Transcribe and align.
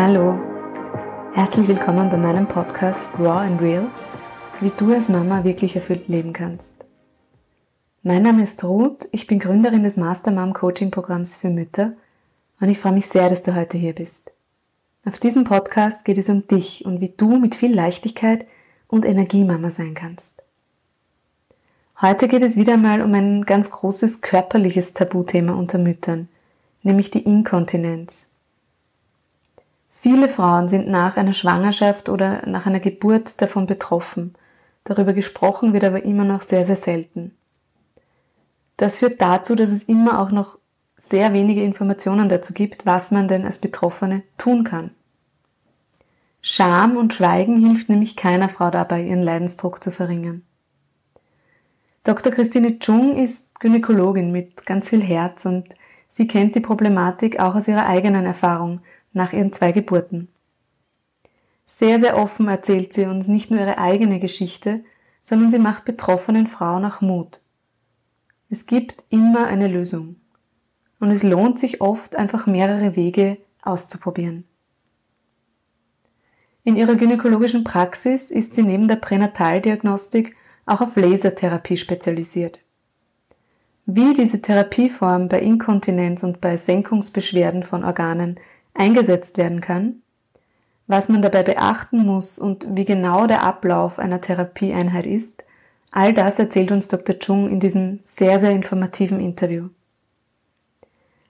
Hallo, 0.00 0.38
herzlich 1.34 1.66
willkommen 1.66 2.08
bei 2.08 2.16
meinem 2.16 2.46
Podcast 2.46 3.10
Raw 3.18 3.44
and 3.44 3.60
Real, 3.60 3.90
wie 4.60 4.70
du 4.70 4.92
als 4.94 5.08
Mama 5.08 5.42
wirklich 5.42 5.74
erfüllt 5.74 6.06
leben 6.06 6.32
kannst. 6.32 6.72
Mein 8.04 8.22
Name 8.22 8.44
ist 8.44 8.62
Ruth, 8.62 9.08
ich 9.10 9.26
bin 9.26 9.40
Gründerin 9.40 9.82
des 9.82 9.96
Master 9.96 10.30
Mom 10.30 10.54
Coaching 10.54 10.92
Programms 10.92 11.34
für 11.34 11.50
Mütter 11.50 11.94
und 12.60 12.68
ich 12.68 12.78
freue 12.78 12.92
mich 12.92 13.06
sehr, 13.06 13.28
dass 13.28 13.42
du 13.42 13.56
heute 13.56 13.76
hier 13.76 13.92
bist. 13.92 14.30
Auf 15.04 15.18
diesem 15.18 15.42
Podcast 15.42 16.04
geht 16.04 16.18
es 16.18 16.28
um 16.28 16.46
dich 16.46 16.84
und 16.84 17.00
wie 17.00 17.12
du 17.16 17.36
mit 17.36 17.56
viel 17.56 17.74
Leichtigkeit 17.74 18.46
und 18.86 19.04
Energie 19.04 19.42
Mama 19.42 19.72
sein 19.72 19.94
kannst. 19.94 20.32
Heute 22.00 22.28
geht 22.28 22.42
es 22.42 22.54
wieder 22.54 22.76
mal 22.76 23.02
um 23.02 23.12
ein 23.14 23.44
ganz 23.44 23.68
großes 23.68 24.20
körperliches 24.20 24.94
Tabuthema 24.94 25.54
unter 25.54 25.78
Müttern, 25.78 26.28
nämlich 26.84 27.10
die 27.10 27.24
Inkontinenz. 27.24 28.27
Viele 30.00 30.28
Frauen 30.28 30.68
sind 30.68 30.86
nach 30.86 31.16
einer 31.16 31.32
Schwangerschaft 31.32 32.08
oder 32.08 32.46
nach 32.46 32.66
einer 32.66 32.78
Geburt 32.78 33.42
davon 33.42 33.66
betroffen. 33.66 34.34
Darüber 34.84 35.12
gesprochen 35.12 35.72
wird 35.72 35.82
aber 35.82 36.04
immer 36.04 36.22
noch 36.22 36.42
sehr, 36.42 36.64
sehr 36.64 36.76
selten. 36.76 37.36
Das 38.76 39.00
führt 39.00 39.20
dazu, 39.20 39.56
dass 39.56 39.70
es 39.70 39.82
immer 39.82 40.20
auch 40.20 40.30
noch 40.30 40.56
sehr 40.96 41.32
wenige 41.32 41.64
Informationen 41.64 42.28
dazu 42.28 42.54
gibt, 42.54 42.86
was 42.86 43.10
man 43.10 43.26
denn 43.26 43.44
als 43.44 43.60
Betroffene 43.60 44.22
tun 44.36 44.62
kann. 44.62 44.92
Scham 46.42 46.96
und 46.96 47.12
Schweigen 47.12 47.58
hilft 47.58 47.88
nämlich 47.88 48.14
keiner 48.14 48.48
Frau 48.48 48.70
dabei, 48.70 49.02
ihren 49.02 49.22
Leidensdruck 49.22 49.82
zu 49.82 49.90
verringern. 49.90 50.42
Dr. 52.04 52.32
Christine 52.32 52.78
Chung 52.78 53.16
ist 53.16 53.44
Gynäkologin 53.58 54.30
mit 54.30 54.64
ganz 54.64 54.90
viel 54.90 55.02
Herz 55.02 55.44
und 55.44 55.70
sie 56.08 56.28
kennt 56.28 56.54
die 56.54 56.60
Problematik 56.60 57.40
auch 57.40 57.56
aus 57.56 57.66
ihrer 57.66 57.86
eigenen 57.86 58.24
Erfahrung 58.24 58.80
nach 59.18 59.34
ihren 59.34 59.52
zwei 59.52 59.72
Geburten. 59.72 60.28
Sehr, 61.66 62.00
sehr 62.00 62.16
offen 62.16 62.48
erzählt 62.48 62.94
sie 62.94 63.04
uns 63.04 63.28
nicht 63.28 63.50
nur 63.50 63.60
ihre 63.60 63.76
eigene 63.76 64.18
Geschichte, 64.18 64.82
sondern 65.22 65.50
sie 65.50 65.58
macht 65.58 65.84
betroffenen 65.84 66.46
Frauen 66.46 66.86
auch 66.86 67.02
Mut. 67.02 67.40
Es 68.48 68.64
gibt 68.64 69.04
immer 69.10 69.46
eine 69.46 69.68
Lösung. 69.68 70.16
Und 71.00 71.10
es 71.10 71.22
lohnt 71.22 71.58
sich 71.58 71.82
oft 71.82 72.16
einfach 72.16 72.46
mehrere 72.46 72.96
Wege 72.96 73.36
auszuprobieren. 73.62 74.44
In 76.64 76.76
ihrer 76.76 76.96
gynäkologischen 76.96 77.64
Praxis 77.64 78.30
ist 78.30 78.54
sie 78.54 78.62
neben 78.62 78.88
der 78.88 78.96
Pränataldiagnostik 78.96 80.34
auch 80.66 80.80
auf 80.80 80.96
Lasertherapie 80.96 81.76
spezialisiert. 81.76 82.60
Wie 83.86 84.12
diese 84.12 84.42
Therapieform 84.42 85.28
bei 85.28 85.40
Inkontinenz 85.40 86.22
und 86.22 86.40
bei 86.40 86.56
Senkungsbeschwerden 86.56 87.62
von 87.62 87.84
Organen 87.84 88.38
eingesetzt 88.78 89.36
werden 89.36 89.60
kann, 89.60 90.02
was 90.86 91.08
man 91.08 91.20
dabei 91.20 91.42
beachten 91.42 91.98
muss 91.98 92.38
und 92.38 92.64
wie 92.70 92.84
genau 92.84 93.26
der 93.26 93.42
Ablauf 93.42 93.98
einer 93.98 94.20
Therapieeinheit 94.20 95.06
ist, 95.06 95.44
all 95.90 96.14
das 96.14 96.38
erzählt 96.38 96.70
uns 96.70 96.88
Dr. 96.88 97.18
Chung 97.18 97.50
in 97.50 97.60
diesem 97.60 98.00
sehr, 98.04 98.40
sehr 98.40 98.52
informativen 98.52 99.20
Interview. 99.20 99.68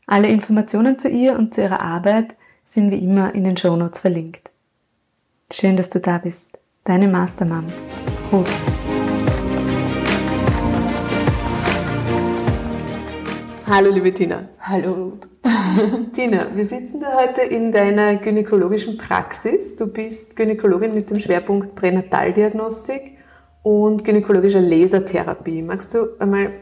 Alle 0.06 0.28
Informationen 0.28 0.98
zu 0.98 1.08
ihr 1.08 1.36
und 1.36 1.54
zu 1.54 1.62
ihrer 1.62 1.80
Arbeit 1.80 2.36
sind 2.64 2.90
wie 2.90 2.98
immer 2.98 3.34
in 3.34 3.44
den 3.44 3.56
Shownotes 3.56 4.00
verlinkt. 4.00 4.50
Schön, 5.52 5.76
dass 5.76 5.90
du 5.90 6.00
da 6.00 6.18
bist. 6.18 6.50
Deine 6.84 7.08
Mastermom, 7.08 7.64
Ruth. 8.30 8.48
Hallo 13.66 13.90
liebe 13.90 14.12
Tina. 14.14 14.42
Hallo 14.60 14.94
Ruth. 14.94 15.28
Tina, 16.14 16.46
wir 16.54 16.66
sitzen 16.66 17.00
da 17.00 17.16
heute 17.16 17.42
in 17.42 17.72
deiner 17.72 18.16
gynäkologischen 18.16 18.96
Praxis. 18.98 19.76
Du 19.76 19.86
bist 19.86 20.36
Gynäkologin 20.36 20.94
mit 20.94 21.10
dem 21.10 21.20
Schwerpunkt 21.20 21.74
Pränataldiagnostik 21.74 23.18
und 23.62 24.04
gynäkologischer 24.04 24.60
Lasertherapie. 24.60 25.62
Magst 25.62 25.94
du 25.94 26.18
einmal 26.18 26.46
ein 26.46 26.52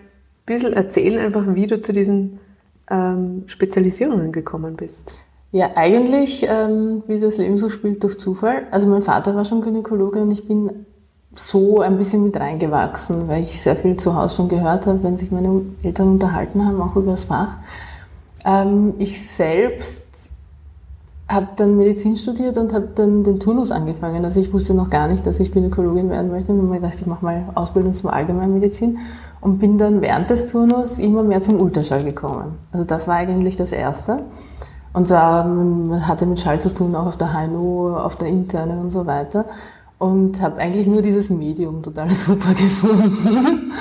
bisschen 0.45 0.73
erzählen, 0.73 1.19
einfach 1.19 1.45
wie 1.55 1.67
du 1.67 1.81
zu 1.81 1.93
diesen 1.93 2.39
ähm, 2.91 3.45
Spezialisierungen 3.47 4.33
gekommen 4.33 4.77
bist? 4.77 5.21
Ja, 5.53 5.71
eigentlich, 5.75 6.47
ähm, 6.49 7.03
wie 7.07 7.19
das 7.19 7.39
Leben 7.39 7.57
so 7.57 7.71
spielt, 7.71 8.03
durch 8.03 8.19
Zufall. 8.19 8.67
Also 8.71 8.89
mein 8.89 9.03
Vater 9.03 9.35
war 9.35 9.45
schon 9.45 9.63
Gynäkologe 9.63 10.21
und 10.21 10.31
ich 10.31 10.47
bin 10.47 10.87
so 11.35 11.81
ein 11.81 11.99
bisschen 11.99 12.23
mit 12.23 12.39
reingewachsen, 12.39 13.29
weil 13.29 13.43
ich 13.43 13.61
sehr 13.61 13.77
viel 13.77 13.97
zu 13.97 14.17
Hause 14.17 14.37
schon 14.37 14.49
gehört 14.49 14.87
habe, 14.87 15.03
wenn 15.03 15.17
sich 15.17 15.31
meine 15.31 15.63
Eltern 15.83 16.09
unterhalten 16.09 16.65
haben, 16.65 16.81
auch 16.81 16.97
über 16.97 17.13
das 17.13 17.25
Fach. 17.25 17.59
Ähm, 18.47 18.95
ich 18.99 19.21
selbst 19.29 20.31
habe 21.29 21.49
dann 21.57 21.77
Medizin 21.77 22.17
studiert 22.17 22.57
und 22.57 22.73
habe 22.73 22.89
dann 22.95 23.25
den 23.25 23.41
Turnus 23.41 23.73
angefangen. 23.73 24.25
Also 24.25 24.41
ich 24.41 24.53
wusste 24.53 24.75
noch 24.75 24.89
gar 24.91 25.09
nicht, 25.09 25.27
dass 25.27 25.41
ich 25.41 25.51
Gynäkologin 25.51 26.09
werden 26.09 26.31
möchte. 26.31 26.53
Und 26.53 26.71
mir 26.71 26.77
gedacht, 26.77 27.01
ich 27.01 27.07
mache 27.07 27.25
mal 27.25 27.45
Ausbildung 27.57 27.93
zum 27.95 28.11
Allgemeinmedizin 28.11 28.99
und 29.41 29.59
bin 29.59 29.77
dann 29.77 30.01
während 30.01 30.31
des 30.31 30.47
Turnus 30.47 31.01
immer 31.01 31.25
mehr 31.25 31.41
zum 31.41 31.61
Ultraschall 31.61 32.05
gekommen. 32.05 32.57
Also 32.71 32.85
das 32.85 33.09
war 33.09 33.17
eigentlich 33.17 33.57
das 33.57 33.73
Erste. 33.73 34.23
Und 34.93 35.09
zwar, 35.09 35.45
man 35.45 36.07
hatte 36.07 36.27
mit 36.27 36.39
Schall 36.41 36.61
zu 36.61 36.73
tun, 36.73 36.95
auch 36.95 37.07
auf 37.07 37.17
der 37.17 37.33
HNO, 37.33 37.97
auf 37.97 38.17
der 38.17 38.29
internen 38.29 38.79
und 38.79 38.93
so 38.93 39.05
weiter 39.07 39.47
und 39.99 40.41
habe 40.41 40.59
eigentlich 40.59 40.87
nur 40.87 41.03
dieses 41.03 41.29
Medium 41.31 41.83
total 41.83 42.11
super 42.15 42.55
gefunden. 42.55 43.73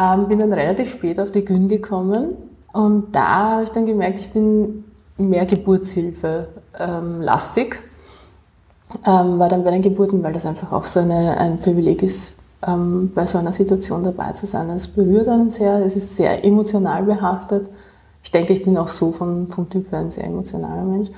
ähm, 0.00 0.28
bin 0.28 0.38
dann 0.38 0.52
relativ 0.52 0.90
spät 0.90 1.20
auf 1.20 1.30
die 1.30 1.44
Gün 1.44 1.68
gekommen 1.68 2.47
und 2.78 3.12
da 3.12 3.54
habe 3.54 3.64
ich 3.64 3.70
dann 3.70 3.86
gemerkt, 3.86 4.20
ich 4.20 4.30
bin 4.30 4.84
mehr 5.16 5.44
Geburtshilfe 5.46 6.46
ähm, 6.78 7.20
lastig. 7.20 7.82
Ähm, 9.04 9.40
war 9.40 9.48
dann 9.48 9.64
bei 9.64 9.72
den 9.72 9.82
Geburten, 9.82 10.22
weil 10.22 10.32
das 10.32 10.46
einfach 10.46 10.70
auch 10.70 10.84
so 10.84 11.00
eine, 11.00 11.36
ein 11.38 11.58
Privileg 11.58 12.04
ist, 12.04 12.36
ähm, 12.64 13.10
bei 13.12 13.26
so 13.26 13.36
einer 13.38 13.50
Situation 13.50 14.04
dabei 14.04 14.30
zu 14.30 14.46
sein. 14.46 14.70
Es 14.70 14.86
berührt 14.86 15.26
einen 15.26 15.50
sehr, 15.50 15.84
es 15.84 15.96
ist 15.96 16.14
sehr 16.14 16.44
emotional 16.44 17.02
behaftet. 17.02 17.68
Ich 18.22 18.30
denke, 18.30 18.52
ich 18.52 18.62
bin 18.62 18.78
auch 18.78 18.88
so 18.88 19.10
von, 19.10 19.48
vom 19.48 19.68
Typ 19.68 19.90
her 19.90 19.98
ein 19.98 20.10
sehr 20.10 20.26
emotionaler 20.26 20.84
Mensch 20.84 21.10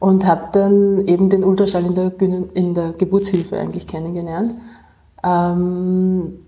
und 0.00 0.26
habe 0.26 0.48
dann 0.50 1.06
eben 1.06 1.30
den 1.30 1.44
Ultraschall 1.44 1.86
in 1.86 1.94
der, 1.94 2.20
in 2.54 2.74
der 2.74 2.94
Geburtshilfe 2.94 3.60
eigentlich 3.60 3.86
kennengelernt. 3.86 4.56
Ähm, 5.22 6.45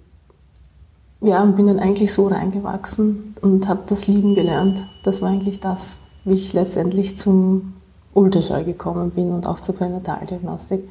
ja, 1.21 1.43
und 1.43 1.57
bin 1.57 1.67
dann 1.67 1.81
eigentlich 1.81 2.13
so 2.13 2.29
reingewachsen 2.29 3.35
und 3.43 3.69
habe 3.69 3.83
das 3.89 4.07
lieben 4.07 4.35
gelernt. 4.35 4.87
Das 5.03 5.21
war 5.21 5.31
eigentlich 5.31 5.61
das, 5.61 5.99
wie 6.25 6.35
ich 6.35 6.53
letztendlich 6.53 7.17
zum 7.17 7.75
Ultraschall 8.15 8.65
gekommen 8.65 9.11
bin 9.11 9.33
und 9.33 9.47
auch 9.47 9.61
zur 9.61 9.75
Pränataldiagnostik. 9.75 10.89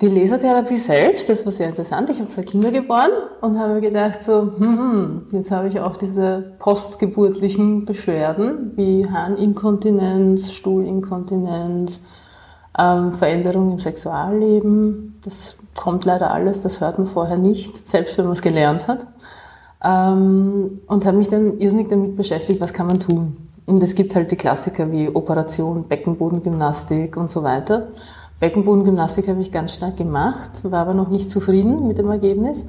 Die 0.00 0.08
Lasertherapie 0.08 0.76
selbst, 0.76 1.28
das 1.28 1.44
war 1.44 1.52
sehr 1.52 1.68
interessant. 1.68 2.10
Ich 2.10 2.18
habe 2.18 2.28
zwei 2.28 2.42
Kinder 2.42 2.72
geboren 2.72 3.12
und 3.40 3.58
habe 3.58 3.74
mir 3.74 3.80
gedacht, 3.80 4.24
so, 4.24 4.52
hm, 4.58 5.26
jetzt 5.30 5.52
habe 5.52 5.68
ich 5.68 5.78
auch 5.78 5.96
diese 5.96 6.54
postgeburtlichen 6.58 7.84
Beschwerden 7.84 8.72
wie 8.74 9.08
Harninkontinenz, 9.08 10.52
Stuhlinkontinenz, 10.52 12.02
ähm, 12.76 13.12
Veränderung 13.12 13.72
im 13.72 13.78
Sexualleben. 13.78 15.20
Das 15.22 15.56
kommt 15.76 16.04
leider 16.04 16.32
alles, 16.32 16.60
das 16.60 16.80
hört 16.80 16.98
man 16.98 17.06
vorher 17.06 17.38
nicht, 17.38 17.86
selbst 17.86 18.18
wenn 18.18 18.24
man 18.24 18.32
es 18.32 18.42
gelernt 18.42 18.88
hat. 18.88 19.06
Ähm, 19.84 20.80
und 20.86 21.06
habe 21.06 21.16
mich 21.16 21.28
dann 21.28 21.58
irrsinnig 21.58 21.88
damit 21.88 22.16
beschäftigt, 22.16 22.60
was 22.60 22.72
kann 22.72 22.86
man 22.86 23.00
tun. 23.00 23.36
Und 23.66 23.82
es 23.82 23.94
gibt 23.94 24.14
halt 24.14 24.30
die 24.30 24.36
Klassiker 24.36 24.90
wie 24.90 25.08
Operation, 25.08 25.84
Beckenbodengymnastik 25.84 27.16
und 27.16 27.30
so 27.30 27.42
weiter. 27.42 27.88
Beckenbodengymnastik 28.40 29.28
habe 29.28 29.40
ich 29.40 29.52
ganz 29.52 29.74
stark 29.74 29.96
gemacht, 29.96 30.70
war 30.70 30.80
aber 30.80 30.94
noch 30.94 31.08
nicht 31.08 31.30
zufrieden 31.30 31.86
mit 31.86 31.98
dem 31.98 32.10
Ergebnis 32.10 32.66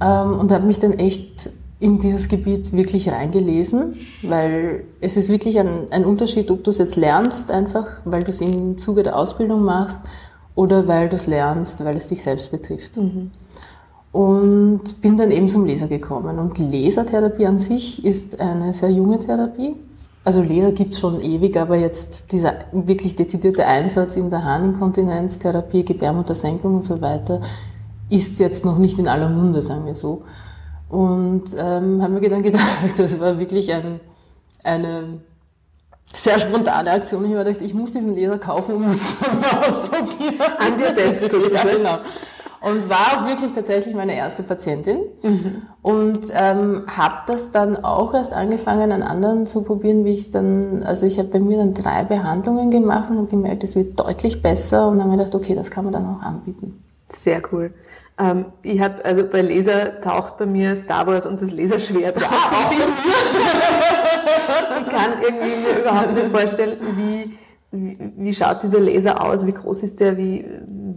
ähm, 0.00 0.38
und 0.38 0.52
habe 0.52 0.66
mich 0.66 0.78
dann 0.78 0.92
echt 0.92 1.50
in 1.80 1.98
dieses 1.98 2.28
Gebiet 2.28 2.72
wirklich 2.72 3.10
reingelesen, 3.10 3.96
weil 4.22 4.84
es 5.00 5.16
ist 5.16 5.30
wirklich 5.30 5.58
ein, 5.58 5.86
ein 5.90 6.04
Unterschied, 6.04 6.50
ob 6.50 6.62
du 6.62 6.70
es 6.70 6.78
jetzt 6.78 6.96
lernst, 6.96 7.50
einfach 7.50 7.86
weil 8.04 8.22
du 8.22 8.30
es 8.30 8.40
im 8.42 8.76
Zuge 8.76 9.02
der 9.02 9.16
Ausbildung 9.16 9.62
machst 9.64 9.98
oder 10.54 10.86
weil 10.86 11.08
du 11.08 11.16
es 11.16 11.26
lernst, 11.26 11.82
weil 11.84 11.96
es 11.96 12.06
dich 12.06 12.22
selbst 12.22 12.50
betrifft. 12.50 12.98
Mhm. 12.98 13.30
Und 14.12 15.02
bin 15.02 15.16
dann 15.16 15.30
eben 15.30 15.48
zum 15.48 15.66
Laser 15.66 15.86
gekommen. 15.86 16.38
Und 16.38 16.58
Lasertherapie 16.58 17.46
an 17.46 17.58
sich 17.60 18.04
ist 18.04 18.40
eine 18.40 18.74
sehr 18.74 18.90
junge 18.90 19.18
Therapie. 19.18 19.76
Also 20.24 20.42
Laser 20.42 20.72
gibt 20.72 20.94
es 20.94 21.00
schon 21.00 21.20
ewig, 21.20 21.56
aber 21.56 21.76
jetzt 21.76 22.32
dieser 22.32 22.54
wirklich 22.72 23.16
dezidierte 23.16 23.66
Einsatz 23.66 24.16
in 24.16 24.28
der 24.28 24.44
Harninkontinenztherapie, 24.44 25.84
Gebärmuttersenkung 25.84 26.74
und 26.76 26.84
so 26.84 27.00
weiter, 27.00 27.40
ist 28.10 28.38
jetzt 28.40 28.64
noch 28.64 28.78
nicht 28.78 28.98
in 28.98 29.08
aller 29.08 29.28
Munde, 29.28 29.62
sagen 29.62 29.86
wir 29.86 29.94
so. 29.94 30.24
Und 30.88 31.44
ähm, 31.56 32.02
haben 32.02 32.20
wir 32.20 32.28
dann 32.28 32.42
gedacht, 32.42 32.64
das 32.96 33.18
war 33.20 33.38
wirklich 33.38 33.72
ein, 33.72 34.00
eine 34.64 35.20
sehr 36.12 36.38
spontane 36.40 36.90
Aktion. 36.90 37.24
Ich 37.24 37.32
habe 37.32 37.44
gedacht, 37.44 37.62
ich 37.62 37.72
muss 37.72 37.92
diesen 37.92 38.16
Laser 38.16 38.38
kaufen 38.38 38.74
und 38.74 38.82
muss 38.82 38.96
es 38.96 39.16
ausprobieren. 39.68 40.52
An 40.58 40.76
dir 40.76 40.92
selbst 40.92 41.30
sozusagen. 41.30 41.68
ja, 41.68 41.76
genau. 41.76 41.98
Und 42.60 42.90
war 42.90 43.22
auch 43.22 43.26
wirklich 43.26 43.52
tatsächlich 43.52 43.94
meine 43.94 44.14
erste 44.14 44.42
Patientin 44.42 44.98
mhm. 45.22 45.62
und 45.82 46.26
ähm, 46.32 46.84
habe 46.86 47.22
das 47.26 47.50
dann 47.50 47.82
auch 47.84 48.12
erst 48.12 48.34
angefangen 48.34 48.92
an 48.92 49.02
anderen 49.02 49.46
zu 49.46 49.62
probieren, 49.62 50.04
wie 50.04 50.12
ich 50.12 50.30
dann, 50.30 50.82
also 50.82 51.06
ich 51.06 51.18
habe 51.18 51.28
bei 51.28 51.40
mir 51.40 51.58
dann 51.58 51.72
drei 51.72 52.04
Behandlungen 52.04 52.70
gemacht 52.70 53.10
und 53.10 53.16
habe 53.16 53.28
gemerkt, 53.28 53.64
es 53.64 53.76
wird 53.76 53.98
deutlich 53.98 54.42
besser 54.42 54.88
und 54.88 54.98
dann 54.98 55.10
habe 55.10 55.14
ich 55.14 55.26
gedacht, 55.26 55.42
okay, 55.42 55.54
das 55.54 55.70
kann 55.70 55.84
man 55.84 55.94
dann 55.94 56.06
auch 56.06 56.20
anbieten. 56.20 56.82
Sehr 57.08 57.42
cool. 57.50 57.72
Ähm, 58.18 58.46
ich 58.62 58.80
habe, 58.80 59.04
also 59.04 59.24
bei 59.24 59.40
Laser 59.40 60.00
taucht 60.02 60.36
bei 60.36 60.44
mir 60.44 60.76
Star 60.76 61.06
Wars 61.06 61.24
und 61.24 61.40
das 61.40 61.52
Laserschwert. 61.52 62.20
Ja, 62.20 62.28
auch 62.28 62.70
ich 64.80 64.86
kann 64.86 65.10
irgendwie 65.22 65.48
mir 65.48 65.80
überhaupt 65.80 66.14
nicht 66.14 66.26
vorstellen, 66.26 66.76
wie, 66.96 67.38
wie, 67.72 68.12
wie 68.16 68.34
schaut 68.34 68.62
dieser 68.62 68.80
Laser 68.80 69.24
aus, 69.24 69.46
wie 69.46 69.54
groß 69.54 69.82
ist 69.84 70.00
der, 70.00 70.18
wie, 70.18 70.44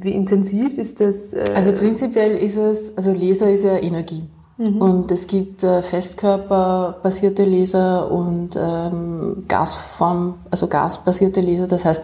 wie 0.04 0.12
intensiv 0.12 0.78
ist 0.78 1.02
das? 1.02 1.34
Äh 1.34 1.44
also 1.56 1.72
prinzipiell 1.72 2.38
ist 2.38 2.58
es, 2.58 2.98
also 2.98 3.14
Laser 3.14 3.52
ist 3.52 3.64
ja 3.64 3.78
Energie. 3.78 4.24
Mhm. 4.58 4.82
Und 4.82 5.12
es 5.12 5.28
gibt 5.28 5.64
äh, 5.64 5.82
Festkörperbasierte 5.82 7.44
Laser 7.44 8.12
und 8.12 8.52
ähm, 8.56 9.46
Gasform, 9.48 10.36
also 10.52 10.68
gasbasierte 10.68 11.42
Laser. 11.42 11.68
Das 11.68 11.86
heißt, 11.86 12.04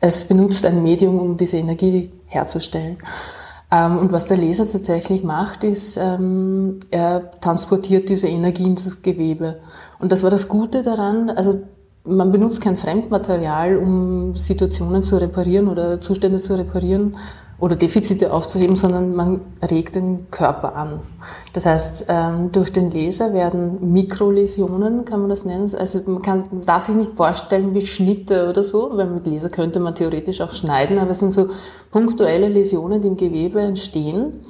es 0.00 0.24
benutzt 0.24 0.66
ein 0.66 0.82
Medium, 0.82 1.18
um 1.18 1.36
diese 1.36 1.58
Energie 1.58 2.10
herzustellen. 2.26 2.98
Ähm, 3.70 3.98
und 3.98 4.12
was 4.12 4.26
der 4.26 4.36
Laser 4.36 4.70
tatsächlich 4.70 5.24
macht, 5.24 5.64
ist, 5.64 5.96
ähm, 5.96 6.80
er 6.90 7.30
transportiert 7.40 8.08
diese 8.08 8.28
Energie 8.28 8.64
ins 8.64 9.02
Gewebe. 9.02 9.60
Und 9.98 10.12
das 10.12 10.22
war 10.22 10.30
das 10.30 10.48
Gute 10.48 10.82
daran, 10.82 11.30
also 11.30 11.60
man 12.06 12.32
benutzt 12.32 12.60
kein 12.60 12.76
Fremdmaterial, 12.76 13.76
um 13.76 14.36
Situationen 14.36 15.02
zu 15.02 15.20
reparieren 15.20 15.68
oder 15.68 16.00
Zustände 16.00 16.38
zu 16.38 16.56
reparieren 16.56 17.16
oder 17.58 17.74
Defizite 17.74 18.32
aufzuheben, 18.32 18.76
sondern 18.76 19.14
man 19.14 19.40
regt 19.62 19.94
den 19.94 20.30
Körper 20.30 20.76
an. 20.76 21.00
Das 21.54 21.64
heißt, 21.64 22.06
ähm, 22.08 22.52
durch 22.52 22.70
den 22.70 22.90
Laser 22.90 23.32
werden 23.32 23.92
Mikroläsionen, 23.92 25.06
kann 25.06 25.20
man 25.20 25.30
das 25.30 25.46
nennen. 25.46 25.70
Also 25.74 26.00
man 26.06 26.20
kann, 26.20 26.44
darf 26.66 26.84
sich 26.84 26.96
nicht 26.96 27.12
vorstellen 27.12 27.74
wie 27.74 27.86
Schnitte 27.86 28.50
oder 28.50 28.62
so, 28.62 28.90
weil 28.92 29.06
mit 29.06 29.26
Laser 29.26 29.48
könnte 29.48 29.80
man 29.80 29.94
theoretisch 29.94 30.42
auch 30.42 30.52
schneiden, 30.52 30.98
aber 30.98 31.12
es 31.12 31.20
sind 31.20 31.32
so 31.32 31.48
punktuelle 31.90 32.48
Läsionen, 32.48 33.00
die 33.00 33.08
im 33.08 33.16
Gewebe 33.16 33.60
entstehen 33.60 34.44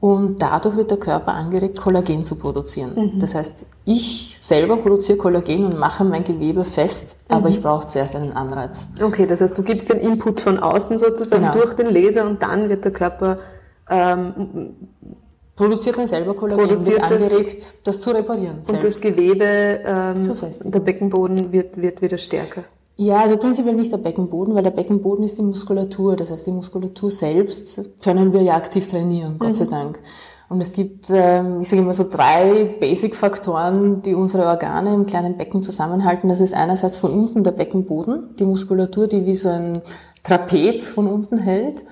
und 0.00 0.40
dadurch 0.40 0.76
wird 0.76 0.90
der 0.90 0.98
Körper 0.98 1.34
angeregt, 1.34 1.78
Kollagen 1.78 2.24
zu 2.24 2.36
produzieren. 2.36 2.94
Mhm. 2.94 3.20
Das 3.20 3.34
heißt, 3.34 3.66
ich 3.84 4.38
selber 4.40 4.78
produziere 4.78 5.18
Kollagen 5.18 5.66
und 5.66 5.78
mache 5.78 6.04
mein 6.04 6.24
Gewebe 6.24 6.64
fest, 6.64 7.16
mhm. 7.28 7.34
aber 7.34 7.48
ich 7.50 7.62
brauche 7.62 7.86
zuerst 7.86 8.16
einen 8.16 8.32
Anreiz. 8.32 8.88
Okay, 9.00 9.26
das 9.26 9.42
heißt, 9.42 9.56
du 9.58 9.62
gibst 9.62 9.90
den 9.90 9.98
Input 9.98 10.40
von 10.40 10.58
außen 10.58 10.96
sozusagen 10.96 11.42
genau. 11.42 11.54
durch 11.54 11.74
den 11.74 11.90
Laser 11.90 12.26
und 12.26 12.42
dann 12.42 12.70
wird 12.70 12.84
der 12.84 12.92
Körper 12.92 13.36
ähm, 13.90 14.74
produziert 15.54 15.98
dann 15.98 16.06
selber 16.06 16.34
Kollagen, 16.34 16.66
produziert 16.66 17.02
wird 17.02 17.12
angeregt, 17.12 17.56
das, 17.56 17.82
das 17.82 18.00
zu 18.00 18.12
reparieren. 18.12 18.62
Und 18.66 18.82
das 18.82 19.00
Gewebe, 19.02 19.44
ähm, 19.44 20.70
der 20.72 20.80
Beckenboden 20.80 21.52
wird, 21.52 21.76
wird 21.80 22.00
wieder 22.00 22.16
stärker. 22.16 22.64
Ja, 23.00 23.22
also 23.22 23.38
prinzipiell 23.38 23.74
nicht 23.74 23.90
der 23.90 23.96
Beckenboden, 23.96 24.54
weil 24.54 24.62
der 24.62 24.72
Beckenboden 24.72 25.24
ist 25.24 25.38
die 25.38 25.42
Muskulatur. 25.42 26.16
Das 26.16 26.30
heißt, 26.30 26.46
die 26.46 26.52
Muskulatur 26.52 27.10
selbst 27.10 27.80
können 28.02 28.34
wir 28.34 28.42
ja 28.42 28.56
aktiv 28.56 28.86
trainieren, 28.88 29.36
Gott 29.38 29.52
mhm. 29.52 29.54
sei 29.54 29.64
Dank. 29.64 30.00
Und 30.50 30.60
es 30.60 30.74
gibt, 30.74 31.06
ähm, 31.08 31.62
ich 31.62 31.70
sage 31.70 31.80
immer 31.80 31.94
so 31.94 32.06
drei 32.06 32.76
Basic-Faktoren, 32.78 34.02
die 34.02 34.14
unsere 34.14 34.44
Organe 34.44 34.92
im 34.92 35.06
kleinen 35.06 35.38
Becken 35.38 35.62
zusammenhalten. 35.62 36.28
Das 36.28 36.40
ist 36.40 36.52
einerseits 36.52 36.98
von 36.98 37.12
unten 37.12 37.42
der 37.42 37.52
Beckenboden, 37.52 38.36
die 38.38 38.44
Muskulatur, 38.44 39.06
die 39.06 39.24
wie 39.24 39.34
so 39.34 39.48
ein 39.48 39.80
Trapez 40.22 40.90
von 40.90 41.06
unten 41.06 41.38
hält. 41.38 41.82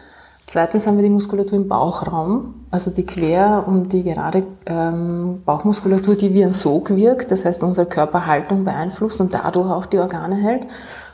Zweitens 0.48 0.86
haben 0.86 0.96
wir 0.96 1.02
die 1.02 1.10
Muskulatur 1.10 1.58
im 1.58 1.68
Bauchraum, 1.68 2.54
also 2.70 2.90
die 2.90 3.04
quer 3.04 3.64
und 3.66 3.92
die 3.92 4.02
gerade 4.02 4.46
ähm, 4.64 5.42
Bauchmuskulatur, 5.44 6.16
die 6.16 6.32
wie 6.32 6.42
ein 6.42 6.54
Sog 6.54 6.88
wirkt, 6.88 7.30
das 7.30 7.44
heißt 7.44 7.62
unsere 7.62 7.86
Körperhaltung 7.86 8.64
beeinflusst 8.64 9.20
und 9.20 9.34
dadurch 9.34 9.70
auch 9.70 9.84
die 9.84 9.98
Organe 9.98 10.36
hält. 10.36 10.62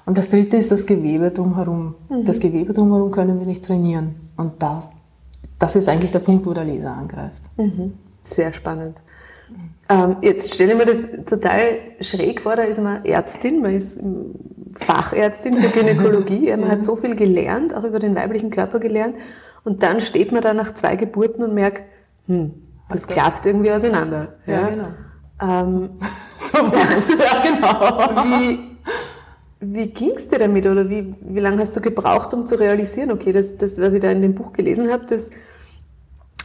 Und 0.07 0.19
das 0.19 0.29
dritte 0.29 0.57
ist 0.57 0.71
das 0.71 0.87
Gewebe 0.87 1.33
drumherum. 1.33 1.97
Mhm. 2.09 2.23
Das 2.23 2.39
Gewebe 2.39 2.73
drumherum 2.73 3.11
können 3.11 3.41
wir 3.41 3.47
nicht 3.47 3.65
trainieren. 3.65 4.31
Und 4.37 4.63
das, 4.63 4.89
das 5.59 5.75
ist 5.75 5.89
eigentlich 5.89 6.13
der 6.13 6.21
Punkt, 6.21 6.47
wo 6.47 6.53
der 6.53 6.65
Laser 6.65 6.93
angreift. 6.93 7.43
Mhm. 7.57 7.95
Sehr 8.23 8.53
spannend. 8.53 9.03
Ähm, 9.89 10.17
jetzt 10.23 10.55
stelle 10.55 10.75
ich 10.75 10.79
mir 10.79 10.87
das 10.87 11.07
total 11.29 11.79
schräg 12.01 12.43
vor, 12.43 12.55
da 12.55 12.63
ist 12.63 12.81
man 12.81 13.05
Ärztin, 13.05 13.61
man 13.61 13.75
ist 13.75 14.01
Fachärztin 14.77 15.55
für 15.55 15.69
Gynäkologie, 15.69 16.51
man 16.57 16.71
hat 16.71 16.85
so 16.85 16.97
viel 16.97 17.15
gelernt, 17.17 17.75
auch 17.75 17.85
über 17.85 17.99
den 17.99 18.15
weiblichen 18.15 18.51
Körper 18.51 18.81
gelernt 18.81 19.17
und 19.65 19.83
dann 19.83 20.01
steht 20.01 20.33
man 20.33 20.43
da 20.43 20.55
nach 20.55 20.75
zwei 20.75 20.97
Geburten 20.97 21.43
und 21.43 21.55
merkt, 21.55 21.85
hm, 22.27 22.53
das 22.89 23.05
okay. 23.05 23.15
klafft 23.15 23.47
irgendwie 23.47 23.71
auseinander. 23.71 24.35
Ja, 24.47 24.53
ja 24.53 24.69
genau. 24.69 24.89
Ähm, 25.41 25.91
so 26.37 26.59
was, 26.59 27.09
ja 27.09 27.43
genau. 27.43 28.25
Wie, 28.25 28.77
wie 29.61 29.87
ging 29.89 30.13
es 30.17 30.29
dir 30.29 30.39
damit 30.39 30.67
oder 30.67 30.89
wie, 30.89 31.15
wie 31.21 31.41
lange 31.41 31.61
hast 31.61 31.77
du 31.77 31.81
gebraucht, 31.81 32.35
um 32.35 32.47
zu 32.47 32.59
realisieren, 32.59 33.11
okay, 33.11 33.33
das, 33.33 33.57
das, 33.57 33.81
was 33.81 33.95
ich 33.95 34.01
da 34.01 34.11
in 34.11 34.23
dem 34.23 34.35
Buch 34.35 34.53
gelesen 34.53 34.91
habe, 34.91 35.07
das 35.07 35.31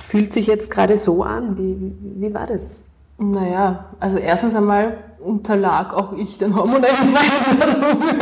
fühlt 0.01 0.33
sich 0.33 0.47
jetzt 0.47 0.71
gerade 0.71 0.97
so 0.97 1.23
an. 1.23 1.57
Wie, 1.57 1.79
wie, 1.79 2.21
wie 2.21 2.33
war 2.33 2.47
das? 2.47 2.83
Naja, 3.17 3.89
also 3.99 4.17
erstens 4.17 4.55
einmal 4.55 4.97
unterlag 5.23 5.93
auch 5.93 6.13
ich 6.13 6.37
den 6.37 6.55
hormonellen 6.55 6.95
Veränderungen. 6.95 8.21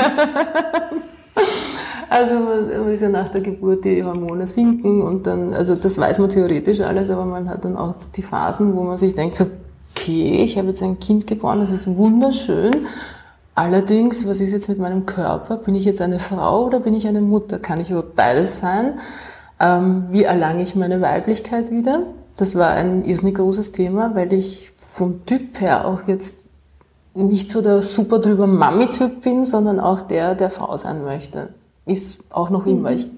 also 2.10 2.34
man, 2.36 2.68
man, 2.68 2.90
ist 2.90 3.02
ja 3.02 3.10
nach 3.10 3.30
der 3.30 3.42
Geburt, 3.42 3.86
die 3.86 4.04
Hormone 4.04 4.48
sinken 4.48 5.02
und 5.02 5.28
dann, 5.28 5.54
also 5.54 5.76
das 5.76 5.98
weiß 5.98 6.20
man 6.20 6.30
theoretisch 6.30 6.82
alles, 6.82 7.10
aber 7.10 7.26
man 7.26 7.50
hat 7.50 7.66
dann 7.66 7.78
auch 7.78 7.94
die 8.16 8.22
Phasen, 8.24 8.76
wo 8.76 8.84
man 8.84 8.98
sich 8.98 9.16
denkt, 9.16 9.36
so, 9.36 9.46
okay, 9.96 10.44
ich 10.44 10.58
habe 10.58 10.70
jetzt 10.70 10.84
ein 10.84 11.00
Kind 11.00 11.28
geboren, 11.28 11.60
das 11.60 11.72
ist 11.72 11.96
wunderschön. 11.96 12.88
Allerdings, 13.56 14.28
was 14.28 14.40
ist 14.40 14.52
jetzt 14.52 14.70
mit 14.70 14.78
meinem 14.78 15.08
Körper? 15.08 15.58
Bin 15.58 15.74
ich 15.74 15.84
jetzt 15.84 16.02
eine 16.02 16.20
Frau 16.20 16.68
oder 16.68 16.80
bin 16.80 16.94
ich 16.94 17.08
eine 17.08 17.24
Mutter? 17.24 17.58
Kann 17.58 17.82
ich 17.82 17.90
überhaupt 17.90 18.16
beides 18.16 18.60
sein? 18.60 19.00
Ähm, 19.60 20.06
wie 20.12 20.24
erlange 20.24 20.62
ich 20.62 20.76
meine 20.76 21.02
Weiblichkeit 21.02 21.72
wieder? 21.72 22.04
Das 22.38 22.56
war 22.56 22.70
ein 22.70 23.04
irrsinnig 23.04 23.36
großes 23.36 23.72
Thema, 23.72 24.14
weil 24.14 24.32
ich 24.32 24.74
vom 24.78 25.26
Typ 25.26 25.60
her 25.60 25.88
auch 25.88 26.08
jetzt 26.08 26.36
nicht 27.24 27.52
so 27.52 27.62
der 27.62 27.82
super 27.82 28.20
drüber 28.20 28.48
Mami-Typ 28.48 29.22
bin, 29.22 29.46
sondern 29.46 29.80
auch 29.80 30.02
der, 30.02 30.36
der 30.36 30.50
Frau 30.50 30.78
sein 30.78 31.04
möchte. 31.04 31.50
Ist 31.86 32.24
auch 32.32 32.50
noch 32.50 32.66
immer. 32.66 32.92
Mhm. 32.92 32.96
Ich 32.96 33.10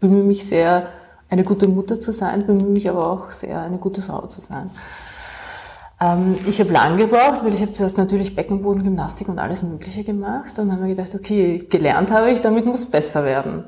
bemühe 0.00 0.24
mich 0.24 0.46
sehr, 0.46 0.88
eine 1.30 1.44
gute 1.44 1.68
Mutter 1.68 2.00
zu 2.00 2.12
sein, 2.12 2.46
bemühe 2.46 2.70
mich 2.70 2.88
aber 2.88 3.10
auch 3.10 3.30
sehr, 3.30 3.60
eine 3.60 3.78
gute 3.78 4.02
Frau 4.02 4.26
zu 4.26 4.40
sein. 4.40 4.70
Ähm, 6.00 6.36
ich 6.46 6.60
habe 6.60 6.72
lang 6.72 6.96
gebraucht, 6.96 7.44
weil 7.44 7.54
ich 7.54 7.60
habe 7.60 7.72
zuerst 7.72 7.96
natürlich 7.96 8.34
Beckenboden, 8.34 8.82
Gymnastik 8.82 9.28
und 9.28 9.38
alles 9.38 9.62
Mögliche 9.62 10.04
gemacht 10.04 10.58
und 10.58 10.68
dann 10.68 10.72
habe 10.72 10.82
mir 10.82 10.94
gedacht, 10.94 11.14
okay, 11.14 11.66
gelernt 11.70 12.10
habe 12.10 12.30
ich, 12.30 12.40
damit 12.40 12.66
muss 12.66 12.80
es 12.80 12.90
besser 12.90 13.24
werden. 13.24 13.64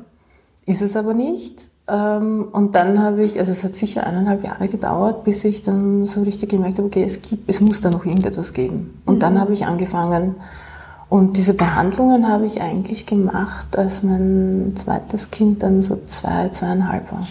Ist 0.66 0.82
es 0.82 0.96
aber 0.96 1.14
nicht. 1.14 1.70
Ähm, 1.88 2.48
und 2.52 2.74
dann 2.74 3.00
habe 3.00 3.22
ich, 3.22 3.38
also 3.38 3.52
es 3.52 3.62
hat 3.62 3.76
sicher 3.76 4.06
eineinhalb 4.06 4.44
Jahre 4.44 4.68
gedauert, 4.68 5.24
bis 5.24 5.44
ich 5.44 5.62
dann 5.62 6.04
so 6.04 6.22
richtig 6.22 6.50
gemerkt 6.50 6.78
habe, 6.78 6.88
okay, 6.88 7.04
es 7.04 7.22
gibt, 7.22 7.48
es 7.48 7.60
muss 7.60 7.80
da 7.80 7.90
noch 7.90 8.04
irgendetwas 8.04 8.52
geben. 8.52 9.00
Und 9.06 9.16
mhm. 9.16 9.20
dann 9.20 9.40
habe 9.40 9.52
ich 9.52 9.66
angefangen, 9.66 10.36
und 11.08 11.36
diese 11.36 11.54
Behandlungen 11.54 12.28
habe 12.28 12.46
ich 12.46 12.60
eigentlich 12.60 13.06
gemacht, 13.06 13.78
als 13.78 14.02
mein 14.02 14.72
zweites 14.74 15.30
Kind 15.30 15.62
dann 15.62 15.80
so 15.80 16.00
zwei, 16.06 16.48
zweieinhalb 16.48 17.12
war. 17.12 17.24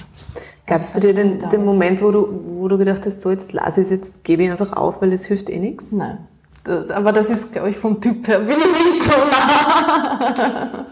Gab 0.65 0.77
es 0.77 0.91
bei 0.91 1.01
dir 1.01 1.13
den, 1.13 1.39
den, 1.39 1.65
Moment, 1.65 2.01
wo 2.01 2.09
du, 2.11 2.27
wo 2.57 2.67
du 2.69 2.77
gedacht 2.77 3.01
hast, 3.05 3.21
so 3.21 3.29
jetzt 3.29 3.51
lasse 3.51 3.81
ich 3.81 3.87
es, 3.87 3.91
jetzt 3.91 4.23
gebe 4.23 4.43
ich 4.43 4.51
einfach 4.51 4.73
auf, 4.73 5.01
weil 5.01 5.11
es 5.11 5.25
hilft 5.25 5.49
eh 5.49 5.59
nichts? 5.59 5.91
Nein. 5.91 6.19
Aber 6.65 7.11
das 7.11 7.29
ist, 7.29 7.51
glaube 7.51 7.69
ich, 7.69 7.77
vom 7.77 7.99
Typ 7.99 8.27
her, 8.27 8.39
bin 8.39 8.57
ich 8.57 8.93
nicht 8.93 9.03
so 9.03 9.11
nah. 9.11 10.85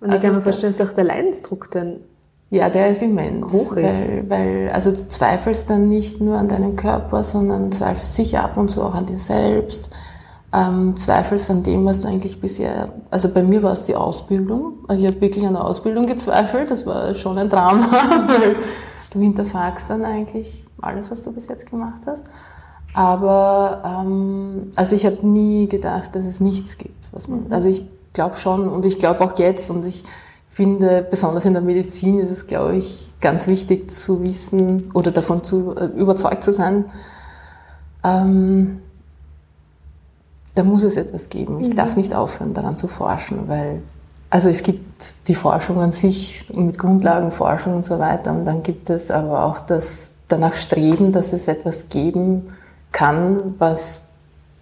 Und 0.00 0.08
ich 0.08 0.14
also 0.14 0.26
kann 0.26 0.36
mir 0.36 0.42
vorstellen, 0.42 0.74
dass 0.78 0.88
auch 0.88 0.94
der 0.94 1.04
Leidensdruck 1.04 1.70
dann 1.72 2.00
ja, 2.54 2.70
der 2.70 2.90
ist 2.90 3.02
immens. 3.02 3.52
Hoch 3.52 3.72
ist. 3.72 3.84
Weil, 3.84 4.24
weil, 4.28 4.70
also 4.72 4.90
du 4.92 5.08
zweifelst 5.08 5.68
dann 5.70 5.88
nicht 5.88 6.20
nur 6.20 6.38
an 6.38 6.48
deinem 6.48 6.76
Körper, 6.76 7.24
sondern 7.24 7.72
zweifelst 7.72 8.14
sicher 8.14 8.44
ab 8.44 8.56
und 8.56 8.70
zu 8.70 8.82
auch 8.82 8.94
an 8.94 9.06
dir 9.06 9.18
selbst. 9.18 9.90
Ähm, 10.52 10.96
zweifelst 10.96 11.50
an 11.50 11.64
dem, 11.64 11.84
was 11.84 12.00
du 12.00 12.08
eigentlich 12.08 12.40
bisher, 12.40 12.92
also 13.10 13.28
bei 13.28 13.42
mir 13.42 13.62
war 13.64 13.72
es 13.72 13.84
die 13.84 13.96
Ausbildung. 13.96 14.74
Ich 14.96 15.04
habe 15.04 15.20
wirklich 15.20 15.44
an 15.44 15.54
der 15.54 15.64
Ausbildung 15.64 16.06
gezweifelt. 16.06 16.70
Das 16.70 16.86
war 16.86 17.14
schon 17.14 17.36
ein 17.38 17.48
Drama, 17.48 17.88
weil 18.28 18.56
du 19.12 19.18
hinterfragst 19.18 19.90
dann 19.90 20.04
eigentlich 20.04 20.64
alles, 20.80 21.10
was 21.10 21.22
du 21.24 21.32
bis 21.32 21.48
jetzt 21.48 21.68
gemacht 21.68 22.02
hast. 22.06 22.24
Aber 22.94 23.82
ähm, 23.84 24.70
also 24.76 24.94
ich 24.94 25.04
habe 25.04 25.26
nie 25.26 25.68
gedacht, 25.68 26.14
dass 26.14 26.24
es 26.24 26.38
nichts 26.38 26.78
gibt. 26.78 27.08
Was 27.10 27.26
man, 27.26 27.46
mhm. 27.46 27.52
Also 27.52 27.68
ich 27.68 27.84
glaube 28.12 28.36
schon 28.36 28.68
und 28.68 28.86
ich 28.86 29.00
glaube 29.00 29.20
auch 29.22 29.36
jetzt 29.38 29.68
und 29.70 29.84
ich 29.84 30.04
finde, 30.54 31.06
besonders 31.08 31.44
in 31.44 31.52
der 31.52 31.62
Medizin 31.62 32.20
ist 32.20 32.30
es, 32.30 32.46
glaube 32.46 32.76
ich, 32.76 33.14
ganz 33.20 33.48
wichtig 33.48 33.90
zu 33.90 34.22
wissen 34.22 34.88
oder 34.94 35.10
davon 35.10 35.42
zu, 35.42 35.74
äh, 35.74 35.86
überzeugt 35.86 36.44
zu 36.44 36.52
sein, 36.52 36.84
ähm, 38.04 38.80
da 40.54 40.62
muss 40.62 40.84
es 40.84 40.96
etwas 40.96 41.28
geben. 41.28 41.60
Ich 41.60 41.70
mhm. 41.70 41.76
darf 41.76 41.96
nicht 41.96 42.14
aufhören, 42.14 42.54
daran 42.54 42.76
zu 42.76 42.86
forschen, 42.86 43.48
weil 43.48 43.82
also 44.30 44.48
es 44.48 44.62
gibt 44.62 45.28
die 45.28 45.34
Forschung 45.34 45.80
an 45.80 45.92
sich 45.92 46.46
mit 46.54 46.78
Grundlagenforschung 46.78 47.74
und 47.74 47.84
so 47.84 47.98
weiter 47.98 48.32
und 48.32 48.44
dann 48.44 48.62
gibt 48.62 48.90
es 48.90 49.10
aber 49.10 49.44
auch 49.44 49.60
das 49.60 50.12
danach 50.28 50.54
Streben, 50.54 51.12
dass 51.12 51.32
es 51.32 51.48
etwas 51.48 51.88
geben 51.88 52.44
kann, 52.92 53.54
was 53.58 54.04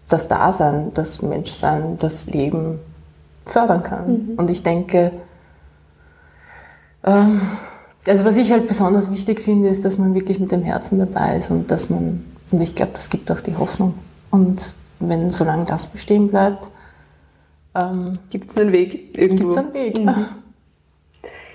das 0.09 0.29
Dasein, 0.29 0.91
das 0.95 1.23
Menschsein, 1.23 1.97
das 1.99 2.27
Leben 2.27 2.79
fördern 3.45 3.83
kann. 3.83 4.07
Mhm. 4.07 4.35
Und 4.37 4.51
ich 4.51 4.63
denke, 4.63 5.13
also 7.03 8.25
was 8.25 8.37
ich 8.37 8.53
halt 8.53 8.69
besonders 8.69 9.11
wichtig 9.11 9.41
finde, 9.41 9.69
ist, 9.69 9.85
dass 9.85 9.99
man 9.99 10.15
wirklich 10.15 10.39
mit 10.39 10.53
dem 10.53 10.63
Herzen 10.63 10.99
dabei 10.99 11.37
ist 11.37 11.51
und 11.51 11.71
dass 11.71 11.91
man, 11.91 12.25
und 12.51 12.61
ich 12.61 12.75
glaube, 12.75 12.93
das 12.95 13.11
gibt 13.11 13.31
auch 13.31 13.41
die 13.41 13.57
Hoffnung. 13.57 13.95
Und 14.31 14.75
wenn, 14.99 15.31
solange 15.31 15.65
das 15.65 15.87
bestehen 15.87 16.29
bleibt, 16.29 16.71
ähm, 17.75 18.15
gibt 18.31 18.51
es 18.51 18.59
einen 18.59 18.73
Weg 18.73 19.17
irgendwo. 19.17 19.45
Gibt 19.45 19.51
es 19.53 19.57
einen 19.57 19.75
Weg. 19.75 19.99
Mhm. 19.99 20.27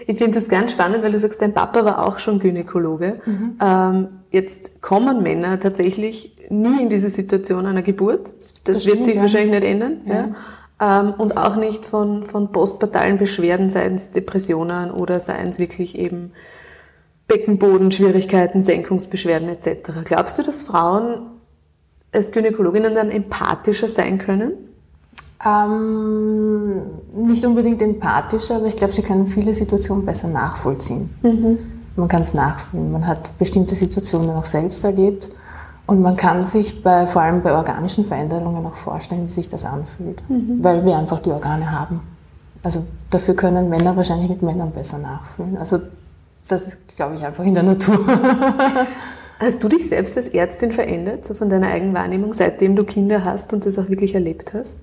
Ich 0.07 0.17
finde 0.17 0.39
das 0.39 0.47
ganz 0.47 0.71
spannend, 0.71 1.03
weil 1.03 1.11
du 1.11 1.19
sagst, 1.19 1.41
dein 1.41 1.53
Papa 1.53 1.83
war 1.83 2.05
auch 2.05 2.19
schon 2.19 2.39
Gynäkologe. 2.39 3.19
Mhm. 3.25 3.57
Ähm, 3.61 4.07
jetzt 4.31 4.81
kommen 4.81 5.21
Männer 5.21 5.59
tatsächlich 5.59 6.37
nie 6.49 6.81
in 6.81 6.89
diese 6.89 7.09
Situation 7.09 7.65
einer 7.65 7.81
Geburt. 7.81 8.31
Das, 8.39 8.53
das 8.63 8.85
wird 8.85 9.03
sich 9.03 9.15
ja. 9.15 9.21
wahrscheinlich 9.21 9.51
nicht 9.51 9.63
ändern. 9.63 10.01
Ja. 10.05 10.13
ja. 10.13 10.35
Ähm, 10.79 11.13
und 11.17 11.37
auch 11.37 11.55
nicht 11.55 11.85
von, 11.85 12.23
von 12.23 12.51
postpartalen 12.51 13.17
Beschwerden, 13.17 13.69
seien 13.69 13.95
es 13.95 14.11
Depressionen 14.11 14.91
oder 14.91 15.19
seien 15.19 15.49
es 15.49 15.59
wirklich 15.59 15.97
eben 15.97 16.33
Beckenbodenschwierigkeiten, 17.27 18.61
Senkungsbeschwerden 18.61 19.49
etc. 19.49 19.91
Glaubst 20.05 20.37
du, 20.37 20.43
dass 20.43 20.63
Frauen 20.63 21.31
als 22.11 22.31
Gynäkologinnen 22.31 22.95
dann 22.95 23.11
empathischer 23.11 23.87
sein 23.87 24.17
können? 24.17 24.53
Ähm, 25.45 26.81
nicht 27.13 27.45
unbedingt 27.45 27.81
empathischer, 27.81 28.55
aber 28.55 28.67
ich 28.67 28.75
glaube, 28.75 28.93
sie 28.93 29.01
können 29.01 29.27
viele 29.27 29.53
Situationen 29.53 30.05
besser 30.05 30.27
nachvollziehen. 30.27 31.09
Mhm. 31.21 31.59
Man 31.95 32.07
kann 32.07 32.21
es 32.21 32.33
nachfühlen. 32.33 32.91
Man 32.91 33.05
hat 33.05 33.37
bestimmte 33.37 33.75
Situationen 33.75 34.29
auch 34.29 34.45
selbst 34.45 34.83
erlebt 34.83 35.29
und 35.87 36.01
man 36.01 36.17
kann 36.17 36.43
sich 36.43 36.83
bei, 36.83 37.07
vor 37.07 37.21
allem 37.21 37.41
bei 37.41 37.53
organischen 37.53 38.05
Veränderungen 38.05 38.65
auch 38.65 38.75
vorstellen, 38.75 39.27
wie 39.27 39.31
sich 39.31 39.47
das 39.47 39.65
anfühlt, 39.65 40.21
mhm. 40.29 40.59
weil 40.61 40.85
wir 40.85 40.97
einfach 40.97 41.19
die 41.19 41.31
Organe 41.31 41.71
haben. 41.71 42.01
Also 42.61 42.85
dafür 43.09 43.35
können 43.35 43.69
Männer 43.69 43.95
wahrscheinlich 43.95 44.29
mit 44.29 44.41
Männern 44.41 44.71
besser 44.71 44.97
nachfühlen. 44.97 45.57
Also 45.57 45.79
das 46.47 46.67
ist, 46.67 46.95
glaube 46.97 47.15
ich, 47.15 47.25
einfach 47.25 47.45
in 47.45 47.53
der 47.53 47.63
Natur. 47.63 47.99
Hast 49.39 49.63
du 49.63 49.69
dich 49.69 49.87
selbst 49.87 50.17
als 50.17 50.27
Ärztin 50.27 50.73
verändert, 50.73 51.25
so 51.25 51.33
von 51.33 51.49
deiner 51.49 51.67
Eigenwahrnehmung, 51.67 52.33
seitdem 52.33 52.75
du 52.75 52.83
Kinder 52.83 53.23
hast 53.23 53.53
und 53.53 53.65
das 53.65 53.77
auch 53.77 53.87
wirklich 53.87 54.15
erlebt 54.15 54.53
hast? 54.53 54.77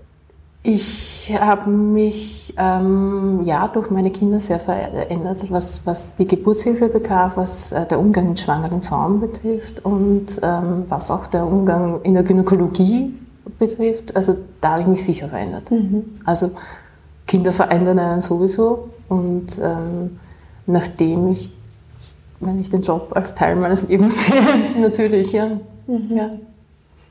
Ich 0.66 1.30
habe 1.38 1.68
mich 1.68 2.54
ähm, 2.56 3.42
ja 3.44 3.68
durch 3.68 3.90
meine 3.90 4.10
Kinder 4.10 4.40
sehr 4.40 4.58
verändert, 4.58 5.50
was, 5.50 5.86
was 5.86 6.16
die 6.16 6.26
Geburtshilfe 6.26 6.88
betraf, 6.88 7.36
was 7.36 7.72
äh, 7.72 7.84
der 7.84 8.00
Umgang 8.00 8.30
mit 8.30 8.40
schwangeren 8.40 8.80
Frauen 8.80 9.20
betrifft 9.20 9.84
und 9.84 10.40
ähm, 10.42 10.84
was 10.88 11.10
auch 11.10 11.26
der 11.26 11.46
Umgang 11.46 12.00
in 12.02 12.14
der 12.14 12.22
Gynäkologie 12.22 13.12
betrifft. 13.58 14.16
Also 14.16 14.38
da 14.62 14.70
habe 14.70 14.80
ich 14.80 14.86
mich 14.86 15.04
sicher 15.04 15.28
verändert. 15.28 15.70
Mhm. 15.70 16.04
Also 16.24 16.52
Kinder 17.26 17.52
verändern 17.52 17.98
einen 17.98 18.20
sowieso 18.22 18.88
und 19.10 19.60
ähm, 19.62 20.18
nachdem 20.66 21.30
ich, 21.32 21.52
wenn 22.40 22.58
ich 22.58 22.70
den 22.70 22.80
Job 22.80 23.12
als 23.14 23.34
Teil 23.34 23.56
meines 23.56 23.86
Lebens 23.86 24.28
sehe, 24.28 24.40
natürlich, 24.80 25.30
ja. 25.32 25.60
Mhm. 25.86 26.08
ja. 26.10 26.30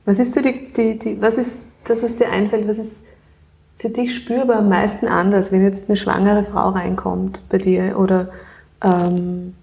Was 0.05 0.17
ist 0.17 0.33
so 0.33 0.41
die, 0.41 0.73
die, 0.73 0.97
die, 0.97 1.21
was 1.21 1.37
ist 1.37 1.65
das, 1.83 2.01
was 2.01 2.15
dir 2.15 2.31
einfällt, 2.31 2.67
was 2.67 2.79
ist 2.79 2.93
für 3.83 3.89
dich 3.89 4.15
spürbar 4.15 4.59
am 4.59 4.69
meisten 4.69 5.09
anders, 5.09 5.51
wenn 5.51 5.61
jetzt 5.61 5.89
eine 5.89 5.97
schwangere 5.97 6.45
Frau 6.45 6.69
reinkommt 6.69 7.41
bei 7.49 7.57
dir 7.57 7.99
oder 7.99 8.29
ähm, 8.81 9.55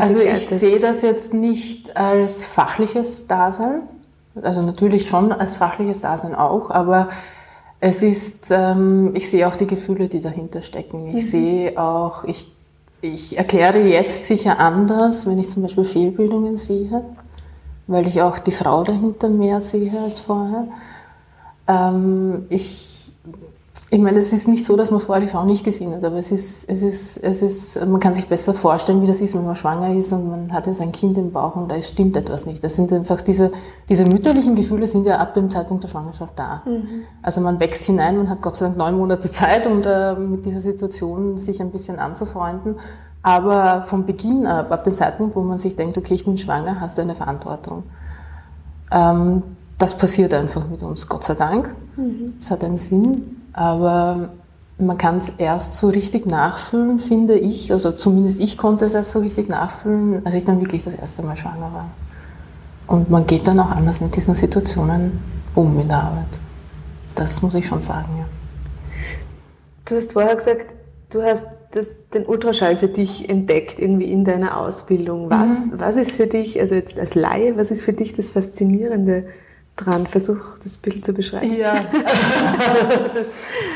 also 0.00 0.18
ich 0.18 0.48
sehe 0.48 0.80
das 0.80 1.02
jetzt 1.02 1.34
nicht 1.34 1.96
als 1.96 2.42
fachliches 2.42 3.28
Dasein, 3.28 3.82
also 4.42 4.62
natürlich 4.62 5.06
schon 5.06 5.30
als 5.30 5.54
fachliches 5.54 6.00
Dasein 6.00 6.34
auch, 6.34 6.70
aber 6.70 7.08
es 7.78 8.02
ist, 8.02 8.50
ähm, 8.50 9.12
ich 9.14 9.30
sehe 9.30 9.46
auch 9.46 9.54
die 9.54 9.68
Gefühle, 9.68 10.08
die 10.08 10.18
dahinter 10.18 10.60
stecken. 10.60 11.06
Ich 11.06 11.22
mhm. 11.22 11.28
sehe 11.28 11.78
auch, 11.78 12.24
ich, 12.24 12.52
ich 13.00 13.38
erkläre 13.38 13.78
jetzt 13.78 14.24
sicher 14.24 14.58
anders, 14.58 15.28
wenn 15.28 15.38
ich 15.38 15.48
zum 15.50 15.62
Beispiel 15.62 15.84
Fehlbildungen 15.84 16.56
sehe, 16.56 17.04
weil 17.86 18.08
ich 18.08 18.22
auch 18.22 18.40
die 18.40 18.50
Frau 18.50 18.82
dahinter 18.82 19.28
mehr 19.28 19.60
sehe 19.60 20.00
als 20.00 20.18
vorher. 20.18 20.66
Ähm, 21.68 22.46
ich, 22.48 23.12
ich 23.90 23.98
meine, 24.00 24.18
es 24.18 24.32
ist 24.32 24.48
nicht 24.48 24.64
so, 24.64 24.76
dass 24.76 24.90
man 24.90 25.00
vorher 25.00 25.24
die 25.24 25.30
Frau 25.30 25.44
nicht 25.44 25.64
gesehen 25.64 25.94
hat, 25.94 26.04
aber 26.04 26.16
es 26.16 26.32
ist, 26.32 26.68
es 26.68 26.82
ist, 26.82 27.18
es 27.18 27.42
ist, 27.42 27.86
man 27.86 28.00
kann 28.00 28.14
sich 28.14 28.26
besser 28.26 28.54
vorstellen, 28.54 29.02
wie 29.02 29.06
das 29.06 29.20
ist, 29.20 29.34
wenn 29.34 29.44
man 29.44 29.54
schwanger 29.54 29.94
ist 29.94 30.12
und 30.12 30.28
man 30.28 30.52
hat 30.52 30.66
jetzt 30.66 30.80
ein 30.80 30.92
Kind 30.92 31.16
im 31.18 31.30
Bauch 31.30 31.56
und 31.56 31.70
da 31.70 31.80
stimmt 31.80 32.16
etwas 32.16 32.46
nicht. 32.46 32.64
Das 32.64 32.76
sind 32.76 32.92
einfach 32.92 33.20
diese, 33.20 33.52
diese 33.88 34.04
mütterlichen 34.04 34.54
Gefühle 34.56 34.86
sind 34.86 35.06
ja 35.06 35.18
ab 35.18 35.34
dem 35.34 35.50
Zeitpunkt 35.50 35.84
der 35.84 35.88
Schwangerschaft 35.88 36.38
da. 36.38 36.62
Mhm. 36.64 37.04
Also 37.22 37.40
man 37.40 37.60
wächst 37.60 37.84
hinein, 37.84 38.16
man 38.16 38.28
hat 38.28 38.42
Gott 38.42 38.56
sei 38.56 38.66
Dank 38.66 38.78
neun 38.78 38.96
Monate 38.96 39.30
Zeit, 39.30 39.66
um 39.66 39.82
da 39.82 40.14
mit 40.14 40.44
dieser 40.44 40.60
Situation 40.60 41.38
sich 41.38 41.60
ein 41.60 41.70
bisschen 41.70 41.98
anzufreunden. 41.98 42.76
Aber 43.22 43.82
vom 43.86 44.06
Beginn 44.06 44.46
ab, 44.46 44.70
ab 44.70 44.84
dem 44.84 44.94
Zeitpunkt, 44.94 45.36
wo 45.36 45.40
man 45.40 45.58
sich 45.58 45.76
denkt, 45.76 45.98
okay, 45.98 46.14
ich 46.14 46.24
bin 46.24 46.38
schwanger, 46.38 46.80
hast 46.80 46.98
du 46.98 47.02
eine 47.02 47.14
Verantwortung. 47.14 47.82
Ähm, 48.90 49.42
das 49.78 49.96
passiert 49.96 50.34
einfach 50.34 50.68
mit 50.68 50.82
uns, 50.82 51.08
Gott 51.08 51.24
sei 51.24 51.34
Dank. 51.34 51.70
Es 52.40 52.48
mhm. 52.48 52.52
hat 52.52 52.64
einen 52.64 52.78
Sinn, 52.78 53.36
aber 53.52 54.30
man 54.78 54.98
kann 54.98 55.16
es 55.16 55.30
erst 55.30 55.74
so 55.74 55.88
richtig 55.88 56.26
nachfühlen, 56.26 56.98
finde 56.98 57.38
ich. 57.38 57.72
Also 57.72 57.92
zumindest 57.92 58.40
ich 58.40 58.58
konnte 58.58 58.84
es 58.84 58.94
erst 58.94 59.12
so 59.12 59.20
richtig 59.20 59.48
nachfühlen, 59.48 60.24
als 60.24 60.34
ich 60.34 60.44
dann 60.44 60.60
wirklich 60.60 60.84
das 60.84 60.94
erste 60.94 61.22
Mal 61.22 61.36
schwanger 61.36 61.72
war. 61.72 61.90
Und 62.86 63.10
man 63.10 63.26
geht 63.26 63.46
dann 63.46 63.58
auch 63.60 63.70
anders 63.70 64.00
mit 64.00 64.16
diesen 64.16 64.34
Situationen 64.34 65.18
um 65.54 65.78
in 65.78 65.88
der 65.88 65.98
Arbeit. 65.98 66.38
Das 67.14 67.42
muss 67.42 67.54
ich 67.54 67.66
schon 67.66 67.82
sagen, 67.82 68.08
ja. 68.18 68.24
Du 69.84 69.96
hast 69.96 70.12
vorher 70.12 70.36
gesagt, 70.36 70.66
du 71.10 71.22
hast 71.22 71.46
das, 71.72 72.08
den 72.14 72.26
Ultraschall 72.26 72.76
für 72.76 72.88
dich 72.88 73.28
entdeckt, 73.28 73.78
irgendwie 73.78 74.10
in 74.10 74.24
deiner 74.24 74.58
Ausbildung. 74.58 75.30
Was, 75.30 75.50
mhm. 75.50 75.72
was 75.76 75.96
ist 75.96 76.12
für 76.12 76.26
dich, 76.26 76.60
also 76.60 76.74
jetzt 76.74 76.98
als 76.98 77.14
Laie, 77.14 77.56
was 77.56 77.70
ist 77.70 77.82
für 77.82 77.92
dich 77.92 78.12
das 78.12 78.30
Faszinierende 78.30 79.26
dran. 79.78 80.06
Versuch 80.06 80.58
das 80.62 80.76
Bild 80.76 81.04
zu 81.04 81.12
beschreiben. 81.12 81.56
Ja. 81.56 81.74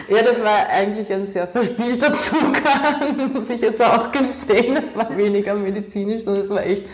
ja, 0.08 0.22
das 0.24 0.42
war 0.42 0.68
eigentlich 0.68 1.12
ein 1.12 1.24
sehr 1.24 1.46
verspielter 1.46 2.12
Zugang, 2.14 3.32
muss 3.32 3.50
ich 3.50 3.60
jetzt 3.60 3.82
auch 3.82 4.12
gestehen. 4.12 4.74
Das 4.74 4.96
war 4.96 5.16
weniger 5.16 5.54
medizinisch, 5.54 6.24
sondern 6.24 6.44
es 6.44 6.50
war 6.50 6.64
echt, 6.64 6.84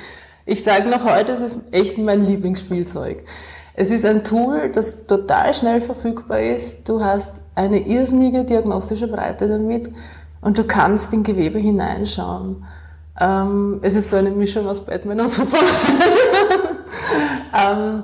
ich 0.46 0.62
sage 0.62 0.88
noch 0.88 1.04
heute, 1.04 1.32
es 1.32 1.40
ist 1.40 1.58
echt 1.72 1.98
mein 1.98 2.24
Lieblingsspielzeug. 2.24 3.24
Es 3.74 3.90
ist 3.90 4.04
ein 4.04 4.24
Tool, 4.24 4.70
das 4.70 5.06
total 5.06 5.54
schnell 5.54 5.80
verfügbar 5.80 6.40
ist. 6.40 6.88
Du 6.88 7.02
hast 7.02 7.42
eine 7.54 7.86
irrsinnige 7.86 8.44
diagnostische 8.44 9.06
Breite 9.06 9.46
damit 9.46 9.90
und 10.40 10.58
du 10.58 10.64
kannst 10.64 11.12
in 11.12 11.22
Gewebe 11.22 11.58
hineinschauen. 11.58 12.64
Ähm, 13.20 13.78
es 13.82 13.96
ist 13.96 14.10
so 14.10 14.16
eine 14.16 14.30
Mischung 14.30 14.66
aus 14.66 14.84
Batman 14.84 15.20
und 15.20 15.28
Superman. 15.28 15.68
ähm, 17.54 18.02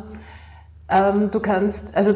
ähm, 0.88 1.30
du 1.30 1.40
kannst, 1.40 1.96
also 1.96 2.14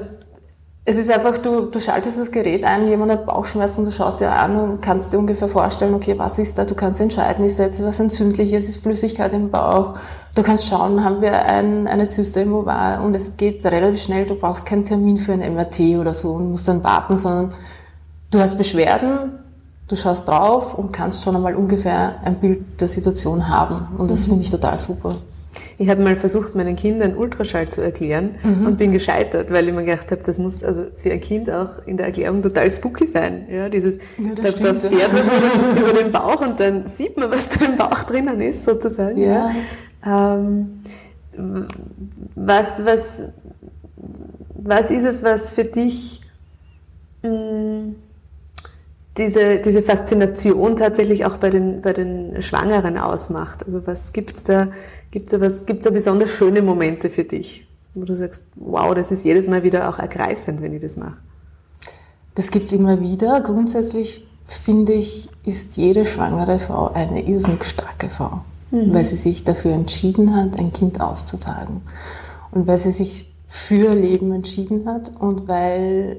es 0.85 0.97
ist 0.97 1.11
einfach, 1.11 1.37
du, 1.37 1.67
du 1.67 1.81
schaltest 1.81 2.19
das 2.19 2.31
Gerät 2.31 2.65
ein, 2.65 2.89
jemand 2.89 3.13
hat 3.13 3.27
Bauchschmerzen, 3.27 3.85
du 3.85 3.93
schaust 3.93 4.21
dir 4.21 4.33
an 4.33 4.57
und 4.57 4.81
kannst 4.81 5.13
dir 5.13 5.19
ungefähr 5.19 5.49
vorstellen, 5.49 5.93
okay, 5.93 6.19
was 6.19 6.39
ist 6.39 6.57
da? 6.57 6.65
Du 6.65 6.75
kannst 6.75 6.99
entscheiden, 6.99 7.45
ist 7.45 7.59
da 7.59 7.65
jetzt 7.65 7.85
was 7.85 8.01
Entzündliches, 8.01 8.71
ist 8.71 8.83
Flüssigkeit 8.83 9.35
im 9.35 9.51
Bauch. 9.51 9.99
Du 10.35 10.43
kannst 10.43 10.67
schauen, 10.67 11.05
haben 11.05 11.21
wir 11.21 11.45
ein, 11.45 11.87
eine 11.87 12.09
Zyste 12.09 12.41
im 12.41 12.55
Ovar 12.55 13.05
und 13.05 13.15
es 13.15 13.37
geht 13.37 13.67
relativ 13.67 14.01
schnell, 14.01 14.25
du 14.25 14.35
brauchst 14.35 14.65
keinen 14.65 14.87
Termin 14.87 15.19
für 15.19 15.33
ein 15.33 15.41
MRT 15.41 15.99
oder 15.99 16.15
so 16.15 16.31
und 16.31 16.51
musst 16.53 16.69
dann 16.69 16.83
warten, 16.83 17.19
sondern 17.19 17.53
du 18.31 18.39
hast 18.39 18.57
Beschwerden, 18.57 19.33
du 19.89 19.95
schaust 19.95 20.27
drauf 20.27 20.73
und 20.73 20.93
kannst 20.93 21.23
schon 21.23 21.37
einmal 21.37 21.55
ungefähr 21.55 22.15
ein 22.25 22.37
Bild 22.37 22.81
der 22.81 22.89
Situation 22.89 23.51
haben. 23.51 23.89
Und 23.99 24.11
das 24.11 24.21
mhm. 24.21 24.31
finde 24.31 24.45
ich 24.45 24.51
total 24.51 24.79
super. 24.79 25.17
Ich 25.79 25.89
habe 25.89 26.03
mal 26.03 26.17
versucht, 26.17 26.55
meinen 26.55 26.77
Kindern 26.77 27.17
Ultraschall 27.17 27.69
zu 27.69 27.81
erklären 27.81 28.37
mhm. 28.43 28.67
und 28.67 28.79
bin 28.79 28.93
gescheitert, 28.93 29.51
weil 29.51 29.69
ich 29.69 29.75
mir 29.75 29.85
gedacht 29.85 30.11
habe, 30.11 30.23
das 30.23 30.39
muss 30.39 30.63
also 30.63 30.87
für 30.97 31.11
ein 31.13 31.21
Kind 31.21 31.51
auch 31.51 31.87
in 31.87 31.97
der 31.97 32.07
Erklärung 32.07 32.43
total 32.43 32.71
spooky 32.71 33.07
sein. 33.07 33.47
Ja, 33.51 33.69
dieses, 33.69 33.99
ja, 34.19 34.35
da, 34.35 34.43
da 34.43 34.75
fährt 34.75 35.13
was 35.13 35.31
über 35.79 35.93
den 35.93 36.13
Bauch 36.13 36.41
und 36.41 36.61
dann 36.61 36.87
sieht 36.87 37.17
man, 37.17 37.31
was 37.31 37.49
da 37.49 37.65
im 37.65 37.77
Bauch 37.77 38.03
drinnen 38.05 38.41
ist, 38.41 38.65
sozusagen. 38.65 39.19
Ja. 39.19 39.51
ja. 40.05 40.35
Ähm, 40.35 40.81
was, 42.35 42.85
was, 42.85 43.23
was 44.55 44.91
ist 44.91 45.05
es, 45.05 45.23
was 45.23 45.53
für 45.53 45.65
dich 45.65 46.21
mh, 47.23 47.31
mm, 47.31 47.95
diese, 49.19 49.59
diese 49.59 49.83
Faszination 49.83 50.77
tatsächlich 50.77 51.25
auch 51.25 51.37
bei 51.37 51.51
den, 51.51 51.83
bei 51.83 51.93
den 51.93 52.41
Schwangeren 52.41 52.97
ausmacht? 52.97 53.65
Also 53.67 53.87
was 53.87 54.13
gibt's 54.13 54.45
da? 54.45 54.69
Gibt 55.11 55.33
es 55.33 55.65
da, 55.65 55.75
da 55.75 55.91
besonders 55.91 56.31
schöne 56.31 56.63
Momente 56.63 57.11
für 57.11 57.25
dich, 57.25 57.67
wo 57.95 58.05
du 58.05 58.15
sagst, 58.15 58.45
wow, 58.57 58.95
das 58.95 59.11
ist 59.11 59.25
jedes 59.25 59.49
Mal 59.49 59.63
wieder 59.63 59.89
auch 59.89 59.99
ergreifend, 59.99 60.63
wenn 60.63 60.73
ich 60.75 60.81
das 60.81 60.97
mache? 60.97 61.17
das 62.39 62.53
gibt 62.53 62.67
es 62.67 62.73
immer 62.73 63.01
wieder. 63.01 63.41
Grundsätzlich 63.41 64.25
finde 64.47 64.93
ich, 64.93 65.29
ist 65.45 65.77
jede 65.77 66.07
schwangere 66.07 66.61
Frau 66.61 66.93
eine 66.93 67.27
irrsinnig 67.27 67.65
starke 67.65 68.09
Frau, 68.09 68.43
mhm. 68.71 68.95
weil 68.95 69.05
sie 69.05 69.17
sich 69.17 69.43
dafür 69.43 69.73
entschieden 69.73 70.37
hat, 70.37 70.57
ein 70.57 70.73
Kind 70.73 71.01
auszutragen. 71.01 71.83
Und 72.53 72.69
weil 72.69 72.79
sie 72.79 72.93
sich 72.93 73.35
für 73.45 73.93
Leben 73.93 74.33
entschieden 74.33 74.87
hat 74.87 75.11
und 75.19 75.49
weil, 75.49 76.19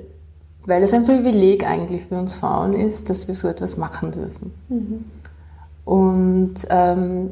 weil 0.66 0.84
es 0.84 0.94
ein 0.94 1.06
Privileg 1.06 1.66
eigentlich 1.66 2.06
für 2.06 2.16
uns 2.16 2.36
Frauen 2.36 2.74
ist, 2.74 3.10
dass 3.10 3.28
wir 3.28 3.36
so 3.36 3.48
etwas 3.48 3.78
machen 3.78 4.12
dürfen. 4.12 4.54
Mhm. 4.70 5.06
Und 5.86 6.54
ähm, 6.70 7.30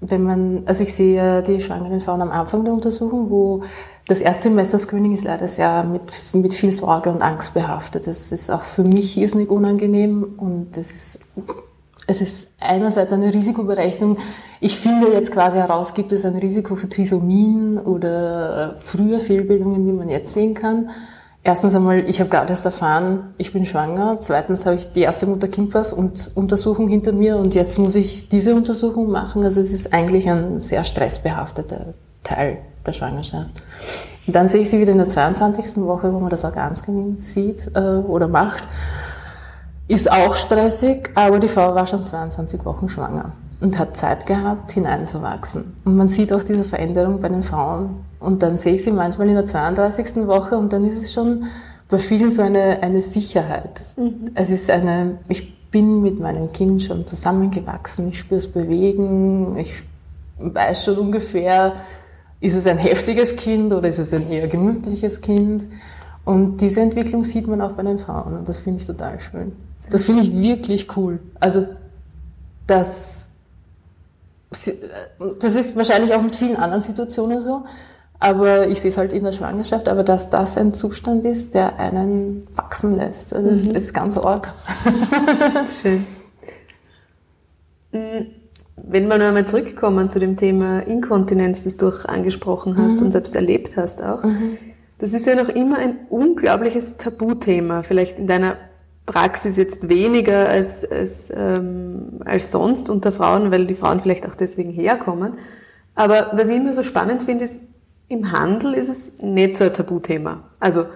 wenn 0.00 0.22
man, 0.22 0.62
also 0.66 0.82
ich 0.82 0.94
sehe 0.94 1.16
ja 1.16 1.42
die 1.42 1.60
schwangeren 1.60 2.00
Frauen 2.00 2.22
am 2.22 2.30
Anfang 2.30 2.64
der 2.64 2.72
Untersuchung, 2.72 3.30
wo 3.30 3.62
das 4.08 4.20
erste 4.20 4.44
Semester-Screening 4.44 5.12
ist 5.12 5.24
leider 5.24 5.46
sehr 5.46 5.84
mit, 5.84 6.02
mit 6.32 6.52
viel 6.52 6.72
Sorge 6.72 7.10
und 7.10 7.22
Angst 7.22 7.54
behaftet. 7.54 8.06
Das 8.06 8.32
ist 8.32 8.50
auch 8.50 8.62
für 8.62 8.82
mich 8.82 9.16
irrsinnig 9.16 9.50
unangenehm 9.50 10.34
und 10.36 10.76
das 10.76 10.90
ist, 10.90 11.20
es 12.06 12.20
ist 12.20 12.48
einerseits 12.58 13.12
eine 13.12 13.32
Risikoberechnung. 13.32 14.18
Ich 14.60 14.78
finde 14.78 15.12
jetzt 15.12 15.30
quasi 15.30 15.58
heraus, 15.58 15.94
gibt 15.94 16.12
es 16.12 16.24
ein 16.24 16.36
Risiko 16.36 16.74
für 16.74 16.88
Trisomien 16.88 17.78
oder 17.78 18.74
äh, 18.74 18.80
frühe 18.80 19.20
Fehlbildungen, 19.20 19.86
die 19.86 19.92
man 19.92 20.08
jetzt 20.08 20.32
sehen 20.32 20.54
kann. 20.54 20.90
Erstens 21.42 21.74
einmal, 21.74 22.08
ich 22.08 22.20
habe 22.20 22.28
gerade 22.28 22.50
erst 22.50 22.66
erfahren, 22.66 23.32
ich 23.38 23.52
bin 23.52 23.64
schwanger. 23.64 24.18
Zweitens 24.20 24.66
habe 24.66 24.76
ich 24.76 24.92
die 24.92 25.00
erste 25.00 25.26
Mutter-Kind-Pass-Untersuchung 25.26 26.88
hinter 26.88 27.12
mir 27.12 27.38
und 27.38 27.54
jetzt 27.54 27.78
muss 27.78 27.94
ich 27.94 28.28
diese 28.28 28.54
Untersuchung 28.54 29.10
machen. 29.10 29.42
Also 29.42 29.62
es 29.62 29.72
ist 29.72 29.94
eigentlich 29.94 30.28
ein 30.28 30.60
sehr 30.60 30.84
stressbehafteter 30.84 31.94
Teil 32.22 32.58
der 32.84 32.92
Schwangerschaft. 32.92 33.62
Und 34.26 34.36
dann 34.36 34.48
sehe 34.48 34.60
ich 34.60 34.70
sie 34.70 34.80
wieder 34.80 34.92
in 34.92 34.98
der 34.98 35.08
22. 35.08 35.78
Woche, 35.78 36.12
wo 36.12 36.20
man 36.20 36.28
das 36.28 36.44
Organscreening 36.44 37.20
sieht 37.20 37.70
äh, 37.74 37.80
oder 37.80 38.28
macht. 38.28 38.64
Ist 39.88 40.12
auch 40.12 40.34
stressig, 40.34 41.10
aber 41.14 41.38
die 41.38 41.48
Frau 41.48 41.74
war 41.74 41.86
schon 41.86 42.04
22 42.04 42.64
Wochen 42.66 42.88
schwanger 42.88 43.32
und 43.60 43.78
hat 43.78 43.96
Zeit 43.96 44.26
gehabt, 44.26 44.72
hineinzuwachsen. 44.72 45.76
Und 45.84 45.96
man 45.96 46.08
sieht 46.08 46.32
auch 46.32 46.42
diese 46.42 46.64
Veränderung 46.64 47.20
bei 47.20 47.28
den 47.28 47.42
Frauen 47.42 48.04
und 48.20 48.42
dann 48.42 48.56
sehe 48.56 48.74
ich 48.74 48.84
sie 48.84 48.92
manchmal 48.92 49.28
in 49.28 49.34
der 49.34 49.46
32. 49.46 50.26
Woche 50.26 50.56
und 50.56 50.72
dann 50.72 50.84
ist 50.84 51.02
es 51.02 51.12
schon 51.12 51.46
bei 51.88 51.98
vielen 51.98 52.30
so 52.30 52.42
eine, 52.42 52.82
eine 52.82 53.00
Sicherheit. 53.00 53.80
Mhm. 53.96 54.26
Es 54.34 54.50
ist 54.50 54.70
eine, 54.70 55.18
ich 55.28 55.70
bin 55.70 56.02
mit 56.02 56.20
meinem 56.20 56.52
Kind 56.52 56.82
schon 56.82 57.06
zusammengewachsen, 57.06 58.08
ich 58.08 58.18
spüre 58.18 58.38
es 58.38 58.48
bewegen, 58.50 59.56
ich 59.56 59.82
weiß 60.38 60.84
schon 60.84 60.98
ungefähr, 60.98 61.74
ist 62.40 62.54
es 62.54 62.66
ein 62.66 62.78
heftiges 62.78 63.36
Kind 63.36 63.72
oder 63.72 63.88
ist 63.88 63.98
es 63.98 64.12
ein 64.12 64.30
eher 64.30 64.48
gemütliches 64.48 65.20
Kind. 65.20 65.66
Und 66.24 66.58
diese 66.60 66.80
Entwicklung 66.80 67.24
sieht 67.24 67.46
man 67.46 67.60
auch 67.60 67.72
bei 67.72 67.82
den 67.82 67.98
Frauen 67.98 68.36
und 68.36 68.48
das 68.48 68.58
finde 68.58 68.80
ich 68.80 68.86
total 68.86 69.20
schön. 69.20 69.52
Das 69.90 70.04
finde 70.04 70.22
ich 70.22 70.32
wirklich 70.32 70.96
cool. 70.96 71.18
Also, 71.40 71.66
das, 72.66 73.28
das 74.50 75.54
ist 75.54 75.76
wahrscheinlich 75.76 76.14
auch 76.14 76.22
mit 76.22 76.36
vielen 76.36 76.56
anderen 76.56 76.82
Situationen 76.82 77.42
so, 77.42 77.64
aber 78.20 78.68
ich 78.68 78.80
sehe 78.80 78.90
es 78.90 78.98
halt 78.98 79.14
in 79.14 79.24
der 79.24 79.32
Schwangerschaft, 79.32 79.88
aber 79.88 80.04
dass 80.04 80.28
das 80.28 80.58
ein 80.58 80.74
Zustand 80.74 81.24
ist, 81.24 81.54
der 81.54 81.80
einen 81.80 82.46
wachsen 82.54 82.96
lässt. 82.96 83.34
Also 83.34 83.48
das 83.48 83.64
mhm. 83.64 83.76
ist 83.76 83.94
ganz 83.94 84.18
arg. 84.18 84.52
Schön. 85.82 86.04
Mm, 87.92 88.26
wenn 88.76 89.08
wir 89.08 89.16
noch 89.16 89.24
einmal 89.24 89.46
zurückkommen 89.46 90.10
zu 90.10 90.18
dem 90.18 90.36
Thema 90.36 90.80
Inkontinenz, 90.80 91.64
das 91.64 91.78
du 91.78 91.88
auch 91.88 92.04
angesprochen 92.04 92.76
hast 92.76 93.00
mhm. 93.00 93.06
und 93.06 93.12
selbst 93.12 93.36
erlebt 93.36 93.78
hast 93.78 94.02
auch, 94.02 94.22
mhm. 94.22 94.58
das 94.98 95.14
ist 95.14 95.24
ja 95.24 95.34
noch 95.34 95.48
immer 95.48 95.78
ein 95.78 95.96
unglaubliches 96.10 96.98
Tabuthema. 96.98 97.82
Vielleicht 97.82 98.18
in 98.18 98.26
deiner 98.26 98.56
Praxis 99.06 99.56
jetzt 99.56 99.88
weniger 99.88 100.46
als, 100.46 100.84
als, 100.84 101.32
ähm, 101.34 102.20
als 102.26 102.50
sonst 102.50 102.90
unter 102.90 103.12
Frauen, 103.12 103.50
weil 103.50 103.66
die 103.66 103.74
Frauen 103.74 104.00
vielleicht 104.00 104.28
auch 104.28 104.34
deswegen 104.34 104.70
herkommen. 104.70 105.38
Aber 105.94 106.32
was 106.34 106.50
ich 106.50 106.56
immer 106.56 106.74
so 106.74 106.82
spannend 106.82 107.22
finde, 107.22 107.46
ist, 107.46 107.60
im 108.10 108.32
Handel 108.32 108.74
ist 108.74 108.88
es 108.88 109.22
nicht 109.22 109.56
so 109.56 109.64
ein 109.64 109.72
Tabuthema. 109.72 110.42
Also 110.58 110.86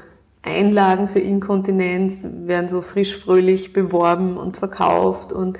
Einlagen 0.42 1.09
für 1.09 1.21
Inkontinenz 1.21 2.19
werden 2.25 2.69
so 2.69 2.82
frisch 2.82 3.17
fröhlich 3.17 3.73
beworben 3.73 4.36
und 4.36 4.56
verkauft 4.56 5.32
und 5.32 5.58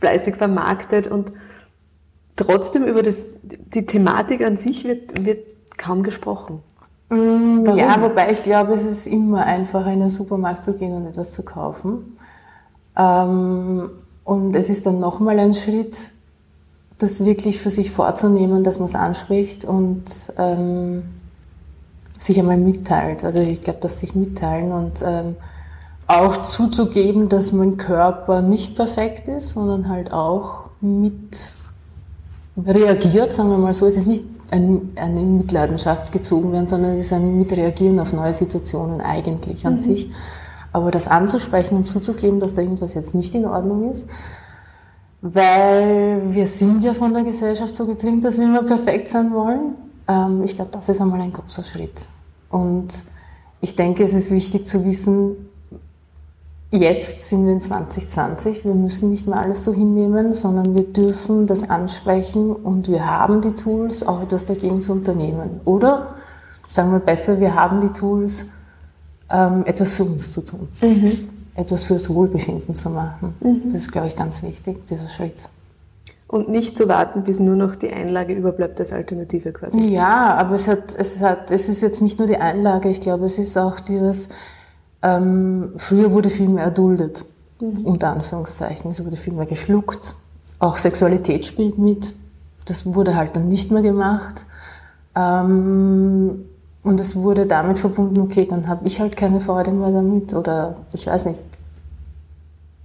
fleißig 0.00 0.34
vermarktet 0.34 1.06
und 1.06 1.30
trotzdem 2.34 2.84
über 2.84 3.02
das, 3.02 3.34
die 3.42 3.86
Thematik 3.86 4.44
an 4.44 4.56
sich 4.56 4.84
wird, 4.84 5.24
wird 5.24 5.46
kaum 5.78 6.02
gesprochen. 6.02 6.60
Mm? 7.08 7.66
Ja, 7.76 8.02
wobei 8.02 8.32
ich 8.32 8.42
glaube, 8.42 8.72
es 8.72 8.84
ist 8.84 9.06
immer 9.06 9.44
einfacher, 9.44 9.92
in 9.92 10.00
den 10.00 10.10
Supermarkt 10.10 10.64
zu 10.64 10.74
gehen 10.74 10.92
und 10.92 11.06
etwas 11.06 11.30
zu 11.30 11.44
kaufen. 11.44 12.18
Ähm, 12.96 13.90
und 14.24 14.56
es 14.56 14.68
ist 14.68 14.86
dann 14.86 14.98
nochmal 14.98 15.38
ein 15.38 15.54
Schritt, 15.54 16.10
das 17.02 17.24
wirklich 17.24 17.58
für 17.58 17.70
sich 17.70 17.90
vorzunehmen, 17.90 18.62
dass 18.62 18.78
man 18.78 18.86
es 18.86 18.94
anspricht 18.94 19.64
und 19.64 20.04
ähm, 20.38 21.02
sich 22.18 22.38
einmal 22.38 22.58
mitteilt. 22.58 23.24
Also 23.24 23.40
ich 23.40 23.62
glaube, 23.62 23.80
dass 23.80 24.00
sich 24.00 24.14
mitteilen 24.14 24.72
und 24.72 25.02
ähm, 25.04 25.36
auch 26.06 26.42
zuzugeben, 26.42 27.28
dass 27.28 27.52
mein 27.52 27.76
Körper 27.76 28.42
nicht 28.42 28.76
perfekt 28.76 29.28
ist, 29.28 29.50
sondern 29.50 29.88
halt 29.88 30.12
auch 30.12 30.64
mit 30.80 31.52
reagiert, 32.56 33.32
sagen 33.32 33.50
wir 33.50 33.58
mal 33.58 33.74
so. 33.74 33.86
Es 33.86 33.96
ist 33.96 34.06
nicht 34.06 34.24
ein, 34.50 34.90
eine 34.96 35.20
Mitleidenschaft 35.20 36.12
gezogen 36.12 36.52
werden, 36.52 36.68
sondern 36.68 36.96
es 36.96 37.06
ist 37.06 37.12
ein 37.12 37.38
Mitreagieren 37.38 37.98
auf 38.00 38.12
neue 38.12 38.34
Situationen 38.34 39.00
eigentlich 39.00 39.64
an 39.66 39.76
mhm. 39.76 39.80
sich. 39.80 40.10
Aber 40.72 40.90
das 40.90 41.08
anzusprechen 41.08 41.76
und 41.76 41.86
zuzugeben, 41.86 42.40
dass 42.40 42.54
da 42.54 42.62
irgendwas 42.62 42.94
jetzt 42.94 43.14
nicht 43.14 43.34
in 43.34 43.46
Ordnung 43.46 43.90
ist, 43.90 44.06
weil 45.22 46.22
wir 46.32 46.46
sind 46.46 46.82
ja 46.82 46.94
von 46.94 47.12
der 47.12 47.24
Gesellschaft 47.24 47.74
so 47.74 47.86
getrimmt, 47.86 48.24
dass 48.24 48.38
wir 48.38 48.44
immer 48.44 48.62
perfekt 48.62 49.08
sein 49.08 49.32
wollen. 49.32 49.74
Ähm, 50.08 50.42
ich 50.44 50.54
glaube, 50.54 50.70
das 50.72 50.88
ist 50.88 51.00
einmal 51.00 51.20
ein 51.20 51.32
großer 51.32 51.62
Schritt. 51.62 52.08
Und 52.48 53.04
ich 53.60 53.76
denke, 53.76 54.02
es 54.04 54.14
ist 54.14 54.30
wichtig 54.30 54.66
zu 54.66 54.84
wissen, 54.84 55.36
jetzt 56.70 57.20
sind 57.20 57.44
wir 57.44 57.52
in 57.52 57.60
2020, 57.60 58.64
wir 58.64 58.74
müssen 58.74 59.10
nicht 59.10 59.26
mehr 59.26 59.38
alles 59.38 59.64
so 59.64 59.74
hinnehmen, 59.74 60.32
sondern 60.32 60.74
wir 60.74 60.84
dürfen 60.84 61.46
das 61.46 61.68
ansprechen 61.68 62.52
und 62.52 62.88
wir 62.88 63.06
haben 63.06 63.42
die 63.42 63.52
Tools, 63.52 64.06
auch 64.06 64.22
etwas 64.22 64.46
dagegen 64.46 64.80
zu 64.80 64.92
unternehmen. 64.92 65.60
Oder 65.64 66.14
sagen 66.66 66.92
wir 66.92 67.00
besser, 67.00 67.40
wir 67.40 67.54
haben 67.54 67.80
die 67.80 67.88
Tools, 67.88 68.46
ähm, 69.28 69.64
etwas 69.66 69.92
für 69.92 70.04
uns 70.04 70.32
zu 70.32 70.40
tun. 70.42 70.68
Mhm 70.80 71.29
etwas 71.54 71.84
fürs 71.84 72.08
Wohlbefinden 72.10 72.74
zu 72.74 72.90
machen. 72.90 73.34
Mhm. 73.40 73.72
Das 73.72 73.82
ist, 73.82 73.92
glaube 73.92 74.08
ich, 74.08 74.16
ganz 74.16 74.42
wichtig, 74.42 74.86
dieser 74.86 75.08
Schritt. 75.08 75.48
Und 76.26 76.48
nicht 76.48 76.76
zu 76.76 76.88
warten, 76.88 77.24
bis 77.24 77.40
nur 77.40 77.56
noch 77.56 77.74
die 77.74 77.90
Einlage 77.90 78.34
überbleibt 78.34 78.78
als 78.78 78.92
Alternative 78.92 79.52
quasi. 79.52 79.80
Ja, 79.92 80.34
aber 80.34 80.54
es, 80.54 80.68
hat, 80.68 80.94
es, 80.96 81.20
hat, 81.22 81.50
es 81.50 81.68
ist 81.68 81.82
jetzt 81.82 82.02
nicht 82.02 82.20
nur 82.20 82.28
die 82.28 82.36
Einlage, 82.36 82.88
ich 82.88 83.00
glaube, 83.00 83.26
es 83.26 83.36
ist 83.36 83.58
auch 83.58 83.80
dieses, 83.80 84.28
ähm, 85.02 85.72
früher 85.76 86.12
wurde 86.12 86.30
viel 86.30 86.48
mehr 86.48 86.64
erduldet, 86.64 87.24
mhm. 87.60 87.84
unter 87.84 88.12
Anführungszeichen. 88.12 88.92
Es 88.92 89.04
wurde 89.04 89.16
viel 89.16 89.32
mehr 89.32 89.46
geschluckt. 89.46 90.14
Auch 90.60 90.76
Sexualität 90.76 91.46
spielt 91.46 91.78
mit. 91.78 92.14
Das 92.64 92.86
wurde 92.86 93.16
halt 93.16 93.34
dann 93.34 93.48
nicht 93.48 93.72
mehr 93.72 93.82
gemacht. 93.82 94.46
Ähm, 95.16 96.44
und 96.82 97.00
es 97.00 97.16
wurde 97.16 97.46
damit 97.46 97.78
verbunden, 97.78 98.20
okay, 98.20 98.46
dann 98.48 98.66
habe 98.66 98.86
ich 98.86 99.00
halt 99.00 99.16
keine 99.16 99.40
Freude 99.40 99.70
mehr 99.70 99.90
damit 99.90 100.32
oder 100.32 100.76
ich 100.94 101.06
weiß 101.06 101.26
nicht. 101.26 101.42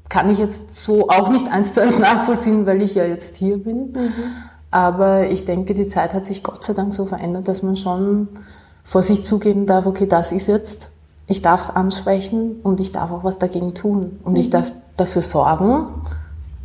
Kann 0.10 0.30
ich 0.30 0.38
jetzt 0.38 0.76
so 0.76 1.10
auch 1.10 1.30
nicht 1.30 1.52
eins 1.52 1.74
zu 1.74 1.82
eins 1.82 1.98
nachvollziehen, 2.00 2.66
weil 2.66 2.82
ich 2.82 2.96
ja 2.96 3.06
jetzt 3.06 3.38
hier 3.38 3.58
bin. 3.58 3.92
Mhm. 3.94 4.12
Aber 4.70 5.30
ich 5.30 5.46
denke, 5.46 5.74
die 5.74 5.88
Zeit 5.88 6.14
hat 6.14 6.26
sich 6.26 6.44
Gott 6.44 6.64
sei 6.64 6.74
Dank 6.74 6.94
so 6.94 7.06
verändert, 7.06 7.48
dass 7.48 7.64
man 7.64 7.78
schon 7.78 8.28
vor 8.84 9.02
sich 9.02 9.24
zugeben 9.24 9.66
darf, 9.66 9.86
okay, 9.86 10.06
das 10.06 10.32
ist 10.32 10.48
jetzt, 10.48 10.92
ich 11.28 11.42
darf 11.42 11.62
es 11.62 11.70
ansprechen 11.70 12.58
und 12.62 12.80
ich 12.82 12.92
darf 12.92 13.12
auch 13.12 13.24
was 13.24 13.40
dagegen 13.40 13.74
tun. 13.74 14.20
Und 14.24 14.34
mhm. 14.34 14.40
ich 14.40 14.50
darf 14.50 14.74
dafür 14.98 15.22
sorgen, 15.22 15.88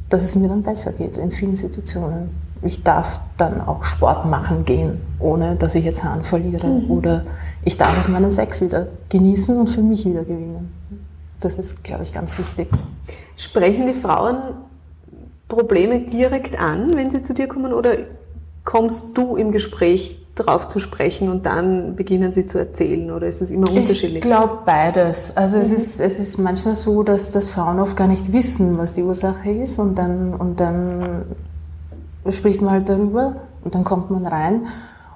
dass 0.08 0.24
es 0.24 0.34
mir 0.34 0.48
dann 0.48 0.62
besser 0.62 0.92
geht 0.92 1.16
in 1.16 1.30
vielen 1.30 1.56
Situationen 1.56 2.30
ich 2.62 2.82
darf 2.82 3.20
dann 3.36 3.60
auch 3.60 3.84
Sport 3.84 4.26
machen 4.26 4.64
gehen, 4.64 5.00
ohne 5.18 5.56
dass 5.56 5.74
ich 5.74 5.84
jetzt 5.84 6.04
Hahn 6.04 6.22
verliere. 6.22 6.66
Mhm. 6.66 6.90
Oder 6.90 7.24
ich 7.64 7.78
darf 7.78 8.04
auch 8.04 8.08
meinen 8.08 8.30
Sex 8.30 8.60
wieder 8.60 8.88
genießen 9.08 9.56
und 9.56 9.68
für 9.68 9.82
mich 9.82 10.04
wieder 10.04 10.24
gewinnen. 10.24 10.72
Das 11.40 11.56
ist, 11.56 11.82
glaube 11.82 12.02
ich, 12.02 12.12
ganz 12.12 12.38
wichtig. 12.38 12.68
Sprechen 13.36 13.86
die 13.86 13.94
Frauen 13.94 14.36
Probleme 15.48 16.00
direkt 16.00 16.58
an, 16.58 16.94
wenn 16.94 17.10
sie 17.10 17.22
zu 17.22 17.34
dir 17.34 17.48
kommen, 17.48 17.72
oder 17.72 17.96
kommst 18.64 19.16
du 19.16 19.36
im 19.36 19.52
Gespräch 19.52 20.16
darauf 20.34 20.68
zu 20.68 20.78
sprechen 20.78 21.28
und 21.28 21.44
dann 21.44 21.96
beginnen 21.96 22.32
sie 22.32 22.46
zu 22.46 22.58
erzählen 22.58 23.10
oder 23.10 23.26
ist 23.26 23.42
es 23.42 23.50
immer 23.50 23.68
unterschiedlich? 23.68 24.16
Ich 24.16 24.20
glaube 24.20 24.60
beides. 24.64 25.36
Also 25.36 25.56
mhm. 25.56 25.62
es, 25.62 25.70
ist, 25.70 26.00
es 26.00 26.18
ist 26.18 26.38
manchmal 26.38 26.74
so, 26.74 27.02
dass, 27.02 27.30
dass 27.30 27.50
Frauen 27.50 27.80
oft 27.80 27.96
gar 27.96 28.06
nicht 28.06 28.32
wissen, 28.32 28.78
was 28.78 28.94
die 28.94 29.02
Ursache 29.02 29.50
ist 29.50 29.78
und 29.78 29.96
dann, 29.96 30.34
und 30.34 30.60
dann 30.60 31.24
spricht 32.28 32.60
man 32.60 32.72
halt 32.72 32.88
darüber 32.88 33.36
und 33.64 33.74
dann 33.74 33.84
kommt 33.84 34.10
man 34.10 34.26
rein. 34.26 34.66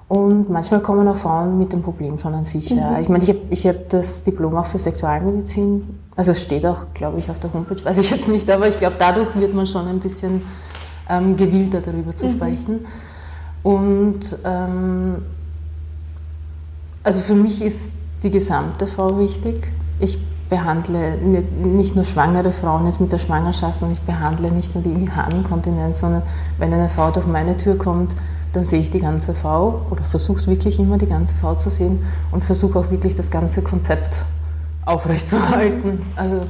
Und 0.07 0.51
manchmal 0.51 0.81
kommen 0.81 1.07
auch 1.07 1.15
Frauen 1.15 1.57
mit 1.57 1.73
dem 1.73 1.81
Problem 1.81 2.17
schon 2.17 2.35
an 2.35 2.45
sich. 2.45 2.71
Mhm. 2.71 2.77
Ja. 2.77 2.99
Ich 2.99 3.09
meine, 3.09 3.23
ich 3.23 3.29
habe 3.29 3.39
ich 3.49 3.67
hab 3.67 3.89
das 3.89 4.23
Diplom 4.23 4.55
auch 4.55 4.65
für 4.65 4.77
Sexualmedizin, 4.77 5.99
also 6.15 6.31
es 6.31 6.43
steht 6.43 6.65
auch, 6.65 6.77
glaube 6.93 7.19
ich, 7.19 7.29
auf 7.29 7.39
der 7.39 7.51
Homepage, 7.53 7.83
weiß 7.83 7.97
ich 7.97 8.09
jetzt 8.09 8.27
nicht, 8.27 8.49
aber 8.49 8.67
ich 8.67 8.77
glaube, 8.77 8.95
dadurch 8.97 9.35
wird 9.35 9.53
man 9.53 9.65
schon 9.67 9.87
ein 9.87 9.99
bisschen 9.99 10.41
ähm, 11.09 11.35
gewillter 11.35 11.81
darüber 11.81 12.15
zu 12.15 12.27
mhm. 12.27 12.31
sprechen. 12.31 12.85
Und 13.63 14.37
ähm, 14.43 15.15
also 17.03 17.19
für 17.21 17.33
mich 17.33 17.61
ist 17.61 17.91
die 18.23 18.29
gesamte 18.29 18.87
Frau 18.87 19.19
wichtig. 19.19 19.71
Ich 19.99 20.19
behandle 20.49 21.17
nicht 21.17 21.95
nur 21.95 22.05
schwangere 22.05 22.51
Frauen 22.51 22.85
jetzt 22.85 23.01
mit 23.01 23.11
der 23.11 23.17
Schwangerschaft 23.17 23.81
und 23.81 23.91
ich 23.91 24.01
behandle 24.01 24.51
nicht 24.51 24.75
nur 24.75 24.83
die 24.83 25.09
Harninkontinenz, 25.09 25.99
sondern 25.99 26.21
wenn 26.57 26.71
eine 26.73 26.89
Frau 26.89 27.09
durch 27.11 27.25
meine 27.25 27.57
Tür 27.57 27.77
kommt, 27.77 28.15
dann 28.53 28.65
sehe 28.65 28.79
ich 28.79 28.91
die 28.91 28.99
ganze 28.99 29.33
Frau 29.33 29.81
oder 29.89 30.03
versuche 30.03 30.37
es 30.37 30.47
wirklich 30.47 30.79
immer, 30.79 30.97
die 30.97 31.07
ganze 31.07 31.35
Frau 31.35 31.55
zu 31.55 31.69
sehen 31.69 32.05
und 32.31 32.45
versuche 32.45 32.79
auch 32.79 32.91
wirklich 32.91 33.15
das 33.15 33.31
ganze 33.31 33.61
Konzept 33.61 34.23
aufrechtzuerhalten. 34.85 36.01
Also 36.15 36.41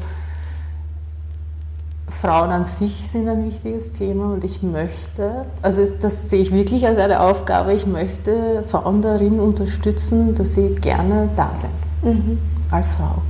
Frauen 2.08 2.52
an 2.52 2.66
sich 2.66 3.10
sind 3.10 3.28
ein 3.28 3.46
wichtiges 3.46 3.94
Thema 3.94 4.34
und 4.34 4.44
ich 4.44 4.62
möchte, 4.62 5.46
also 5.62 5.88
das 6.00 6.30
sehe 6.30 6.42
ich 6.42 6.52
wirklich 6.52 6.86
als 6.86 6.98
eine 6.98 7.22
Aufgabe, 7.22 7.74
ich 7.74 7.88
möchte 7.88 8.64
Frauen 8.68 9.02
darin 9.02 9.40
unterstützen, 9.40 10.36
dass 10.36 10.54
sie 10.54 10.76
gerne 10.76 11.30
da 11.36 11.52
sind, 11.54 11.72
mhm. 12.04 12.40
als 12.72 12.94
Frau. 12.94 13.22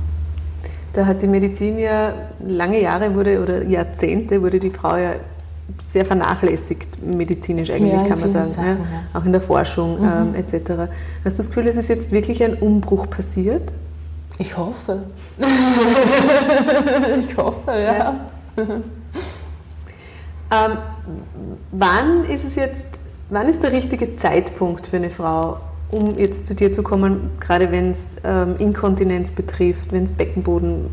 Da 0.96 1.04
hat 1.04 1.20
die 1.20 1.26
Medizin 1.26 1.78
ja 1.78 2.14
lange 2.40 2.80
Jahre 2.80 3.14
wurde 3.14 3.42
oder 3.42 3.62
Jahrzehnte 3.64 4.40
wurde 4.40 4.58
die 4.58 4.70
Frau 4.70 4.96
ja 4.96 5.16
sehr 5.78 6.06
vernachlässigt, 6.06 6.88
medizinisch 7.04 7.70
eigentlich, 7.70 7.92
ja, 7.92 8.08
kann 8.08 8.18
man 8.18 8.30
sagen. 8.30 8.46
Sachen, 8.46 8.66
ja. 8.66 9.02
Auch 9.12 9.26
in 9.26 9.32
der 9.32 9.42
Forschung 9.42 10.00
mhm. 10.00 10.34
ähm, 10.34 10.34
etc. 10.36 10.88
Hast 11.22 11.38
du 11.38 11.42
das 11.42 11.48
Gefühl, 11.48 11.66
es 11.66 11.76
ist 11.76 11.88
jetzt 11.88 12.12
wirklich 12.12 12.42
ein 12.42 12.54
Umbruch 12.54 13.10
passiert? 13.10 13.70
Ich 14.38 14.56
hoffe. 14.56 15.04
ich 17.28 17.36
hoffe, 17.36 17.72
ja. 17.72 18.14
ja. 18.56 18.64
ähm, 20.50 20.78
wann 21.72 22.24
ist 22.24 22.46
es 22.46 22.54
jetzt, 22.54 22.86
wann 23.28 23.50
ist 23.50 23.62
der 23.62 23.72
richtige 23.72 24.16
Zeitpunkt 24.16 24.86
für 24.86 24.96
eine 24.96 25.10
Frau, 25.10 25.58
um 25.90 26.18
jetzt 26.18 26.46
zu 26.46 26.54
dir 26.54 26.72
zu 26.72 26.82
kommen, 26.82 27.30
gerade 27.40 27.70
wenn 27.70 27.90
es 27.90 28.16
ähm, 28.24 28.56
Inkontinenz 28.58 29.30
betrifft, 29.30 29.92
wenn 29.92 30.04
es 30.04 30.12
Beckenboden 30.12 30.86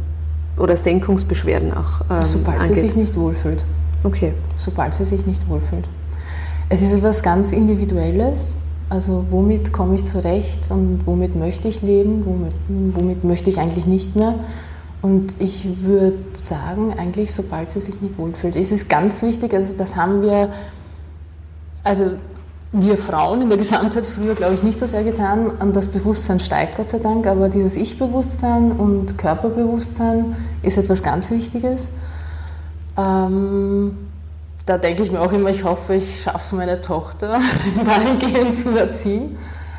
oder 0.57 0.77
Senkungsbeschwerden 0.77 1.73
auch 1.73 2.01
ähm, 2.09 2.25
Sobald 2.25 2.61
angeht. 2.61 2.77
sie 2.77 2.81
sich 2.81 2.95
nicht 2.95 3.15
wohlfühlt. 3.15 3.65
Okay. 4.03 4.33
Sobald 4.57 4.93
sie 4.93 5.05
sich 5.05 5.25
nicht 5.25 5.47
wohlfühlt. 5.49 5.85
Es 6.69 6.81
ist 6.81 6.93
etwas 6.93 7.23
ganz 7.23 7.51
Individuelles. 7.51 8.55
Also 8.89 9.25
womit 9.31 9.73
komme 9.73 9.95
ich 9.95 10.05
zurecht 10.05 10.69
und 10.69 11.01
womit 11.05 11.35
möchte 11.35 11.67
ich 11.67 11.81
leben, 11.81 12.25
womit, 12.25 12.53
womit 12.67 13.23
möchte 13.23 13.49
ich 13.49 13.57
eigentlich 13.59 13.87
nicht 13.87 14.15
mehr. 14.15 14.35
Und 15.01 15.35
ich 15.39 15.67
würde 15.81 16.17
sagen, 16.33 16.93
eigentlich 16.97 17.33
sobald 17.33 17.71
sie 17.71 17.79
sich 17.79 17.99
nicht 18.01 18.17
wohlfühlt. 18.17 18.55
Es 18.55 18.71
ist 18.71 18.89
ganz 18.89 19.21
wichtig, 19.21 19.53
also 19.53 19.73
das 19.75 19.95
haben 19.95 20.21
wir, 20.21 20.49
also 21.83 22.11
wir 22.73 22.97
Frauen 22.97 23.43
in 23.43 23.49
der 23.49 23.57
Gesamtheit 23.59 24.05
früher, 24.05 24.33
glaube 24.33 24.55
ich, 24.55 24.63
nicht 24.63 24.79
so 24.79 24.87
sehr 24.87 25.03
getan. 25.03 25.51
Und 25.59 25.75
das 25.75 25.87
Bewusstsein 25.87 26.39
steigt 26.39 26.75
Gott 26.75 26.89
sei 26.89 26.97
Dank, 26.97 27.27
aber 27.27 27.47
dieses 27.47 27.75
Ich-Bewusstsein 27.75 28.71
und 28.71 29.15
Körperbewusstsein 29.17 30.35
ist 30.63 30.77
etwas 30.77 31.03
ganz 31.03 31.29
Wichtiges. 31.29 31.91
Ähm, 32.97 33.95
da 34.65 34.79
denke 34.79 35.03
ich 35.03 35.11
mir 35.11 35.21
auch 35.21 35.31
immer, 35.31 35.51
ich 35.51 35.63
hoffe, 35.63 35.93
ich 35.95 36.23
schaffe 36.23 36.37
es 36.39 36.51
meine 36.53 36.81
Tochter 36.81 37.39
dahingehend 37.85 38.57
zu 38.57 38.69
erziehen. 38.75 39.37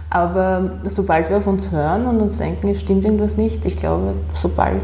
Aber 0.08 0.78
sobald 0.84 1.30
wir 1.30 1.38
auf 1.38 1.48
uns 1.48 1.72
hören 1.72 2.06
und 2.06 2.20
uns 2.20 2.38
denken, 2.38 2.68
es 2.68 2.80
stimmt 2.80 3.04
irgendwas 3.04 3.36
nicht, 3.36 3.64
ich 3.64 3.76
glaube, 3.76 4.14
sobald 4.34 4.82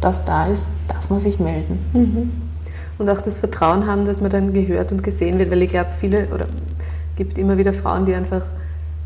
das 0.00 0.24
da 0.24 0.46
ist, 0.46 0.70
darf 0.88 1.10
man 1.10 1.20
sich 1.20 1.38
melden. 1.38 1.78
Mhm. 1.92 2.32
Und 2.96 3.10
auch 3.10 3.20
das 3.20 3.40
Vertrauen 3.40 3.86
haben, 3.86 4.06
dass 4.06 4.22
man 4.22 4.30
dann 4.30 4.54
gehört 4.54 4.92
und 4.92 5.02
gesehen 5.02 5.38
wird, 5.38 5.50
weil 5.50 5.60
ich 5.60 5.70
glaube, 5.70 5.90
viele 5.98 6.28
oder 6.28 6.46
gibt 7.20 7.36
immer 7.36 7.58
wieder 7.58 7.74
Frauen, 7.74 8.06
die 8.06 8.14
einfach 8.14 8.40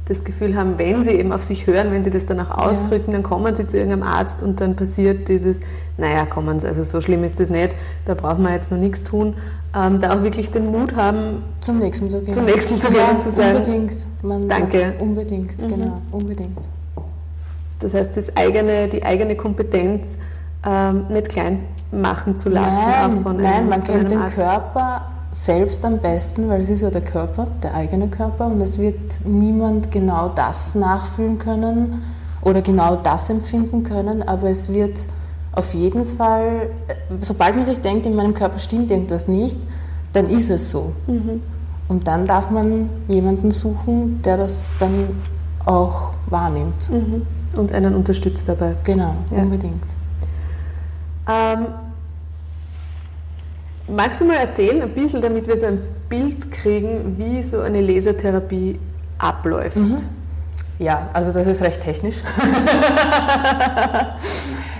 das 0.06 0.22
Gefühl 0.22 0.54
haben, 0.54 0.78
wenn 0.78 1.02
sie 1.02 1.10
eben 1.10 1.32
auf 1.32 1.42
sich 1.42 1.66
hören, 1.66 1.90
wenn 1.90 2.04
sie 2.04 2.10
das 2.10 2.26
dann 2.26 2.38
auch 2.38 2.50
ausdrücken, 2.56 3.10
ja. 3.10 3.14
dann 3.14 3.24
kommen 3.24 3.56
sie 3.56 3.66
zu 3.66 3.76
irgendeinem 3.76 4.04
Arzt 4.04 4.40
und 4.40 4.60
dann 4.60 4.76
passiert 4.76 5.26
dieses, 5.28 5.58
naja, 5.98 6.24
kommen 6.24 6.60
sie, 6.60 6.68
also 6.68 6.84
so 6.84 7.00
schlimm 7.00 7.24
ist 7.24 7.40
das 7.40 7.50
nicht, 7.50 7.74
da 8.04 8.14
braucht 8.14 8.38
man 8.38 8.52
jetzt 8.52 8.70
noch 8.70 8.78
nichts 8.78 9.02
tun. 9.02 9.34
Ähm, 9.76 10.00
da 10.00 10.14
auch 10.14 10.22
wirklich 10.22 10.52
den 10.52 10.70
Mut 10.70 10.94
haben, 10.94 11.42
zum 11.60 11.80
nächsten 11.80 12.08
zu 12.08 12.20
gehen. 12.20 12.30
Zum 12.30 12.44
nächsten 12.44 12.76
zu 12.76 12.88
gehen 12.88 13.00
ja, 13.00 13.18
zu 13.18 13.32
sagen, 13.32 13.56
unbedingt. 13.56 14.06
Man 14.22 14.48
Danke. 14.48 14.92
Unbedingt, 15.00 15.60
mhm. 15.60 15.68
genau, 15.68 16.02
unbedingt. 16.12 16.58
Das 17.80 17.94
heißt, 17.94 18.16
das 18.16 18.36
eigene, 18.36 18.86
die 18.86 19.02
eigene 19.02 19.34
Kompetenz 19.34 20.18
ähm, 20.64 21.06
nicht 21.08 21.30
klein 21.30 21.64
machen 21.90 22.38
zu 22.38 22.48
lassen. 22.48 22.68
Nein, 22.72 23.18
auch 23.18 23.22
von 23.22 23.36
nein 23.38 23.46
einem, 23.46 23.68
man 23.70 23.82
kennt 23.82 24.12
den 24.12 24.18
Arzt. 24.18 24.36
Körper 24.36 25.13
selbst 25.34 25.84
am 25.84 25.98
besten, 25.98 26.48
weil 26.48 26.62
es 26.62 26.70
ist 26.70 26.80
ja 26.80 26.90
der 26.90 27.00
Körper, 27.02 27.48
der 27.62 27.74
eigene 27.74 28.08
Körper 28.08 28.46
und 28.46 28.60
es 28.60 28.78
wird 28.78 29.02
niemand 29.24 29.90
genau 29.90 30.28
das 30.28 30.76
nachfühlen 30.76 31.38
können 31.38 32.02
oder 32.40 32.62
genau 32.62 32.96
das 32.96 33.28
empfinden 33.30 33.82
können, 33.82 34.22
aber 34.22 34.48
es 34.48 34.72
wird 34.72 35.06
auf 35.52 35.74
jeden 35.74 36.04
Fall, 36.04 36.70
sobald 37.18 37.56
man 37.56 37.64
sich 37.64 37.80
denkt, 37.80 38.06
in 38.06 38.14
meinem 38.14 38.32
Körper 38.34 38.58
stimmt 38.58 38.90
irgendwas 38.90 39.26
nicht, 39.26 39.58
dann 40.12 40.30
ist 40.30 40.50
es 40.50 40.70
so. 40.70 40.92
Mhm. 41.08 41.42
Und 41.88 42.06
dann 42.06 42.26
darf 42.26 42.50
man 42.50 42.88
jemanden 43.08 43.50
suchen, 43.50 44.22
der 44.22 44.36
das 44.36 44.70
dann 44.78 45.08
auch 45.64 46.12
wahrnimmt. 46.26 46.90
Mhm. 46.90 47.22
Und 47.58 47.72
einen 47.72 47.94
unterstützt 47.94 48.48
dabei. 48.48 48.74
Genau, 48.84 49.14
ja. 49.30 49.42
unbedingt. 49.42 49.84
Ähm, 51.28 51.66
Magst 53.86 54.20
du 54.20 54.24
mal 54.24 54.36
erzählen, 54.36 54.80
ein 54.80 54.94
bisschen, 54.94 55.20
damit 55.20 55.46
wir 55.46 55.56
so 55.58 55.66
ein 55.66 55.78
Bild 56.08 56.50
kriegen, 56.50 57.18
wie 57.18 57.42
so 57.42 57.60
eine 57.60 57.82
Lasertherapie 57.82 58.78
abläuft? 59.18 59.76
Mhm. 59.76 59.96
Ja, 60.78 61.08
also 61.12 61.32
das 61.32 61.46
ist 61.46 61.60
recht 61.60 61.82
technisch. 61.82 62.16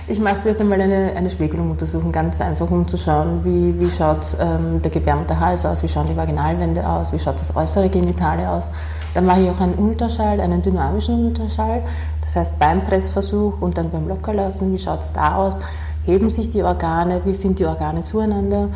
ich 0.07 0.19
mache 0.19 0.39
zuerst 0.39 0.59
einmal 0.59 0.81
eine, 0.81 1.13
eine 1.15 1.29
Spiegeluntersuchung, 1.29 2.11
ganz 2.11 2.41
einfach, 2.41 2.69
um 2.69 2.87
zu 2.87 2.97
schauen, 2.97 3.45
wie, 3.45 3.79
wie 3.79 3.89
schaut 3.91 4.35
ähm, 4.39 4.81
der 4.81 4.91
gebärmute 4.91 5.39
Hals 5.39 5.65
aus, 5.65 5.83
wie 5.83 5.87
schauen 5.87 6.07
die 6.07 6.17
Vaginalwände 6.17 6.85
aus, 6.85 7.13
wie 7.13 7.19
schaut 7.19 7.35
das 7.35 7.55
äußere 7.55 7.89
Genitale 7.89 8.49
aus. 8.49 8.71
Dann 9.13 9.25
mache 9.25 9.41
ich 9.41 9.49
auch 9.49 9.61
einen 9.61 9.75
Ultraschall, 9.75 10.41
einen 10.41 10.61
dynamischen 10.61 11.27
Ultraschall, 11.27 11.83
das 12.21 12.35
heißt 12.35 12.59
beim 12.59 12.83
Pressversuch 12.83 13.61
und 13.61 13.77
dann 13.77 13.91
beim 13.91 14.07
Lockerlassen, 14.07 14.73
wie 14.73 14.77
schaut 14.79 15.01
es 15.01 15.13
da 15.13 15.35
aus 15.35 15.59
heben 16.05 16.29
sich 16.29 16.51
die 16.51 16.63
Organe, 16.63 17.21
wie 17.25 17.33
sind 17.33 17.59
die 17.59 17.65
Organe 17.65 18.03
zueinander. 18.03 18.69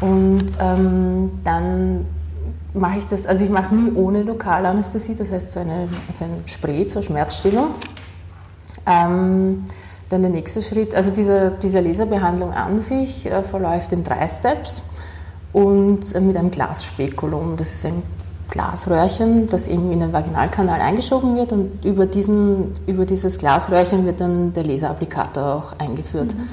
Und 0.00 0.46
ähm, 0.60 1.30
dann 1.44 2.06
mache 2.74 2.98
ich 2.98 3.06
das, 3.06 3.26
also 3.26 3.44
ich 3.44 3.50
mache 3.50 3.66
es 3.66 3.70
nie 3.72 3.92
ohne 3.92 4.22
Lokalanästhesie, 4.22 5.16
das 5.16 5.30
heißt 5.30 5.52
so, 5.52 5.60
eine, 5.60 5.88
so 6.10 6.24
ein 6.24 6.30
Spray 6.46 6.86
zur 6.86 7.02
Schmerzstillung. 7.02 7.68
Ähm, 8.86 9.64
dann 10.08 10.22
der 10.22 10.30
nächste 10.30 10.62
Schritt, 10.62 10.94
also 10.94 11.10
diese, 11.10 11.52
diese 11.62 11.80
Laserbehandlung 11.80 12.52
an 12.52 12.78
sich 12.78 13.26
äh, 13.26 13.42
verläuft 13.42 13.92
in 13.92 14.04
drei 14.04 14.28
Steps 14.28 14.82
und 15.52 16.14
äh, 16.14 16.20
mit 16.20 16.36
einem 16.36 16.50
Glasspekulum. 16.50 17.56
Das 17.56 17.72
ist 17.72 17.84
ein 17.84 18.02
Glasröhrchen, 18.48 19.46
das 19.46 19.68
eben 19.68 19.92
in 19.92 20.00
den 20.00 20.12
Vaginalkanal 20.12 20.80
eingeschoben 20.80 21.36
wird 21.36 21.52
und 21.52 21.84
über, 21.84 22.06
diesen, 22.06 22.74
über 22.86 23.04
dieses 23.04 23.38
Glasröhrchen 23.38 24.06
wird 24.06 24.20
dann 24.20 24.52
der 24.52 24.64
Laserapplikator 24.64 25.54
auch 25.56 25.78
eingeführt. 25.78 26.34
Mhm. 26.34 26.48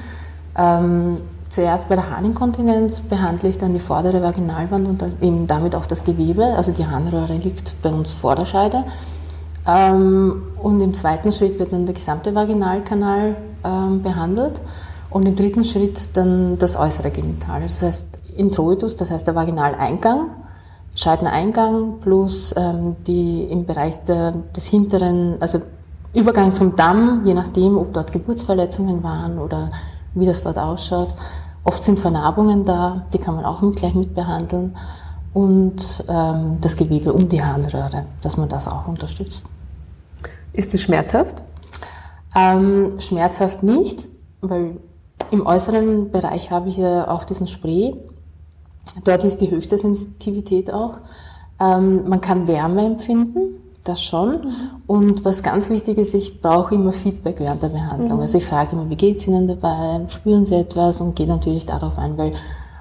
Ähm, 0.57 1.17
zuerst 1.49 1.87
bei 1.87 1.95
der 1.95 2.09
Harninkontinenz 2.09 3.01
behandle 3.01 3.49
ich 3.49 3.57
dann 3.57 3.73
die 3.73 3.79
vordere 3.79 4.21
Vaginalwand 4.21 4.87
und 4.87 5.03
eben 5.21 5.47
damit 5.47 5.75
auch 5.75 5.85
das 5.85 6.03
Gewebe, 6.03 6.45
also 6.57 6.71
die 6.71 6.85
Harnröhre 6.85 7.35
liegt 7.35 7.81
bei 7.81 7.89
uns 7.89 8.13
vor 8.13 8.35
der 8.35 8.45
Scheide. 8.45 8.83
Ähm, 9.67 10.43
und 10.61 10.81
im 10.81 10.93
zweiten 10.93 11.31
Schritt 11.31 11.59
wird 11.59 11.73
dann 11.73 11.85
der 11.85 11.95
gesamte 11.95 12.35
Vaginalkanal 12.35 13.35
ähm, 13.63 14.03
behandelt 14.03 14.61
und 15.09 15.25
im 15.27 15.35
dritten 15.35 15.63
Schritt 15.63 16.09
dann 16.13 16.57
das 16.57 16.75
äußere 16.75 17.09
Genital. 17.09 17.61
Das 17.61 17.81
heißt 17.81 18.17
Introitus, 18.35 18.95
das 18.97 19.11
heißt 19.11 19.25
der 19.25 19.35
Vaginaleingang 19.35 20.29
Scheideneingang 20.95 21.99
plus 21.99 22.53
ähm, 22.57 22.95
die 23.05 23.43
im 23.43 23.65
Bereich 23.65 24.03
der, 24.05 24.31
des 24.55 24.65
hinteren, 24.65 25.35
also 25.41 25.61
Übergang 26.13 26.53
zum 26.53 26.77
Damm, 26.77 27.23
je 27.25 27.33
nachdem, 27.33 27.77
ob 27.77 27.93
dort 27.93 28.13
Geburtsverletzungen 28.13 29.03
waren 29.03 29.37
oder 29.37 29.69
wie 30.13 30.25
das 30.25 30.43
dort 30.43 30.57
ausschaut. 30.57 31.13
Oft 31.65 31.83
sind 31.83 31.99
Vernarbungen 31.99 32.63
da, 32.63 33.05
die 33.13 33.17
kann 33.17 33.35
man 33.35 33.43
auch 33.43 33.61
mit, 33.61 33.75
gleich 33.75 33.93
mit 33.93 34.15
behandeln. 34.15 34.77
Und 35.33 36.05
ähm, 36.07 36.59
das 36.61 36.77
Gewebe 36.77 37.11
um 37.11 37.27
die 37.27 37.43
Harnröhre, 37.43 38.05
dass 38.21 38.37
man 38.37 38.47
das 38.47 38.69
auch 38.69 38.87
unterstützt. 38.87 39.43
Ist 40.53 40.73
es 40.73 40.81
schmerzhaft? 40.81 41.43
Ähm, 42.33 42.93
schmerzhaft 42.99 43.61
nicht, 43.61 44.07
weil 44.39 44.77
im 45.31 45.45
äußeren 45.45 46.11
Bereich 46.11 46.51
habe 46.51 46.69
ich 46.69 46.77
ja 46.77 47.09
auch 47.09 47.25
diesen 47.25 47.47
Spray, 47.47 47.95
Dort 49.03 49.23
ist 49.23 49.41
die 49.41 49.51
höchste 49.51 49.77
Sensitivität 49.77 50.71
auch. 50.71 50.97
Ähm, 51.59 52.07
man 52.07 52.21
kann 52.21 52.47
Wärme 52.47 52.85
empfinden, 52.85 53.61
Das 53.83 54.01
schon. 54.01 54.29
Mhm. 54.29 54.53
Und 54.87 55.25
was 55.25 55.43
ganz 55.43 55.69
wichtig 55.69 55.97
ist, 55.97 56.13
ich 56.13 56.41
brauche 56.41 56.73
immer 56.73 56.91
Feedback 56.91 57.39
während 57.39 57.61
der 57.61 57.69
Behandlung. 57.69 58.17
Mhm. 58.17 58.21
Also 58.21 58.37
ich 58.39 58.45
frage 58.45 58.71
immer, 58.71 58.89
wie 58.89 58.95
geht's 58.95 59.27
Ihnen 59.27 59.47
dabei? 59.47 60.05
Spüren 60.07 60.45
Sie 60.45 60.55
etwas? 60.55 61.01
Und 61.01 61.15
gehe 61.15 61.27
natürlich 61.27 61.65
darauf 61.65 61.97
ein, 61.97 62.17
weil 62.17 62.31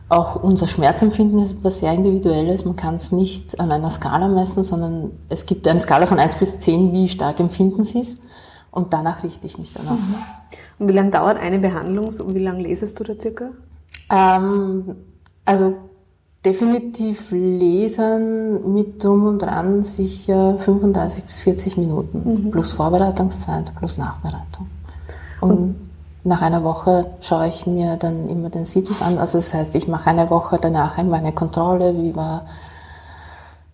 auch 0.09 0.43
unser 0.43 0.67
Schmerzempfinden 0.67 1.41
ist 1.41 1.59
etwas 1.59 1.81
sehr 1.81 1.93
Individuelles. 1.93 2.65
Man 2.65 2.77
kann 2.77 2.97
es 2.97 3.13
nicht 3.13 3.59
an 3.61 3.71
einer 3.71 3.91
Skala 3.91 4.29
messen, 4.29 4.65
sondern 4.65 5.11
es 5.29 5.45
gibt 5.47 5.67
eine 5.67 5.81
Skala 5.81 6.07
von 6.07 6.19
1 6.19 6.37
bis 6.37 6.59
10, 6.59 6.93
wie 6.93 7.09
stark 7.09 7.41
empfinden 7.41 7.85
Sie 7.85 8.01
es. 8.01 8.17
Und 8.71 8.93
danach 8.93 9.23
richte 9.25 9.47
ich 9.47 9.59
mich 9.59 9.73
danach. 9.73 9.93
Mhm. 9.93 10.15
Und 10.79 10.89
wie 10.89 10.93
lange 10.93 11.11
dauert 11.11 11.39
eine 11.39 11.59
Behandlung? 11.59 12.07
Und 12.07 12.35
wie 12.35 12.41
lange 12.41 12.63
lesest 12.63 12.99
du 12.99 13.05
da 13.05 13.15
circa? 13.19 13.51
Ähm, 14.11 14.97
also 15.45 15.75
definitiv 16.45 17.31
lesen 17.31 18.75
mit 18.75 19.03
drum 19.03 19.27
und 19.27 19.39
dran 19.41 19.83
sicher 19.83 20.59
35 20.59 21.25
bis 21.25 21.41
40 21.41 21.77
Minuten. 21.79 22.23
Mhm. 22.25 22.51
Plus 22.51 22.73
Vorbereitungszeit, 22.73 23.75
plus 23.77 23.97
Nachbereitung. 23.97 24.67
Und, 25.41 25.51
und 25.51 25.77
nach 26.25 26.43
einer 26.43 26.65
Woche 26.65 27.07
schaue 27.21 27.49
ich 27.49 27.67
mir 27.67 27.97
dann 27.97 28.29
immer 28.29 28.51
den 28.51 28.67
Situs 28.67 29.01
an. 29.03 29.19
Also 29.19 29.39
das 29.39 29.55
heißt, 29.55 29.75
ich 29.75 29.89
mache 29.89 30.11
eine 30.11 30.29
Woche 30.31 30.59
danach 30.61 30.99
einmal 30.99 31.21
eine 31.21 31.33
Kontrolle, 31.33 31.95
wie 31.97 32.15
war, 32.15 32.47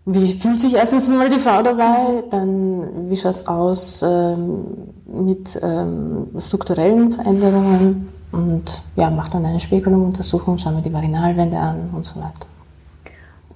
wie 0.04 0.32
fühlt 0.34 0.60
sich 0.60 0.74
erstens 0.74 1.08
mal 1.08 1.28
die 1.28 1.38
Frau 1.38 1.62
dabei, 1.62 2.24
dann 2.30 3.08
wie 3.10 3.16
schaut 3.16 3.36
es 3.36 3.46
aus 3.46 4.02
ähm, 4.02 4.64
mit 5.06 5.58
ähm, 5.62 6.28
strukturellen 6.38 7.12
Veränderungen 7.12 8.08
und 8.32 8.82
ja, 8.96 9.10
mache 9.10 9.32
dann 9.32 9.44
eine 9.44 9.60
Spiegeluntersuchung, 9.60 10.56
schaue 10.58 10.74
mir 10.74 10.82
die 10.82 10.92
Vaginalwände 10.92 11.58
an 11.58 11.90
und 11.92 12.04
so 12.04 12.16
weiter. 12.16 12.46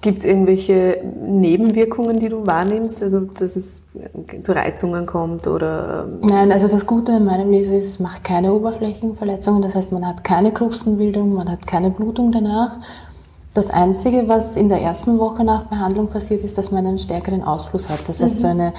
Gibt 0.05 0.19
es 0.19 0.25
irgendwelche 0.25 1.01
Nebenwirkungen, 1.25 2.19
die 2.19 2.29
du 2.29 2.45
wahrnimmst, 2.45 3.01
also 3.01 3.21
dass 3.21 3.55
es 3.55 3.81
zu 4.43 4.51
Reizungen 4.51 5.07
kommt 5.07 5.47
oder? 5.47 6.05
Ähm, 6.05 6.19
Nein, 6.21 6.51
also 6.51 6.67
das 6.67 6.85
Gute 6.85 7.13
in 7.13 7.25
meinem 7.25 7.49
Leser 7.49 7.75
ist, 7.75 7.87
es 7.87 7.99
macht 7.99 8.23
keine 8.23 8.53
Oberflächenverletzungen, 8.53 9.63
das 9.63 9.73
heißt, 9.73 9.91
man 9.91 10.05
hat 10.05 10.23
keine 10.23 10.51
Krustenbildung, 10.51 11.33
man 11.33 11.49
hat 11.49 11.65
keine 11.65 11.89
Blutung 11.89 12.31
danach. 12.31 12.77
Das 13.55 13.71
Einzige, 13.71 14.27
was 14.27 14.57
in 14.57 14.69
der 14.69 14.79
ersten 14.79 15.17
Woche 15.17 15.43
nach 15.43 15.63
Behandlung 15.63 16.07
passiert, 16.07 16.43
ist, 16.43 16.55
dass 16.59 16.71
man 16.71 16.85
einen 16.85 16.99
stärkeren 16.99 17.41
Ausfluss 17.41 17.89
hat. 17.89 18.07
Das 18.07 18.21
heißt, 18.21 18.35
mhm. 18.35 18.41
so 18.41 18.47
eine, 18.47 18.73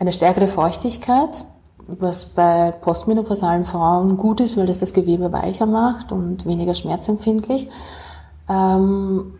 eine 0.00 0.10
stärkere 0.10 0.48
Feuchtigkeit, 0.48 1.44
was 1.86 2.24
bei 2.24 2.72
postmenopausalen 2.72 3.66
Frauen 3.66 4.16
gut 4.16 4.40
ist, 4.40 4.56
weil 4.56 4.66
das 4.66 4.80
das 4.80 4.92
Gewebe 4.92 5.30
weicher 5.30 5.66
macht 5.66 6.10
und 6.10 6.44
weniger 6.44 6.74
schmerzempfindlich. 6.74 7.68
Ähm, 8.48 9.34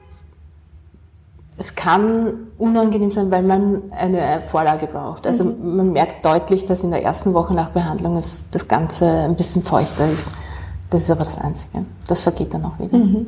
es 1.59 1.75
kann 1.75 2.49
unangenehm 2.59 3.11
sein, 3.11 3.31
weil 3.31 3.43
man 3.43 3.91
eine 3.91 4.43
Vorlage 4.47 4.87
braucht. 4.87 5.27
Also 5.27 5.45
mhm. 5.45 5.77
man 5.77 5.93
merkt 5.93 6.25
deutlich, 6.25 6.67
dass 6.67 6.85
in 6.85 6.91
der 6.91 7.03
ersten 7.03 7.33
Woche 7.35 7.55
nach 7.55 7.71
Behandlung 7.71 8.17
es, 8.17 8.45
das 8.51 8.69
Ganze 8.69 9.07
ein 9.07 9.37
bisschen 9.37 9.63
feuchter 9.63 10.05
ist. 10.11 10.35
Das 10.91 11.03
ist 11.03 11.11
aber 11.11 11.25
das 11.25 11.39
Einzige. 11.41 11.85
Das 12.07 12.21
vergeht 12.23 12.53
dann 12.55 12.65
auch 12.65 12.79
wieder. 12.79 12.97
Mhm. 12.97 13.27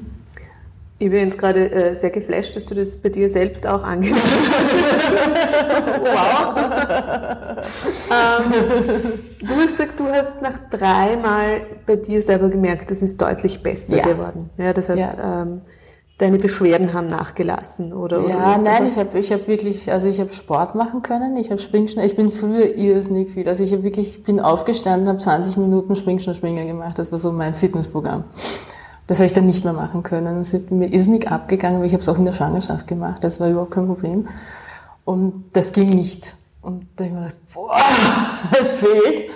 Ich 1.01 1.11
bin 1.11 1.29
jetzt 1.29 1.39
gerade 1.39 1.71
äh, 1.71 1.99
sehr 2.01 2.11
geflasht, 2.11 2.57
dass 2.57 2.67
du 2.67 2.75
das 2.75 2.97
bei 2.97 3.09
dir 3.09 3.29
selbst 3.29 3.65
auch 3.67 3.85
angenommen 3.85 4.21
hast. 4.21 4.75
wow. 6.03 6.55
ähm, 8.11 8.53
du 9.41 9.55
hast 9.55 9.71
gesagt, 9.71 10.01
du 10.01 10.09
hast 10.09 10.43
nach 10.43 10.59
dreimal 10.71 11.61
bei 11.87 11.95
dir 11.95 12.21
selber 12.21 12.49
gemerkt, 12.49 12.91
das 12.91 13.01
ist 13.01 13.23
deutlich 13.23 13.63
besser 13.63 13.97
ja. 13.97 14.05
geworden. 14.05 14.51
Ja, 14.59 14.73
das 14.73 14.89
heißt, 14.89 15.19
ja. 15.19 15.43
ähm, 15.43 15.61
deine 16.19 16.39
Beschwerden 16.39 16.93
haben 16.93 17.07
nachgelassen 17.07 17.93
oder? 17.93 18.25
oder 18.25 18.31
ja, 18.31 18.59
nein, 18.59 18.87
ich 18.87 18.99
habe 18.99 19.19
ich 19.19 19.33
hab 19.33 19.47
wirklich, 19.47 19.91
also 19.91 20.09
ich 20.09 20.19
habe 20.19 20.33
Sport 20.33 20.75
machen 20.75 21.03
können, 21.03 21.37
ich 21.37 21.51
habe 21.51 21.61
Springschnur, 21.61 22.05
ich 22.05 22.17
bin 22.17 22.31
früher 22.31 22.75
irrsinnig 22.75 23.31
viel, 23.31 23.49
also 23.49 23.63
ich 23.63 23.73
habe 23.73 23.85
wirklich, 23.85 24.25
bin 24.25 24.41
aufgestanden, 24.41 25.09
habe 25.09 25.19
20 25.19 25.57
Minuten 25.57 25.95
Springschnur-Springer 25.95 26.65
gemacht, 26.65 26.99
das 26.99 27.13
war 27.13 27.21
so 27.21 27.33
mein 27.33 27.55
Fitnessprogramm. 27.55 28.25
Das 29.07 29.19
habe 29.19 29.27
ich 29.27 29.33
dann 29.33 29.47
nicht 29.47 29.65
mehr 29.65 29.73
machen 29.73 30.03
können. 30.03 30.37
Es 30.37 30.53
ist 30.53 30.71
mir 30.71 30.93
irrsinnig 30.93 31.31
abgegangen, 31.31 31.81
weil 31.81 31.87
ich 31.87 31.95
habe 31.95 32.03
es 32.03 32.09
auch 32.11 32.19
in 32.19 32.27
der 32.27 32.35
Schwangerschaft 32.35 32.87
gemacht, 32.87 33.25
das 33.25 33.41
war 33.41 33.49
überhaupt 33.49 33.71
kein 33.71 33.87
Problem. 33.87 34.29
Und 35.05 35.45
das 35.55 35.73
ging 35.73 35.89
nicht. 35.89 36.35
Und 36.61 36.87
da 36.97 37.05
habe 37.05 37.15
ich 37.15 37.15
mir 37.15 37.27
gedacht, 37.27 37.55
boah, 37.55 37.79
es 38.61 38.73
fehlt. 38.73 39.31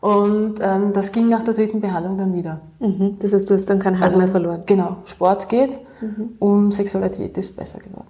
Und 0.00 0.54
ähm, 0.60 0.92
das 0.92 1.12
ging 1.12 1.28
nach 1.28 1.42
der 1.42 1.54
dritten 1.54 1.80
Behandlung 1.80 2.18
dann 2.18 2.34
wieder. 2.34 2.60
Mhm. 2.80 3.16
Das 3.20 3.32
heißt, 3.32 3.48
du 3.48 3.54
hast 3.54 3.66
dann 3.66 3.78
kein 3.78 3.96
Haar 3.96 4.04
also, 4.04 4.18
mehr 4.18 4.28
verloren. 4.28 4.62
Genau, 4.66 4.98
Sport 5.04 5.48
geht 5.48 5.78
mhm. 6.00 6.34
und 6.38 6.72
Sexualität 6.72 7.36
ist 7.38 7.56
besser 7.56 7.80
geworden. 7.80 8.08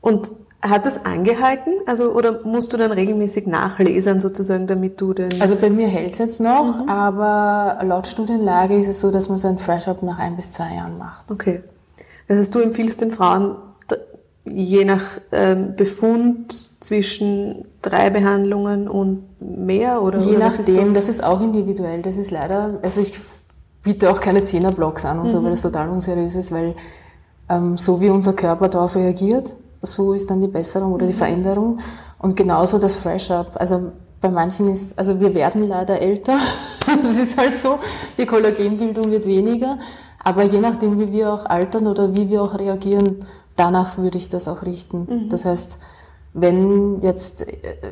Und 0.00 0.30
hat 0.62 0.86
das 0.86 1.04
angehalten? 1.04 1.72
Also, 1.86 2.12
oder 2.12 2.44
musst 2.44 2.72
du 2.72 2.76
dann 2.76 2.92
regelmäßig 2.92 3.46
nachlesen 3.46 4.20
sozusagen, 4.20 4.66
damit 4.66 5.00
du 5.00 5.12
den... 5.12 5.28
Also 5.40 5.56
bei 5.56 5.70
mir 5.70 5.86
hält 5.86 6.12
es 6.12 6.18
jetzt 6.18 6.40
noch, 6.40 6.82
mhm. 6.82 6.88
aber 6.88 7.78
laut 7.84 8.06
Studienlage 8.06 8.78
ist 8.78 8.88
es 8.88 9.00
so, 9.00 9.10
dass 9.10 9.28
man 9.28 9.38
so 9.38 9.48
ein 9.48 9.58
Fresh-Up 9.58 10.02
nach 10.02 10.18
ein 10.18 10.36
bis 10.36 10.50
zwei 10.50 10.74
Jahren 10.74 10.98
macht. 10.98 11.30
Okay. 11.30 11.62
Das 12.28 12.38
heißt, 12.38 12.54
du 12.54 12.60
empfiehlst 12.60 13.00
den 13.00 13.12
Frauen 13.12 13.56
je 14.46 14.84
nach 14.84 15.02
ähm, 15.32 15.74
Befund 15.76 16.52
zwischen 16.82 17.64
drei 17.82 18.10
Behandlungen 18.10 18.88
und 18.88 19.24
mehr 19.40 20.02
oder 20.02 20.18
Je 20.20 20.36
oder 20.36 20.50
nachdem, 20.50 20.88
so? 20.88 20.94
das 20.94 21.08
ist 21.08 21.22
auch 21.22 21.40
individuell. 21.40 22.02
Das 22.02 22.16
ist 22.16 22.30
leider, 22.30 22.78
also 22.82 23.00
ich 23.00 23.18
biete 23.82 24.10
auch 24.10 24.20
keine 24.20 24.42
Zehner-Blogs 24.42 25.04
an 25.04 25.18
und 25.18 25.26
mhm. 25.26 25.30
so, 25.30 25.42
weil 25.42 25.50
das 25.50 25.62
total 25.62 25.88
unseriös 25.88 26.34
ist, 26.36 26.52
weil 26.52 26.74
ähm, 27.48 27.76
so 27.76 28.00
wie 28.00 28.08
unser 28.08 28.32
Körper 28.32 28.68
darauf 28.68 28.96
reagiert, 28.96 29.54
so 29.82 30.12
ist 30.12 30.30
dann 30.30 30.40
die 30.40 30.48
Besserung 30.48 30.92
oder 30.92 31.06
die 31.06 31.12
mhm. 31.12 31.18
Veränderung. 31.18 31.78
Und 32.18 32.36
genauso 32.36 32.78
das 32.78 32.96
Fresh-Up. 32.96 33.52
Also 33.54 33.92
bei 34.20 34.30
manchen 34.30 34.70
ist, 34.70 34.98
also 34.98 35.20
wir 35.20 35.34
werden 35.34 35.68
leider 35.68 36.00
älter. 36.00 36.38
das 37.02 37.16
ist 37.16 37.36
halt 37.36 37.54
so. 37.54 37.78
Die 38.18 38.26
Kollagenbildung 38.26 39.10
wird 39.10 39.26
weniger. 39.26 39.78
Aber 40.24 40.42
je 40.42 40.60
nachdem, 40.60 40.98
wie 40.98 41.12
wir 41.12 41.32
auch 41.32 41.46
altern 41.46 41.86
oder 41.86 42.16
wie 42.16 42.28
wir 42.28 42.42
auch 42.42 42.58
reagieren, 42.58 43.24
danach 43.56 43.98
würde 43.98 44.18
ich 44.18 44.28
das 44.28 44.48
auch 44.48 44.62
richten. 44.62 45.06
Mhm. 45.08 45.28
Das 45.28 45.44
heißt, 45.44 45.78
wenn 46.38 47.00
jetzt 47.00 47.46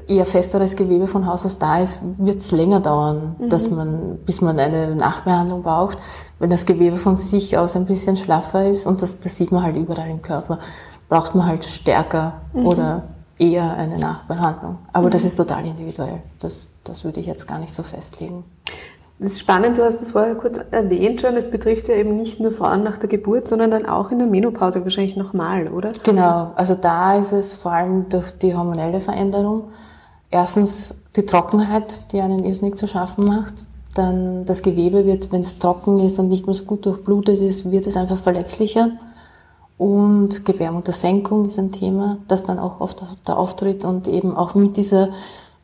eher 0.07 0.27
festeres 0.27 0.77
Gewebe 0.77 1.07
von 1.07 1.27
Haus 1.27 1.47
aus 1.47 1.59
da 1.59 1.79
ist, 1.79 2.01
wird 2.19 2.39
es 2.39 2.51
länger 2.51 2.81
dauern, 2.81 3.37
mhm. 3.39 3.49
dass 3.49 3.71
man, 3.71 4.19
bis 4.27 4.43
man 4.43 4.59
eine 4.59 4.95
Nachbehandlung 4.95 5.63
braucht. 5.63 5.99
Wenn 6.39 6.51
das 6.51 6.67
Gewebe 6.67 6.97
von 6.97 7.17
sich 7.17 7.57
aus 7.57 7.75
ein 7.75 7.87
bisschen 7.87 8.17
schlaffer 8.17 8.69
ist, 8.69 8.87
und 8.87 9.01
das, 9.01 9.19
das 9.19 9.39
sieht 9.39 9.51
man 9.51 9.63
halt 9.63 9.77
überall 9.77 10.11
im 10.11 10.21
Körper, 10.21 10.59
braucht 11.09 11.35
man 11.35 11.47
halt 11.47 11.65
stärker 11.65 12.43
mhm. 12.53 12.67
oder 12.67 13.05
eher 13.39 13.75
eine 13.77 13.99
Nachbehandlung. 13.99 14.79
Aber 14.93 15.09
das 15.09 15.23
mhm. 15.23 15.29
ist 15.29 15.37
total 15.37 15.67
individuell. 15.67 16.23
Das, 16.39 16.67
das 16.85 17.03
würde 17.03 17.21
ich 17.21 17.27
jetzt 17.27 17.49
gar 17.49 17.59
nicht 17.59 17.75
so 17.75 17.83
festlegen. 17.83 18.45
Das 19.19 19.33
ist 19.33 19.41
spannend, 19.41 19.79
du 19.79 19.85
hast 19.85 20.03
es 20.03 20.11
vorher 20.11 20.35
kurz 20.35 20.59
erwähnt 20.71 21.21
schon, 21.21 21.37
es 21.37 21.51
betrifft 21.51 21.89
ja 21.89 21.95
eben 21.95 22.17
nicht 22.17 22.41
nur 22.41 22.51
Frauen 22.51 22.83
nach 22.83 22.99
der 22.99 23.09
Geburt, 23.09 23.47
sondern 23.47 23.71
dann 23.71 23.87
auch 23.87 24.11
in 24.11 24.19
der 24.19 24.27
Menopause 24.27 24.83
wahrscheinlich 24.83 25.17
nochmal, 25.17 25.69
oder? 25.69 25.93
Genau, 26.03 26.51
also 26.57 26.75
da 26.75 27.17
ist 27.17 27.33
es 27.33 27.55
vor 27.55 27.73
allem 27.73 28.09
durch 28.09 28.33
die 28.33 28.57
hormonelle 28.57 29.01
Veränderung. 29.01 29.69
Erstens 30.31 30.95
die 31.15 31.25
Trockenheit, 31.25 32.13
die 32.13 32.21
einen 32.21 32.45
irrsinnig 32.45 32.77
zu 32.77 32.89
schaffen 32.89 33.25
macht. 33.25 33.67
Dann 33.95 34.45
das 34.47 34.63
Gewebe 34.63 35.07
wird, 35.07 35.31
wenn 35.31 35.43
es 35.43 35.61
trocken 35.61 36.01
ist 36.01 36.19
und 36.19 36.29
nicht 36.29 36.47
mehr 36.47 36.55
so 36.55 36.65
gut 36.65 36.85
durchblutet 36.85 37.41
ist, 37.41 37.71
wird 37.71 37.87
es 37.87 37.97
einfach 37.97 38.19
verletzlicher. 38.19 38.91
Und 39.79 40.45
Gebärmuttersenkung 40.45 41.47
ist 41.47 41.59
ein 41.59 41.71
Thema, 41.71 42.19
das 42.27 42.45
dann 42.45 42.59
auch 42.59 42.81
oft 42.81 43.03
da 43.25 43.35
auftritt 43.35 43.85
und 43.85 44.09
eben 44.09 44.37
auch 44.37 44.57
mit 44.57 44.77
dieser 44.77 45.11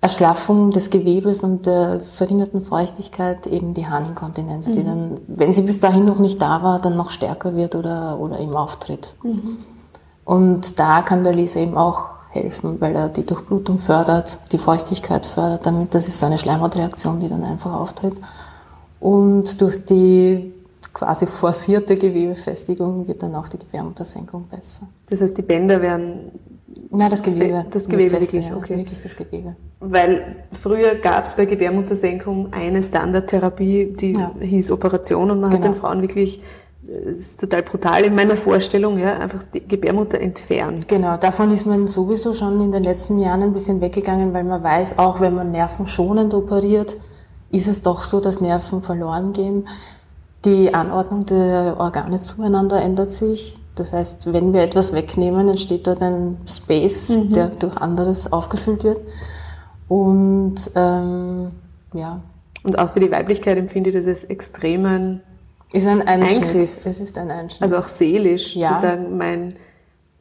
Erschlaffung 0.03 0.71
des 0.71 0.89
Gewebes 0.89 1.45
und 1.45 1.67
der 1.67 2.01
verringerten 2.01 2.63
Feuchtigkeit 2.63 3.47
eben 3.47 3.75
die 3.75 3.87
Harninkontinenz, 3.87 4.69
mhm. 4.69 4.73
die 4.73 4.85
dann, 4.85 5.21
wenn 5.27 5.53
sie 5.53 5.63
bis 5.63 5.79
dahin 5.79 6.05
noch 6.05 6.19
nicht 6.19 6.41
da 6.41 6.63
war, 6.63 6.81
dann 6.81 6.97
noch 6.97 7.11
stärker 7.11 7.55
wird 7.55 7.75
oder, 7.75 8.19
oder 8.19 8.41
eben 8.41 8.55
auftritt. 8.55 9.15
Mhm. 9.23 9.59
Und 10.25 10.79
da 10.79 11.03
kann 11.03 11.23
der 11.23 11.35
Laser 11.35 11.61
eben 11.61 11.77
auch 11.77 12.07
helfen, 12.31 12.81
weil 12.81 12.95
er 12.95 13.09
die 13.09 13.27
Durchblutung 13.27 13.79
fördert, 13.79 14.39
die 14.53 14.59
Feuchtigkeit 14.59 15.27
fördert, 15.27 15.67
damit 15.67 15.95
das 15.95 16.09
ist 16.09 16.19
so 16.19 16.27
eine 16.27 16.39
Schleimhautreaktion, 16.39 17.21
die 17.21 17.29
dann 17.29 17.45
einfach 17.45 17.73
auftritt. 17.73 18.15
Und 19.01 19.61
durch 19.61 19.85
die 19.85 20.55
quasi 20.95 21.27
forcierte 21.27 21.97
Gewebefestigung 21.97 23.07
wird 23.07 23.23
dann 23.23 23.35
auch 23.35 23.49
die 23.49 23.59
Gebärmuttersenkung 23.59 24.45
besser. 24.49 24.83
Das 25.09 25.21
heißt, 25.21 25.37
die 25.37 25.43
Bänder 25.43 25.83
werden 25.83 26.31
Nein, 26.91 27.11
das 27.11 27.23
Gewebe. 27.23 27.65
Das 27.71 27.89
Gewebe 27.89 28.21
wirklich, 28.21 28.47
ja, 28.47 28.57
okay. 28.57 28.77
Wirklich 28.77 29.01
das 29.01 29.15
Gewebe. 29.15 29.57
Weil 29.81 30.37
früher 30.61 30.97
gab 30.97 31.27
es 31.27 31.35
bei 31.35 31.45
Gebärmuttersenkung 31.45 32.53
eine 32.53 32.83
Standardtherapie, 32.83 33.95
die 33.99 34.13
ja. 34.13 34.33
hieß 34.41 34.73
Operation 34.73 35.31
und 35.31 35.41
man 35.41 35.51
genau. 35.51 35.65
hat 35.65 35.65
den 35.65 35.75
Frauen 35.75 36.03
wirklich, 36.03 36.43
das 36.83 37.21
ist 37.21 37.41
total 37.41 37.63
brutal 37.63 38.05
in 38.05 38.15
meiner 38.15 38.37
Vorstellung, 38.37 38.99
ja, 38.99 39.19
einfach 39.19 39.43
die 39.45 39.67
Gebärmutter 39.67 40.21
entfernt. 40.21 40.89
Genau, 40.89 41.17
davon 41.17 41.53
ist 41.53 41.67
man 41.67 41.87
sowieso 41.87 42.35
schon 42.35 42.61
in 42.61 42.73
den 42.73 42.83
letzten 42.83 43.19
Jahren 43.19 43.43
ein 43.43 43.53
bisschen 43.53 43.81
weggegangen, 43.81 44.33
weil 44.33 44.45
man 44.45 44.63
weiß, 44.63 44.99
auch 44.99 45.21
wenn 45.21 45.35
man 45.35 45.53
nervenschonend 45.53 46.35
operiert, 46.35 46.97
ist 47.53 47.69
es 47.69 47.83
doch 47.83 48.03
so, 48.03 48.21
dass 48.21 48.41
Nerven 48.41 48.83
verloren 48.83 49.33
gehen. 49.33 49.69
Die 50.45 50.73
Anordnung 50.73 51.27
der 51.27 51.77
Organe 51.79 52.21
zueinander 52.21 52.81
ändert 52.81 53.11
sich 53.11 53.60
Das 53.81 53.93
heißt, 53.95 54.33
wenn 54.33 54.53
wir 54.53 54.61
etwas 54.63 54.93
wegnehmen, 54.93 55.49
entsteht 55.49 55.87
dort 55.87 56.03
ein 56.03 56.37
Space, 56.47 57.09
Mhm. 57.09 57.31
der 57.31 57.47
durch 57.49 57.77
anderes 57.79 58.31
aufgefüllt 58.31 58.85
wird. 58.85 58.99
Und 59.89 60.57
ähm, 60.75 61.51
ja, 61.95 62.21
Und 62.63 62.79
auch 62.79 62.91
für 62.91 63.01
die 63.01 63.11
Weiblichkeit 63.11 63.57
empfinde 63.57 63.89
ich 63.91 63.97
das 63.97 64.07
als 64.07 64.25
extremen, 64.25 65.23
ist 65.73 65.87
ein 65.87 66.03
Einschnitt. 66.03 66.45
Eingriff. 66.49 66.85
Es 66.85 67.01
ist 67.01 67.17
ein 67.17 67.31
Einschnitt. 67.31 67.63
also 67.63 67.77
auch 67.79 67.89
seelisch, 67.89 68.55
Ja. 68.55 68.75
zu 68.75 68.81
sagen, 68.83 69.17
mein, 69.17 69.55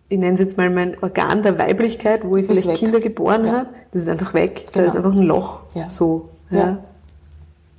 ich 0.08 0.18
nenne 0.18 0.36
es 0.36 0.40
jetzt 0.40 0.58
mal 0.58 0.70
mein 0.70 0.96
Organ 1.04 1.44
der 1.44 1.58
Weiblichkeit, 1.60 2.22
wo 2.24 2.38
ich 2.38 2.44
Ist 2.44 2.50
vielleicht 2.62 2.68
weg. 2.70 2.76
Kinder 2.78 3.00
geboren 3.02 3.46
Ja. 3.46 3.52
habe, 3.52 3.70
das 3.92 4.04
ist 4.04 4.08
einfach 4.10 4.34
weg. 4.34 4.68
Da 4.68 4.80
Genau. 4.80 4.88
ist 4.88 4.96
einfach 4.96 5.12
ein 5.12 5.24
Loch. 5.24 5.62
Ja. 5.76 5.90
So. 5.90 6.30
Ja. 6.52 6.78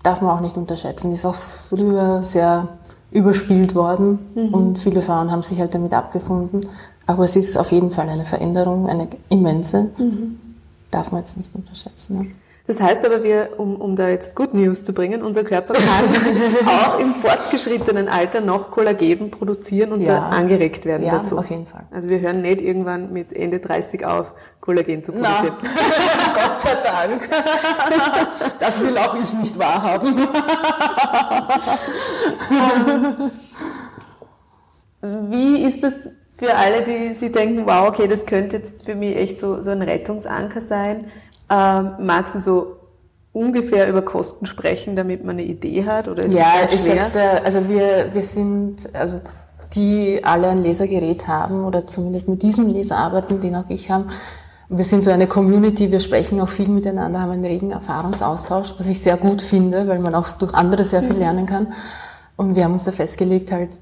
darf 0.03 0.21
man 0.23 0.31
auch 0.37 0.41
nicht 0.41 0.57
unterschätzen. 0.57 1.13
Ist 1.13 1.27
auch 1.27 1.35
früher 1.35 2.23
sehr 2.23 2.69
überspielt 3.11 3.75
worden 3.75 4.19
Mhm. 4.35 4.55
und 4.55 4.79
viele 4.79 5.03
Frauen 5.03 5.31
haben 5.31 5.43
sich 5.43 5.59
halt 5.61 5.75
damit 5.75 5.93
abgefunden. 5.95 6.61
Aber 7.07 7.25
es 7.25 7.35
ist 7.37 7.57
auf 7.57 7.73
jeden 7.73 7.91
Fall 7.91 8.09
eine 8.09 8.25
Veränderung, 8.25 8.89
eine 8.89 9.09
immense. 9.29 9.89
Mhm. 9.99 10.39
Darf 10.91 11.11
man 11.13 11.21
jetzt 11.23 11.37
nicht 11.37 11.55
unterschätzen. 11.55 12.17
Ne? 12.19 12.27
Das 12.71 12.81
heißt 12.81 13.05
aber, 13.05 13.25
wir, 13.25 13.59
um, 13.59 13.75
um 13.81 13.97
da 13.97 14.09
jetzt 14.09 14.37
Good 14.37 14.55
News 14.55 14.85
zu 14.85 14.93
bringen, 14.93 15.23
unser 15.25 15.43
Körper 15.43 15.75
kann 15.75 16.05
auch 16.69 17.01
im 17.01 17.17
fortgeschrittenen 17.17 18.09
Alter 18.09 18.41
noch 18.41 18.71
Kollagen 18.71 19.33
produzieren 19.33 19.91
und 19.93 20.03
Ja. 20.03 20.21
da 20.21 20.29
angeregt 20.29 20.85
werden 20.85 21.05
Ja, 21.05 21.19
dazu. 21.19 21.37
auf 21.37 21.51
jeden 21.51 21.67
Fall. 21.67 21.83
Also 21.91 22.09
wir 22.09 22.21
hören 22.21 22.43
nicht 22.43 22.61
irgendwann 22.61 23.13
mit 23.13 23.33
Ende 23.33 23.59
30 23.59 24.07
auf, 24.07 24.35
Kollagen 24.61 25.03
zu 25.03 25.11
produzieren. 25.11 25.55
Gott 26.33 26.59
sei 26.61 26.77
Dank. 26.81 27.29
Das 28.61 28.81
will 28.81 28.97
auch 28.99 29.17
ich 29.21 29.33
nicht 29.33 29.59
wahrhaben. 29.59 30.29
Wie 35.03 35.63
ist 35.65 35.83
das 35.83 36.11
für 36.39 36.55
alle, 36.55 36.85
die 36.85 37.15
sich 37.15 37.33
denken, 37.33 37.67
wow, 37.67 37.89
okay, 37.89 38.07
das 38.07 38.27
könnte 38.27 38.59
jetzt 38.59 38.85
für 38.85 38.95
mich 38.95 39.17
echt 39.17 39.41
so, 39.41 39.61
so 39.61 39.71
ein 39.71 39.83
Rettungsanker 39.83 40.61
sein? 40.61 41.11
Ähm, 41.51 41.93
magst 41.99 42.37
du 42.37 42.39
so 42.39 42.77
ungefähr 43.33 43.89
über 43.89 44.03
Kosten 44.03 44.47
sprechen, 44.47 44.97
damit 44.97 45.25
man 45.25 45.37
eine 45.37 45.45
Idee 45.45 45.85
hat? 45.85 46.09
Oder 46.09 46.25
ist 46.25 46.35
ja, 46.35 46.45
es 46.67 46.85
schwer? 46.85 47.03
sagte, 47.03 47.45
also 47.45 47.69
wir, 47.69 48.11
wir 48.13 48.23
sind, 48.23 48.89
also 48.95 49.21
die 49.75 50.21
alle 50.25 50.49
ein 50.49 50.65
Lasergerät 50.65 51.29
haben 51.29 51.65
oder 51.65 51.87
zumindest 51.87 52.29
mit 52.29 52.43
diesem 52.43 52.69
Laser 52.69 52.97
arbeiten, 52.97 53.41
den 53.41 53.55
auch 53.55 53.69
ich 53.69 53.91
habe. 53.91 54.07
Wir 54.69 54.85
sind 54.85 55.03
so 55.03 55.11
eine 55.11 55.27
Community, 55.27 55.91
wir 55.91 56.01
sprechen 56.01 56.41
auch 56.41 56.49
viel 56.49 56.69
miteinander, 56.69 57.21
haben 57.21 57.33
einen 57.33 57.45
regen 57.45 57.73
Erfahrungsaustausch, 57.73 58.75
was 58.79 58.87
ich 58.87 59.03
sehr 59.03 59.17
gut 59.17 59.43
finde, 59.43 59.89
weil 59.89 59.99
man 59.99 60.15
auch 60.15 60.31
durch 60.33 60.55
andere 60.55 60.85
sehr 60.85 61.03
viel 61.03 61.17
lernen 61.17 61.47
kann. 61.47 61.73
Und 62.37 62.55
wir 62.55 62.65
haben 62.65 62.75
uns 62.75 62.85
da 62.85 62.93
festgelegt 62.93 63.51
halt, 63.51 63.79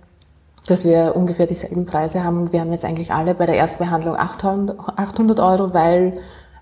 dass 0.67 0.85
wir 0.85 1.15
ungefähr 1.15 1.47
dieselben 1.47 1.85
Preise 1.85 2.25
haben. 2.25 2.41
Und 2.41 2.53
wir 2.53 2.61
haben 2.61 2.73
jetzt 2.73 2.85
eigentlich 2.85 3.13
alle 3.13 3.35
bei 3.35 3.47
der 3.47 3.57
Erstbehandlung 3.57 4.17
800 4.17 4.79
800 4.97 5.41
Euro, 5.41 5.75
weil 5.75 6.15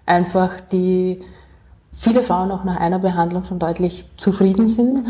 einfach 0.06 0.60
die 0.72 1.22
viele 1.92 2.22
Frauen 2.22 2.50
auch 2.50 2.64
nach 2.64 2.76
einer 2.76 2.98
Behandlung 2.98 3.44
schon 3.44 3.58
deutlich 3.58 4.06
zufrieden 4.16 4.68
sind 4.68 5.02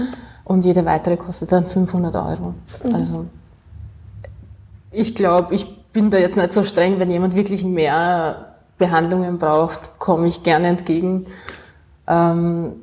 und 0.44 0.64
jede 0.64 0.84
weitere 0.84 1.16
kostet 1.16 1.52
dann 1.52 1.66
500 1.66 2.14
Euro. 2.16 2.54
Also 2.92 3.26
ich 4.90 5.14
glaube, 5.14 5.54
ich 5.54 5.66
bin 5.92 6.10
da 6.10 6.18
jetzt 6.18 6.36
nicht 6.36 6.52
so 6.52 6.62
streng, 6.62 6.98
wenn 6.98 7.10
jemand 7.10 7.34
wirklich 7.34 7.64
mehr 7.64 8.54
Behandlungen 8.78 9.38
braucht, 9.38 9.98
komme 9.98 10.28
ich 10.28 10.42
gerne 10.42 10.68
entgegen. 10.68 11.26
Ähm, 12.06 12.74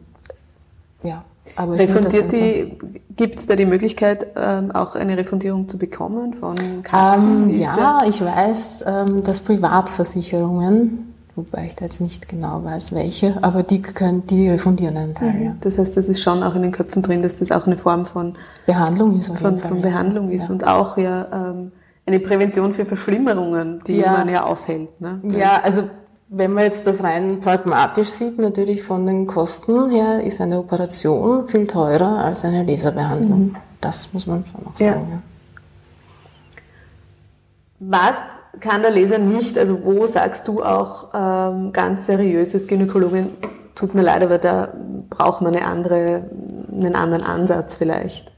ja, 1.03 1.23
aber 1.55 1.77
Refundiert 1.77 2.31
die, 2.31 2.77
gibt 3.15 3.39
es 3.39 3.45
da 3.45 3.55
die 3.55 3.65
Möglichkeit, 3.65 4.31
ähm, 4.35 4.71
auch 4.71 4.95
eine 4.95 5.17
Refundierung 5.17 5.67
zu 5.67 5.77
bekommen 5.77 6.33
von 6.33 6.55
Kassen? 6.83 7.49
Ähm, 7.49 7.61
ja, 7.61 8.01
ich 8.07 8.23
weiß, 8.23 8.85
ähm, 8.87 9.23
dass 9.23 9.41
Privatversicherungen, 9.41 11.12
wobei 11.35 11.65
ich 11.67 11.75
da 11.75 11.85
jetzt 11.85 11.99
nicht 12.01 12.27
genau 12.29 12.63
weiß, 12.63 12.93
welche, 12.93 13.43
aber 13.43 13.63
die 13.63 13.81
können, 13.81 14.25
die 14.27 14.49
refundieren 14.49 14.97
einen 14.97 15.15
Teil. 15.15 15.35
Ja. 15.43 15.51
der- 15.51 15.53
Das 15.61 15.77
heißt, 15.77 15.95
das 15.97 16.07
ist 16.07 16.21
schon 16.21 16.43
auch 16.43 16.55
in 16.55 16.61
den 16.61 16.71
Köpfen 16.71 17.01
drin, 17.01 17.21
dass 17.21 17.35
das 17.35 17.51
auch 17.51 17.65
eine 17.65 17.77
Form 17.77 18.05
von, 18.05 18.35
Behandlung 18.65 19.17
ist 19.19 19.27
von, 19.37 19.57
von 19.57 19.77
ja. 19.77 19.81
Behandlung 19.81 20.29
ist 20.29 20.47
Ja. 20.47 20.51
und 20.53 20.67
auch 20.67 20.97
ja 20.97 21.27
ähm, 21.51 21.71
eine 22.05 22.19
Prävention 22.19 22.73
für 22.73 22.85
Verschlimmerungen, 22.85 23.81
die 23.87 23.97
Ja. 23.97 24.11
man 24.13 24.29
ja 24.29 24.43
aufhält. 24.43 24.99
Ne? 25.01 25.21
Ja, 25.29 25.61
also 25.63 25.83
wenn 26.29 26.51
man 26.53 26.63
jetzt 26.63 26.85
das 26.87 27.03
rein 27.03 27.39
pragmatisch 27.39 28.09
sieht, 28.09 28.37
natürlich 28.39 28.81
von 28.83 29.05
den 29.05 29.27
Kosten 29.27 29.89
her 29.91 30.23
ist 30.23 30.41
eine 30.41 30.59
Operation 30.59 31.47
viel 31.47 31.67
teurer 31.67 32.25
als 32.25 32.43
eine 32.43 32.63
Laserbehandlung. 32.63 33.55
Das 33.81 34.11
muss 34.13 34.25
man 34.27 34.43
schon 34.45 34.65
auch 34.65 34.79
Ja. 34.79 34.93
sagen. 34.93 35.07
Ja. 35.11 35.19
Was 37.79 38.15
kann 38.59 38.81
der 38.81 38.91
Leser 38.91 39.17
nicht, 39.17 39.57
also 39.57 39.83
wo 39.83 40.05
sagst 40.07 40.47
du 40.47 40.63
auch 40.63 41.07
ähm, 41.13 41.73
ganz 41.73 42.05
seriöses 42.05 42.67
Gynäkologin, 42.67 43.27
tut 43.75 43.95
mir 43.95 44.03
leid, 44.03 44.21
aber 44.23 44.37
da 44.37 44.69
braucht 45.09 45.41
man 45.41 45.55
eine 45.55 45.65
andere, 45.65 46.23
einen 46.71 46.95
anderen 46.95 47.23
Ansatz 47.23 47.75
vielleicht. 47.75 48.31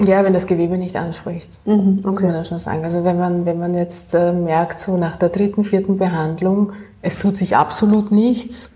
Ja, 0.00 0.24
wenn 0.24 0.32
das 0.32 0.46
Gewebe 0.48 0.76
nicht 0.76 0.96
anspricht, 0.96 1.60
Mhm, 1.66 2.00
muss 2.04 2.20
man 2.20 2.32
das 2.32 2.48
schon 2.48 2.58
sagen. 2.58 2.82
Also 2.84 3.04
wenn 3.04 3.16
man, 3.18 3.46
wenn 3.46 3.58
man 3.58 3.74
jetzt 3.74 4.12
äh, 4.14 4.32
merkt, 4.32 4.80
so 4.80 4.96
nach 4.96 5.14
der 5.16 5.28
dritten, 5.28 5.62
vierten 5.64 5.98
Behandlung, 5.98 6.72
es 7.00 7.16
tut 7.18 7.36
sich 7.36 7.56
absolut 7.56 8.10
nichts, 8.10 8.70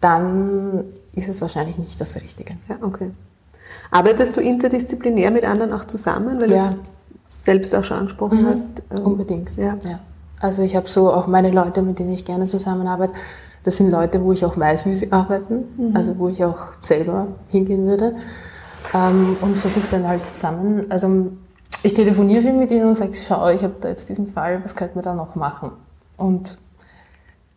dann 0.00 0.84
ist 1.14 1.28
es 1.28 1.40
wahrscheinlich 1.40 1.78
nicht 1.78 2.00
das 2.00 2.16
Richtige. 2.16 2.54
Ja, 2.68 2.76
okay. 2.82 3.10
Arbeitest 3.90 4.36
du 4.36 4.40
interdisziplinär 4.40 5.30
mit 5.30 5.44
anderen 5.44 5.72
auch 5.72 5.84
zusammen, 5.84 6.40
weil 6.40 6.50
Ja. 6.50 6.70
du 6.70 6.76
es 7.28 7.44
selbst 7.44 7.74
auch 7.74 7.84
schon 7.84 7.98
angesprochen 7.98 8.46
hast? 8.46 8.82
Ähm, 8.90 9.04
Unbedingt. 9.04 9.54
Ja. 9.56 9.76
ja. 9.84 10.00
Also 10.40 10.62
ich 10.62 10.76
habe 10.76 10.88
so 10.88 11.12
auch 11.12 11.26
meine 11.26 11.50
Leute, 11.50 11.82
mit 11.82 11.98
denen 11.98 12.12
ich 12.12 12.24
gerne 12.24 12.46
zusammenarbeite, 12.46 13.14
das 13.64 13.76
sind 13.76 13.90
Leute, 13.90 14.22
wo 14.22 14.32
ich 14.32 14.44
auch 14.44 14.56
weiß, 14.56 14.86
wie 14.86 14.94
sie 14.94 15.12
arbeiten, 15.12 15.92
also 15.94 16.18
wo 16.18 16.28
ich 16.28 16.44
auch 16.44 16.58
selber 16.80 17.28
hingehen 17.48 17.86
würde. 17.86 18.14
Ähm, 18.94 19.36
und 19.40 19.58
versuche 19.58 19.88
dann 19.90 20.06
halt 20.06 20.24
zusammen, 20.24 20.86
also 20.88 21.26
ich 21.82 21.94
telefoniere 21.94 22.42
viel 22.42 22.52
mit 22.52 22.70
ihnen 22.70 22.88
und 22.88 22.94
sage, 22.94 23.12
schau, 23.14 23.48
ich 23.50 23.62
habe 23.62 23.74
da 23.80 23.88
jetzt 23.88 24.08
diesen 24.08 24.26
Fall, 24.26 24.62
was 24.64 24.74
könnte 24.74 24.94
man 24.94 25.04
da 25.04 25.14
noch 25.14 25.34
machen? 25.34 25.72
Und 26.16 26.58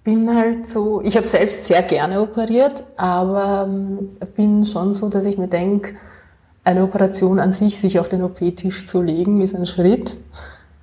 bin 0.03 0.35
halt 0.35 0.65
so, 0.65 1.01
ich 1.01 1.15
habe 1.15 1.27
selbst 1.27 1.65
sehr 1.65 1.81
gerne 1.83 2.21
operiert, 2.21 2.83
aber 2.97 3.67
ähm, 3.69 4.09
bin 4.35 4.65
schon 4.65 4.93
so, 4.93 5.09
dass 5.09 5.25
ich 5.25 5.37
mir 5.37 5.47
denke, 5.47 5.95
eine 6.63 6.83
Operation 6.83 7.39
an 7.39 7.51
sich, 7.51 7.79
sich 7.79 7.99
auf 7.99 8.09
den 8.09 8.23
OP-Tisch 8.23 8.87
zu 8.87 9.01
legen, 9.01 9.41
ist 9.41 9.55
ein 9.55 9.65
Schritt 9.65 10.17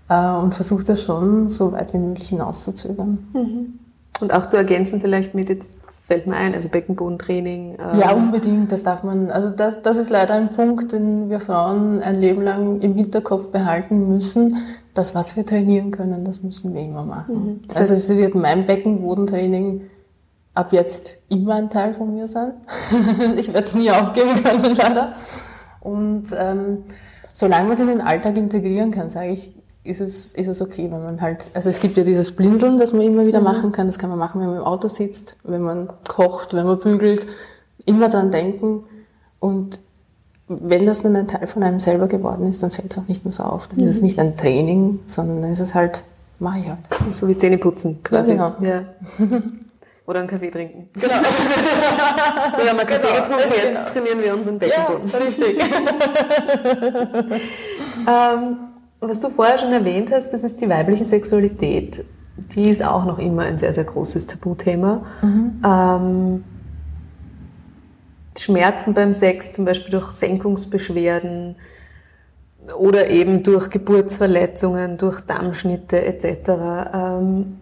äh, 0.08 0.30
und 0.36 0.54
versuche 0.54 0.84
das 0.84 1.02
schon 1.02 1.50
so 1.50 1.72
weit 1.72 1.92
wie 1.94 1.98
möglich 1.98 2.28
hinauszuzögern. 2.28 3.78
Und 4.20 4.32
auch 4.32 4.46
zu 4.46 4.56
ergänzen 4.56 5.00
vielleicht 5.00 5.34
mit, 5.34 5.48
jetzt 5.48 5.70
fällt 6.08 6.26
mir 6.26 6.36
ein, 6.36 6.54
also 6.54 6.68
Beckenbodentraining. 6.70 7.76
ähm, 7.78 8.00
Ja, 8.00 8.12
unbedingt, 8.12 8.72
das 8.72 8.82
darf 8.82 9.02
man, 9.02 9.30
also 9.30 9.50
das, 9.50 9.82
das 9.82 9.98
ist 9.98 10.10
leider 10.10 10.34
ein 10.34 10.50
Punkt, 10.50 10.92
den 10.92 11.28
wir 11.28 11.38
Frauen 11.38 12.00
ein 12.00 12.18
Leben 12.18 12.42
lang 12.42 12.80
im 12.80 12.94
Hinterkopf 12.94 13.48
behalten 13.48 14.08
müssen. 14.08 14.56
Das, 14.94 15.14
was 15.14 15.36
wir 15.36 15.44
trainieren 15.46 15.90
können, 15.90 16.24
das 16.24 16.42
müssen 16.42 16.74
wir 16.74 16.82
immer 16.82 17.04
machen. 17.04 17.60
Das 17.68 17.76
Also 17.76 17.94
es 17.94 18.08
wird 18.08 18.34
mein 18.34 18.66
Beckenbodentraining 18.66 19.82
ab 20.54 20.72
jetzt 20.72 21.18
immer 21.28 21.54
ein 21.54 21.70
Teil 21.70 21.94
von 21.94 22.14
mir 22.14 22.26
sein. 22.26 22.54
ich 23.36 23.48
werde 23.52 23.66
es 23.68 23.74
nie 23.74 23.90
aufgeben 23.90 24.42
können, 24.42 24.74
leider. 24.76 25.12
Und 25.80 26.24
ähm, 26.36 26.78
solange 27.32 27.64
man 27.64 27.72
es 27.74 27.80
in 27.80 27.86
den 27.86 28.00
Alltag 28.00 28.36
integrieren 28.36 28.90
kann, 28.90 29.10
sage 29.10 29.28
ich, 29.28 29.52
ist 29.88 30.00
es, 30.00 30.32
ist 30.32 30.46
es 30.46 30.60
okay, 30.60 30.88
wenn 30.90 31.02
man 31.02 31.20
halt, 31.20 31.50
also 31.54 31.70
es 31.70 31.80
gibt 31.80 31.96
ja 31.96 32.04
dieses 32.04 32.32
Blinzeln, 32.32 32.78
das 32.78 32.92
man 32.92 33.02
immer 33.02 33.26
wieder 33.26 33.40
machen 33.40 33.72
kann, 33.72 33.86
das 33.86 33.98
kann 33.98 34.10
man 34.10 34.18
machen, 34.18 34.40
wenn 34.40 34.48
man 34.48 34.58
im 34.58 34.64
Auto 34.64 34.88
sitzt, 34.88 35.36
wenn 35.44 35.62
man 35.62 35.88
kocht, 36.06 36.54
wenn 36.54 36.66
man 36.66 36.78
bügelt, 36.78 37.26
immer 37.86 38.08
dran 38.08 38.30
denken 38.30 38.84
und 39.40 39.80
wenn 40.48 40.86
das 40.86 41.02
dann 41.02 41.14
ein 41.16 41.28
Teil 41.28 41.46
von 41.46 41.62
einem 41.62 41.78
selber 41.80 42.06
geworden 42.08 42.46
ist, 42.46 42.62
dann 42.62 42.70
fällt 42.70 42.92
es 42.92 42.98
auch 42.98 43.06
nicht 43.06 43.24
mehr 43.24 43.32
so 43.32 43.42
auf. 43.42 43.68
Dann 43.68 43.80
ist 43.80 43.96
es 43.96 44.02
nicht 44.02 44.18
ein 44.18 44.34
Training, 44.36 45.00
sondern 45.06 45.42
dann 45.42 45.50
ist 45.50 45.60
es 45.60 45.74
halt, 45.74 46.04
mache 46.38 46.60
ich 46.60 46.68
halt. 46.68 46.78
So 47.12 47.28
wie 47.28 47.36
Zähne 47.36 47.58
putzen 47.58 48.02
quasi. 48.02 48.34
Ja, 48.34 48.56
Ja. 48.60 48.84
Oder 50.06 50.20
einen 50.20 50.28
Kaffee 50.28 50.50
trinken. 50.50 50.88
Genau. 50.94 51.16
Früher 52.54 52.70
haben 52.70 52.78
wir 52.78 52.86
Kaffee 52.86 53.08
Genau, 53.08 53.22
getrunken, 53.22 53.52
jetzt 53.54 53.76
genau. 53.76 53.90
trainieren 53.90 54.22
wir 54.22 54.34
unseren 54.34 54.58
Beckenboden. 54.58 55.10
richtig. 55.22 55.58
Ähm, 58.08 58.56
was 59.00 59.20
du 59.20 59.30
vorher 59.30 59.58
schon 59.58 59.72
erwähnt 59.72 60.10
hast, 60.12 60.30
das 60.32 60.44
ist 60.44 60.60
die 60.60 60.68
weibliche 60.68 61.04
Sexualität. 61.04 62.04
Die 62.54 62.68
ist 62.70 62.84
auch 62.84 63.04
noch 63.04 63.18
immer 63.18 63.42
ein 63.42 63.58
sehr, 63.58 63.72
sehr 63.72 63.84
großes 63.84 64.26
Tabuthema. 64.26 65.02
Ähm, 65.64 66.44
Schmerzen 68.38 68.94
beim 68.94 69.12
Sex, 69.12 69.52
zum 69.52 69.64
Beispiel 69.64 69.90
durch 69.90 70.10
Senkungsbeschwerden 70.12 71.56
oder 72.78 73.08
eben 73.08 73.42
durch 73.42 73.70
Geburtsverletzungen, 73.70 74.96
durch 74.96 75.20
Dammschnitte 75.20 76.04
etc. 76.04 76.50
Ähm, 76.94 77.58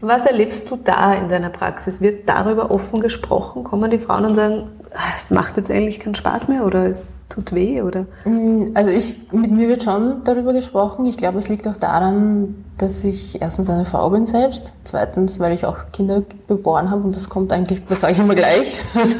was 0.00 0.26
erlebst 0.26 0.70
du 0.70 0.76
da 0.76 1.14
in 1.14 1.28
deiner 1.28 1.50
Praxis? 1.50 2.00
Wird 2.00 2.28
darüber 2.28 2.70
offen 2.70 3.00
gesprochen? 3.00 3.64
Kommen 3.64 3.90
die 3.90 3.98
Frauen 3.98 4.24
und 4.26 4.34
sagen, 4.34 4.70
es 5.18 5.30
macht 5.30 5.56
jetzt 5.56 5.70
eigentlich 5.70 6.00
keinen 6.00 6.14
Spaß 6.14 6.48
mehr 6.48 6.66
oder 6.66 6.86
es 6.86 7.20
tut 7.28 7.52
weh 7.54 7.82
oder? 7.82 8.06
Mm, 8.24 8.72
also 8.74 8.90
ich, 8.90 9.32
mit 9.32 9.50
mir 9.50 9.68
wird 9.68 9.82
schon 9.82 10.22
darüber 10.24 10.52
gesprochen. 10.52 11.06
Ich 11.06 11.16
glaube, 11.16 11.38
es 11.38 11.48
liegt 11.48 11.66
auch 11.66 11.76
daran, 11.76 12.64
dass 12.78 13.04
ich 13.04 13.40
erstens 13.40 13.70
eine 13.70 13.84
Frau 13.84 14.10
bin 14.10 14.26
selbst, 14.26 14.74
zweitens, 14.84 15.38
weil 15.38 15.54
ich 15.54 15.64
auch 15.64 15.90
Kinder 15.92 16.22
geboren 16.48 16.90
habe 16.90 17.02
und 17.02 17.16
das 17.16 17.28
kommt 17.28 17.52
eigentlich, 17.52 17.82
das 17.88 18.00
sage 18.00 18.14
ich 18.14 18.18
immer 18.18 18.34
gleich. 18.34 18.84
Also 18.94 19.18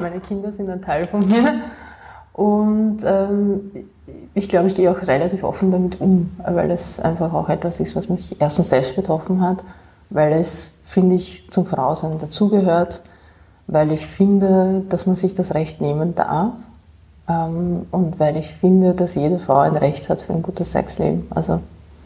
meine 0.00 0.20
Kinder 0.20 0.52
sind 0.52 0.70
ein 0.70 0.80
Teil 0.80 1.06
von 1.06 1.26
mir 1.26 1.60
und 2.32 2.98
ähm, 3.04 3.72
ich 4.34 4.48
glaube, 4.48 4.68
ich 4.68 4.74
gehe 4.76 4.90
auch 4.90 5.02
relativ 5.02 5.42
offen 5.42 5.70
damit 5.70 6.00
um, 6.00 6.30
weil 6.38 6.70
es 6.70 7.00
einfach 7.00 7.32
auch 7.32 7.48
etwas 7.48 7.80
ist, 7.80 7.96
was 7.96 8.08
mich 8.08 8.36
erstens 8.38 8.68
selbst 8.68 8.94
betroffen 8.94 9.40
hat, 9.40 9.64
weil 10.10 10.32
es, 10.32 10.74
finde 10.84 11.16
ich, 11.16 11.50
zum 11.50 11.66
Frausein 11.66 12.16
dazugehört 12.18 13.02
weil 13.68 13.92
ich 13.92 14.06
finde, 14.06 14.82
dass 14.88 15.06
man 15.06 15.14
sich 15.14 15.34
das 15.34 15.54
Recht 15.54 15.80
nehmen 15.80 16.14
darf 16.14 16.54
ähm, 17.28 17.86
und 17.90 18.18
weil 18.18 18.36
ich 18.36 18.48
finde, 18.54 18.94
dass 18.94 19.14
jede 19.14 19.38
Frau 19.38 19.58
ein 19.58 19.76
Recht 19.76 20.08
hat 20.08 20.22
für 20.22 20.32
ein 20.32 20.42
gutes 20.42 20.72
Sexleben. 20.72 21.26
Also, 21.30 21.60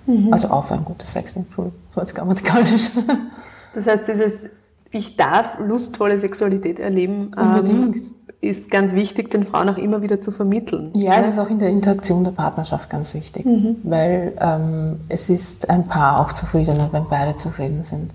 mhm. 0.07 0.33
also 0.33 0.49
auf 0.49 0.71
ein 0.73 0.85
gutes 0.85 1.13
Sexleben, 1.13 1.47
Entschuldigung, 1.47 1.79
so 1.95 2.01
als 2.01 2.15
grammatikalisch. 2.15 2.91
Das 3.75 3.87
heißt, 3.87 4.07
dieses 4.07 4.51
Ich 4.91 5.17
darf 5.17 5.59
lustvolle 5.59 6.19
Sexualität 6.19 6.79
erleben, 6.79 7.31
ähm, 7.41 7.95
ist 8.43 8.71
ganz 8.71 8.93
wichtig, 8.93 9.31
den 9.31 9.45
Frauen 9.45 9.71
auch 9.71 9.79
immer 9.79 10.03
wieder 10.03 10.21
zu 10.21 10.31
vermitteln. 10.31 10.91
Ja, 10.95 11.21
es 11.21 11.29
ist 11.29 11.39
auch 11.39 11.49
in 11.49 11.59
der 11.59 11.71
Interaktion 11.71 12.23
der 12.23 12.33
Partnerschaft 12.33 12.91
ganz 12.91 13.15
wichtig, 13.15 13.47
mhm. 13.47 13.77
weil 13.85 14.35
ähm, 14.39 15.01
es 15.09 15.31
ist 15.31 15.71
ein 15.71 15.87
Paar 15.87 16.21
auch 16.21 16.33
zufriedener, 16.33 16.91
wenn 16.93 17.05
beide 17.09 17.35
zufrieden 17.37 17.83
sind. 17.83 18.13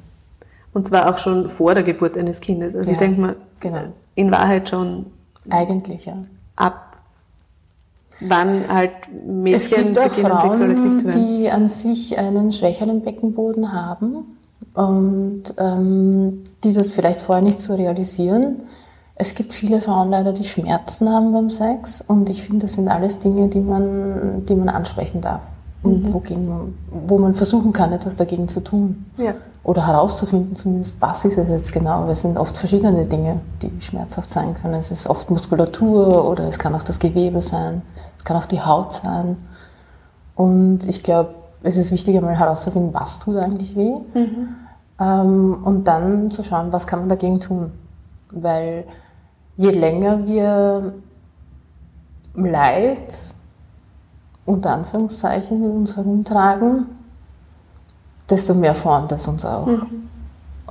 Und 0.78 0.86
zwar 0.86 1.10
auch 1.10 1.18
schon 1.18 1.50
vor 1.50 1.74
der 1.74 1.82
Geburt 1.82 2.16
eines 2.16 2.40
Kindes. 2.40 2.76
Also 2.76 2.92
ja, 2.92 2.94
ich 2.94 3.00
denke 3.00 3.20
mal, 3.20 3.36
genau. 3.62 3.80
in 4.14 4.30
Wahrheit 4.30 4.70
schon. 4.70 5.08
Eigentlich, 5.50 6.06
ja. 6.06 6.18
Ab 6.56 6.98
wann 8.20 8.72
halt 8.72 8.92
Mädchen 9.26 9.56
es 9.56 9.70
gibt 9.72 9.98
auch 9.98 10.04
beginnen, 10.04 10.28
Frauen, 10.28 10.54
sexuell 10.54 10.72
aktiv 10.78 10.98
zu 11.00 11.08
werden. 11.08 11.26
die 11.26 11.50
an 11.50 11.68
sich 11.68 12.16
einen 12.20 12.52
schwächeren 12.52 13.02
Beckenboden 13.02 13.74
haben 13.74 14.38
und 14.76 15.46
ähm, 15.58 16.44
die 16.64 16.74
das 16.74 16.92
vielleicht 16.92 17.22
vorher 17.22 17.44
nicht 17.44 17.60
so 17.60 17.74
realisieren. 17.74 18.58
Es 19.16 19.34
gibt 19.34 19.56
viele 19.56 19.82
Frauen 19.82 20.12
leider, 20.12 20.32
die 20.32 20.44
Schmerzen 20.44 21.10
haben 21.10 21.34
beim 21.34 21.50
Sex 21.50 22.04
und 22.08 22.30
ich 22.30 22.44
finde, 22.44 22.68
das 22.68 22.76
sind 22.76 22.88
alles 22.88 23.18
Dinge, 23.18 23.48
die 23.48 23.62
man, 23.62 24.46
die 24.46 24.54
man 24.54 24.70
ansprechen 24.70 25.22
darf 25.22 25.42
mhm. 25.88 26.14
wogegen 26.14 26.48
man, 26.48 26.74
wo 27.08 27.18
man 27.18 27.34
versuchen 27.34 27.74
kann, 27.74 27.92
etwas 27.92 28.16
dagegen 28.16 28.48
zu 28.48 28.62
tun. 28.62 29.06
Ja. 29.18 29.34
Oder 29.64 29.86
herauszufinden, 29.86 30.56
zumindest, 30.56 30.96
was 31.02 31.26
ist 31.26 31.38
es 31.38 31.50
jetzt 31.50 31.74
genau. 31.74 32.08
Es 32.08 32.22
sind 32.22 32.38
oft 32.38 32.58
verschiedene 32.58 33.06
Dinge, 33.06 33.42
die 33.62 33.72
schmerzhaft 33.82 34.30
sein 34.30 34.54
können. 34.54 34.76
Es 34.76 34.92
ist 34.92 35.08
oft 35.08 35.30
Muskulatur 35.30 36.30
oder 36.30 36.46
es 36.46 36.58
kann 36.58 36.74
auch 36.74 36.84
das 36.84 37.00
Gewebe 37.00 37.42
sein, 37.42 37.82
es 38.18 38.24
kann 38.24 38.38
auch 38.38 38.46
die 38.46 38.62
Haut 38.62 38.94
sein. 38.94 39.38
Und 40.36 40.88
ich 40.88 41.04
glaube, 41.04 41.32
es 41.64 41.76
ist 41.76 41.92
wichtig, 41.92 42.16
einmal 42.16 42.38
herauszufinden, 42.38 42.94
was 42.94 43.20
tut 43.20 43.36
eigentlich 43.38 43.76
weh. 43.76 43.96
Mhm. 44.14 44.56
Ähm, 45.00 45.58
und 45.64 45.88
dann 45.88 46.32
zu 46.32 46.44
schauen, 46.44 46.72
was 46.72 46.88
kann 46.88 47.00
man 47.00 47.10
dagegen 47.10 47.40
tun. 47.40 47.72
Weil 48.32 48.86
je 49.58 49.72
länger 49.72 50.26
wir 50.28 50.94
Leid 52.36 53.34
unter 54.48 54.74
Anführungszeichen 54.74 55.62
mit 55.62 55.70
uns 55.70 55.96
herumtragen, 55.96 56.88
desto 58.30 58.56
mehr 58.56 58.74
formt 58.74 59.12
es 59.12 59.28
uns 59.28 59.46
auch. 59.46 59.68
Mhm. 59.68 60.08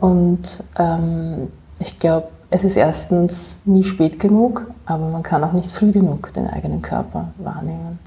Und 0.01 0.65
ähm, 0.79 1.49
ich 1.79 1.99
glaube, 1.99 2.29
es 2.51 2.65
ist 2.65 2.77
erstens 2.77 3.61
nie 3.65 3.85
spät 3.85 4.19
genug, 4.19 4.67
aber 4.87 5.09
man 5.09 5.23
kann 5.23 5.45
auch 5.45 5.53
nicht 5.53 5.71
früh 5.71 5.93
genug 5.93 6.33
den 6.33 6.49
eigenen 6.49 6.83
Körper 6.83 7.33
wahrnehmen. 7.39 7.99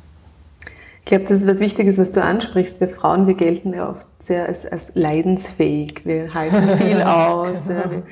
Ich 1.00 1.06
glaube, 1.06 1.24
das 1.24 1.42
ist 1.42 1.48
was 1.48 1.60
Wichtiges, 1.60 1.98
was 1.98 2.12
du 2.12 2.24
ansprichst. 2.24 2.80
Wir 2.80 2.90
Frauen, 2.90 3.28
wir 3.28 3.34
gelten 3.34 3.74
ja 3.74 3.90
oft 3.90 4.06
sehr 4.22 4.48
als, 4.48 4.66
als 4.66 4.92
leidensfähig. 4.96 6.06
Wir 6.06 6.34
halten 6.34 6.70
viel 6.78 7.02
aus. 7.02 7.64
genau. 7.64 7.80
ja, 7.80 7.92
wir 7.92 8.04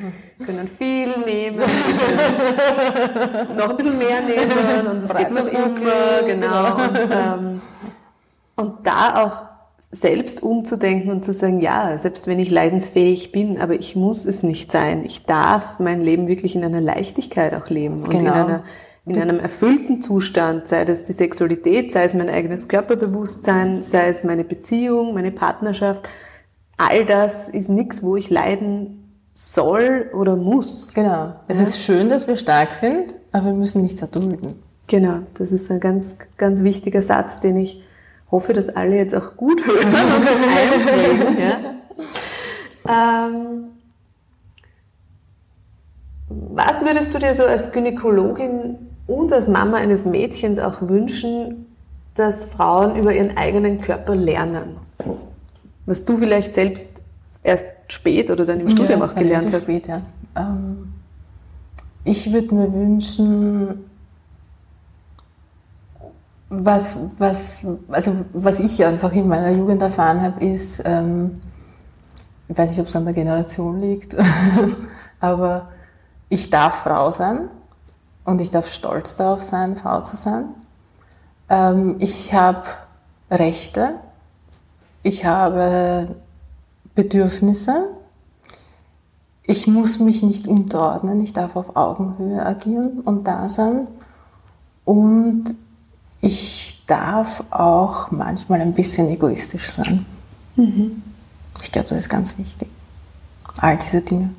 können 0.45 0.67
viel 0.67 1.17
nehmen, 1.25 1.59
noch 3.57 3.69
ein 3.69 3.77
bisschen 3.77 3.97
mehr 3.97 4.21
nehmen 4.21 4.87
und 4.87 5.03
es 5.03 5.15
geht 5.15 5.31
noch 5.31 5.47
immer. 5.47 6.23
Genau. 6.25 6.75
genau. 6.75 6.83
Und, 6.85 6.97
ähm, 7.11 7.61
und 8.55 8.85
da 8.85 9.23
auch 9.23 9.57
selbst 9.91 10.43
umzudenken 10.43 11.11
und 11.11 11.23
zu 11.23 11.33
sagen, 11.33 11.61
ja, 11.61 11.97
selbst 11.97 12.27
wenn 12.27 12.39
ich 12.39 12.51
leidensfähig 12.51 13.31
bin, 13.31 13.59
aber 13.59 13.73
ich 13.73 13.95
muss 13.95 14.25
es 14.25 14.43
nicht 14.43 14.71
sein. 14.71 15.03
Ich 15.05 15.25
darf 15.25 15.79
mein 15.79 16.01
Leben 16.01 16.27
wirklich 16.27 16.55
in 16.55 16.63
einer 16.63 16.81
Leichtigkeit 16.81 17.53
auch 17.53 17.69
leben 17.69 18.03
und 18.03 18.09
genau. 18.09 18.19
in, 18.19 18.27
einer, 18.27 18.63
in 19.05 19.21
einem 19.21 19.39
erfüllten 19.39 20.01
Zustand, 20.01 20.67
sei 20.67 20.83
das 20.83 21.03
die 21.03 21.13
Sexualität, 21.13 21.91
sei 21.91 22.03
es 22.03 22.13
mein 22.13 22.29
eigenes 22.29 22.67
Körperbewusstsein, 22.67 23.81
sei 23.81 24.09
es 24.09 24.23
meine 24.23 24.43
Beziehung, 24.43 25.13
meine 25.13 25.31
Partnerschaft. 25.31 26.09
All 26.77 27.05
das 27.05 27.47
ist 27.47 27.69
nichts, 27.69 28.03
wo 28.03 28.17
ich 28.17 28.29
leiden 28.29 29.06
soll 29.37 30.09
oder 30.15 30.35
muss. 30.35 30.95
Genau. 30.95 31.35
Es 31.47 31.57
ja? 31.57 31.63
ist 31.63 31.79
schön, 31.79 32.09
dass 32.09 32.27
wir 32.27 32.37
stark 32.37 32.73
sind, 32.73 33.13
aber 33.31 33.45
wir 33.45 33.53
müssen 33.53 33.83
nichts 33.83 34.01
erdulden. 34.01 34.63
Genau, 34.87 35.19
das 35.35 35.51
ist 35.51 35.69
ein 35.69 35.79
ganz, 35.79 36.15
ganz 36.37 36.63
wichtiger 36.63 37.03
Satz, 37.03 37.39
den 37.39 37.57
ich 37.57 37.83
hoffe, 38.31 38.53
dass 38.53 38.67
alle 38.69 38.95
jetzt 38.95 39.13
auch 39.13 39.37
gut 39.37 39.63
hören 39.67 39.77
und 39.77 40.27
einbringen. 40.97 41.39
Ja. 41.39 41.57
Ähm, 42.89 43.65
was 46.29 46.81
würdest 46.85 47.13
du 47.13 47.19
dir 47.19 47.35
so 47.35 47.43
als 47.43 47.73
Gynäkologin 47.73 48.77
und 49.07 49.33
als 49.33 49.49
Mama 49.49 49.75
eines 49.75 50.05
Mädchens 50.05 50.57
auch 50.57 50.81
wünschen, 50.81 51.65
dass 52.15 52.45
Frauen 52.45 52.95
über 52.95 53.13
ihren 53.13 53.35
eigenen 53.35 53.81
Körper 53.81 54.15
lernen? 54.15 54.77
Was 55.85 56.05
du 56.05 56.15
vielleicht 56.15 56.55
selbst 56.55 57.01
erst 57.47 57.67
spät 57.87 58.29
oder 58.29 58.45
dann 58.45 58.59
im 58.59 58.69
Studium 58.69 58.99
ja, 58.99 59.05
auch 59.05 59.15
gelernt 59.15 59.51
hast. 59.51 59.63
Spät, 59.63 59.87
ja. 59.87 60.01
Ähm, 60.35 60.93
ich 62.03 62.31
würde 62.31 62.53
mir 62.53 62.71
wünschen, 62.71 63.85
was, 66.49 66.99
was, 67.17 67.65
also 67.89 68.25
was 68.33 68.59
ich 68.59 68.83
einfach 68.85 69.11
in 69.13 69.27
meiner 69.27 69.51
Jugend 69.51 69.81
erfahren 69.81 70.21
habe, 70.21 70.45
ist, 70.45 70.81
ähm, 70.85 71.41
ich 72.47 72.57
weiß 72.57 72.69
nicht, 72.69 72.79
ob 72.79 72.87
es 72.87 72.95
an 72.95 73.05
der 73.05 73.13
Generation 73.13 73.79
liegt, 73.79 74.15
aber 75.19 75.69
ich 76.29 76.49
darf 76.49 76.83
Frau 76.83 77.11
sein 77.11 77.49
und 78.25 78.41
ich 78.41 78.51
darf 78.51 78.71
stolz 78.71 79.15
darauf 79.15 79.41
sein, 79.41 79.77
Frau 79.77 80.01
zu 80.01 80.15
sein. 80.17 80.45
Ähm, 81.49 81.95
ich 81.99 82.33
habe 82.33 82.63
Rechte, 83.31 83.95
ich 85.03 85.25
habe 85.25 86.15
Bedürfnisse, 86.97 87.89
ich 89.43 89.67
muss 89.67 89.99
mich 89.99 90.23
nicht 90.23 90.47
unterordnen, 90.47 91.21
ich 91.21 91.31
darf 91.31 91.55
auf 91.55 91.75
Augenhöhe 91.75 92.43
agieren 92.43 93.01
und 93.01 93.27
da 93.27 93.49
sein. 93.49 93.87
Und 94.83 95.55
ich 96.21 96.83
darf 96.87 97.43
auch 97.51 98.09
manchmal 98.09 98.61
ein 98.61 98.73
bisschen 98.73 99.09
egoistisch 99.09 99.69
sein. 99.69 100.05
Mhm. 100.55 101.03
Ich 101.61 101.71
glaube, 101.71 101.87
das 101.87 101.99
ist 101.99 102.09
ganz 102.09 102.37
wichtig. 102.39 102.67
All 103.61 103.77
diese 103.77 104.01
Dinge. 104.01 104.31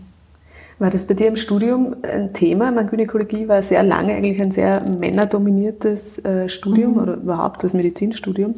War 0.80 0.90
das 0.90 1.06
bei 1.06 1.14
dir 1.14 1.28
im 1.28 1.36
Studium 1.36 1.94
ein 2.02 2.34
Thema? 2.34 2.72
Meine 2.72 2.88
Gynäkologie 2.88 3.46
war 3.46 3.62
sehr 3.62 3.84
lange 3.84 4.14
eigentlich 4.14 4.42
ein 4.42 4.50
sehr 4.50 4.82
männerdominiertes 4.82 6.24
äh, 6.24 6.48
Studium 6.48 6.94
mhm. 6.94 6.98
oder 6.98 7.14
überhaupt 7.14 7.62
das 7.62 7.72
Medizinstudium. 7.72 8.56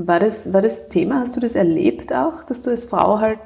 War 0.00 0.20
das, 0.20 0.52
war 0.52 0.62
das 0.62 0.88
Thema? 0.88 1.18
Hast 1.18 1.34
du 1.34 1.40
das 1.40 1.56
erlebt 1.56 2.12
auch, 2.14 2.44
dass 2.44 2.62
du 2.62 2.70
als 2.70 2.84
Frau 2.84 3.18
halt 3.18 3.40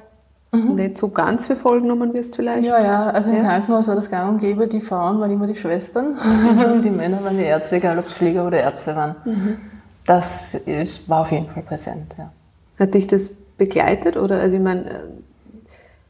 mhm. 0.52 0.74
nicht 0.74 0.98
so 0.98 1.08
ganz 1.08 1.46
für 1.46 1.56
voll 1.56 1.80
genommen 1.80 2.12
wirst 2.12 2.36
vielleicht? 2.36 2.66
Ja, 2.66 2.78
ja, 2.78 3.10
also 3.10 3.30
im 3.30 3.38
ja. 3.38 3.44
Krankenhaus 3.44 3.88
war 3.88 3.94
das 3.94 4.10
gang 4.10 4.32
und 4.32 4.38
gäbe, 4.38 4.68
die 4.68 4.82
Frauen 4.82 5.18
waren 5.18 5.30
immer 5.30 5.46
die 5.46 5.54
Schwestern 5.54 6.08
und 6.08 6.76
mhm. 6.76 6.82
die 6.82 6.90
Männer 6.90 7.24
waren 7.24 7.38
die 7.38 7.44
Ärzte, 7.44 7.76
egal 7.76 7.98
ob 7.98 8.04
es 8.04 8.12
Pfleger 8.12 8.46
oder 8.46 8.60
Ärzte 8.60 8.94
waren. 8.94 9.16
Mhm. 9.24 9.56
Das 10.04 10.54
ist, 10.54 11.08
war 11.08 11.20
auf 11.20 11.32
jeden 11.32 11.48
Fall 11.48 11.62
präsent, 11.62 12.16
ja. 12.18 12.30
Hat 12.78 12.92
dich 12.92 13.06
das 13.06 13.30
begleitet 13.56 14.18
oder, 14.18 14.38
also 14.38 14.56
ich 14.58 14.62
meine, 14.62 14.90
äh, 14.90 14.94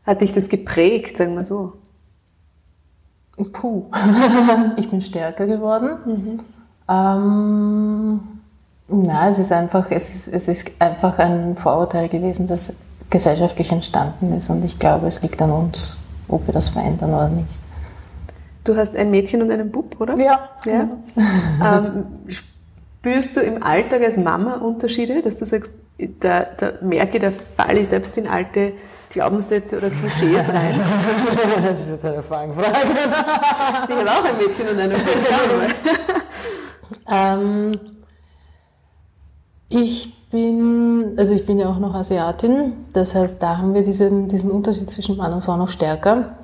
hat 0.05 0.23
dich 0.23 0.33
das 0.33 0.49
geprägt, 0.49 1.19
sagen 1.19 1.37
wir 1.37 1.45
so? 1.45 1.75
Puh, 3.53 3.85
ich 4.77 4.91
bin 4.91 5.01
stärker 5.01 5.47
geworden. 5.47 5.99
Mhm. 6.05 6.41
Ähm, 6.89 8.21
na, 8.93 9.29
es 9.29 9.39
ist 9.39 9.53
einfach, 9.53 9.91
es 9.91 10.15
ist, 10.15 10.29
es 10.29 10.49
ist 10.49 10.71
einfach 10.79 11.19
ein 11.19 11.57
Vorurteil 11.57 12.09
gewesen, 12.09 12.47
das 12.47 12.75
gesellschaftlich 13.11 13.71
entstanden 13.73 14.33
ist. 14.37 14.51
Und 14.51 14.65
ich 14.65 14.79
glaube, 14.79 15.07
es 15.07 15.23
liegt 15.23 15.41
an 15.43 15.51
uns, 15.51 15.99
ob 16.29 16.47
wir 16.47 16.55
das 16.55 16.69
verändern 16.71 17.11
oder 17.11 17.29
nicht. 17.29 17.61
Du 18.65 18.77
hast 18.77 18.95
ein 18.95 19.11
Mädchen 19.11 19.43
und 19.43 19.51
einen 19.51 19.71
Bub, 19.71 20.01
oder? 20.01 20.17
Ja. 20.19 20.51
ja. 20.65 20.89
ähm, 21.79 22.05
spürst 22.29 23.37
du 23.37 23.41
im 23.41 23.63
Alltag 23.63 24.03
als 24.03 24.17
Mama 24.17 24.57
Unterschiede, 24.57 25.23
dass 25.23 25.37
du 25.37 25.45
sagst, 25.45 25.73
da, 26.21 26.47
da 26.57 26.73
merke, 26.81 27.19
da 27.19 27.31
falle 27.31 27.81
ich 27.81 27.89
selbst 27.89 28.17
in 28.19 28.27
alte 28.27 28.73
Glaubenssätze 29.11 29.77
oder 29.77 29.91
Klischees 29.91 30.49
rein? 30.49 30.81
das 31.63 31.81
ist 31.81 31.91
jetzt 31.91 32.07
eine 32.07 32.23
Fangfrage. 32.23 32.69
ich 33.89 33.95
habe 33.97 34.11
auch 34.11 34.25
ein 34.25 34.39
Mädchen 34.39 34.69
und 34.69 34.79
eine 34.79 34.97
Frau. 34.97 35.13
ähm, 37.11 37.79
ich 39.73 40.13
bin, 40.31 41.15
also 41.17 41.35
ich 41.35 41.47
bin 41.47 41.59
ja 41.59 41.69
auch 41.69 41.79
noch 41.79 41.95
Asiatin, 41.95 42.73
das 42.93 43.15
heißt, 43.15 43.43
da 43.43 43.59
haben 43.59 43.75
wir 43.75 43.83
diesen, 43.83 44.29
diesen 44.29 44.51
Unterschied 44.51 44.91
zwischen 44.91 45.17
Mann 45.17 45.33
und 45.33 45.45
Frau 45.45 45.57
noch 45.57 45.69
stärker. 45.69 46.37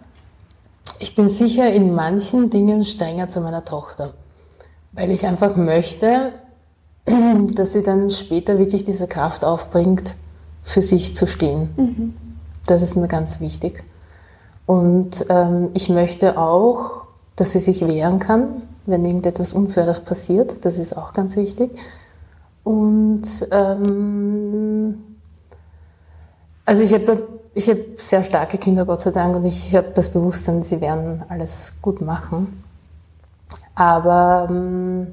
Ich 0.98 1.14
bin 1.14 1.28
sicher 1.28 1.72
in 1.72 1.94
manchen 1.94 2.50
Dingen 2.50 2.84
strenger 2.84 3.28
zu 3.28 3.40
meiner 3.40 3.64
Tochter, 3.64 4.14
weil 4.92 5.10
ich 5.10 5.26
einfach 5.26 5.56
möchte, 5.56 6.32
dass 7.54 7.72
sie 7.72 7.82
dann 7.82 8.10
später 8.10 8.58
wirklich 8.58 8.84
diese 8.84 9.06
Kraft 9.06 9.44
aufbringt, 9.44 10.16
für 10.62 10.82
sich 10.82 11.14
zu 11.14 11.26
stehen. 11.26 11.70
Mhm. 11.76 12.14
Das 12.66 12.82
ist 12.82 12.94
mir 12.94 13.08
ganz 13.08 13.40
wichtig. 13.40 13.84
Und 14.66 15.24
ähm, 15.30 15.70
ich 15.72 15.88
möchte 15.88 16.36
auch, 16.36 17.04
dass 17.36 17.52
sie 17.52 17.60
sich 17.60 17.86
wehren 17.86 18.18
kann, 18.18 18.62
wenn 18.84 19.04
irgendetwas 19.04 19.54
Unfaires 19.54 20.00
passiert. 20.00 20.66
Das 20.66 20.76
ist 20.76 20.94
auch 20.94 21.14
ganz 21.14 21.36
wichtig. 21.36 21.70
Und 22.64 23.22
ähm, 23.50 25.04
also 26.64 26.82
ich 26.82 26.92
habe 26.92 27.28
ich 27.54 27.68
hab 27.68 27.78
sehr 27.96 28.22
starke 28.22 28.58
Kinder, 28.58 28.84
Gott 28.84 29.00
sei 29.00 29.10
Dank, 29.10 29.34
und 29.36 29.44
ich 29.44 29.74
habe 29.74 29.88
das 29.94 30.10
Bewusstsein, 30.10 30.62
sie 30.62 30.80
werden 30.80 31.24
alles 31.28 31.74
gut 31.80 32.00
machen. 32.00 32.62
Aber 33.74 34.48
ähm, 34.50 35.08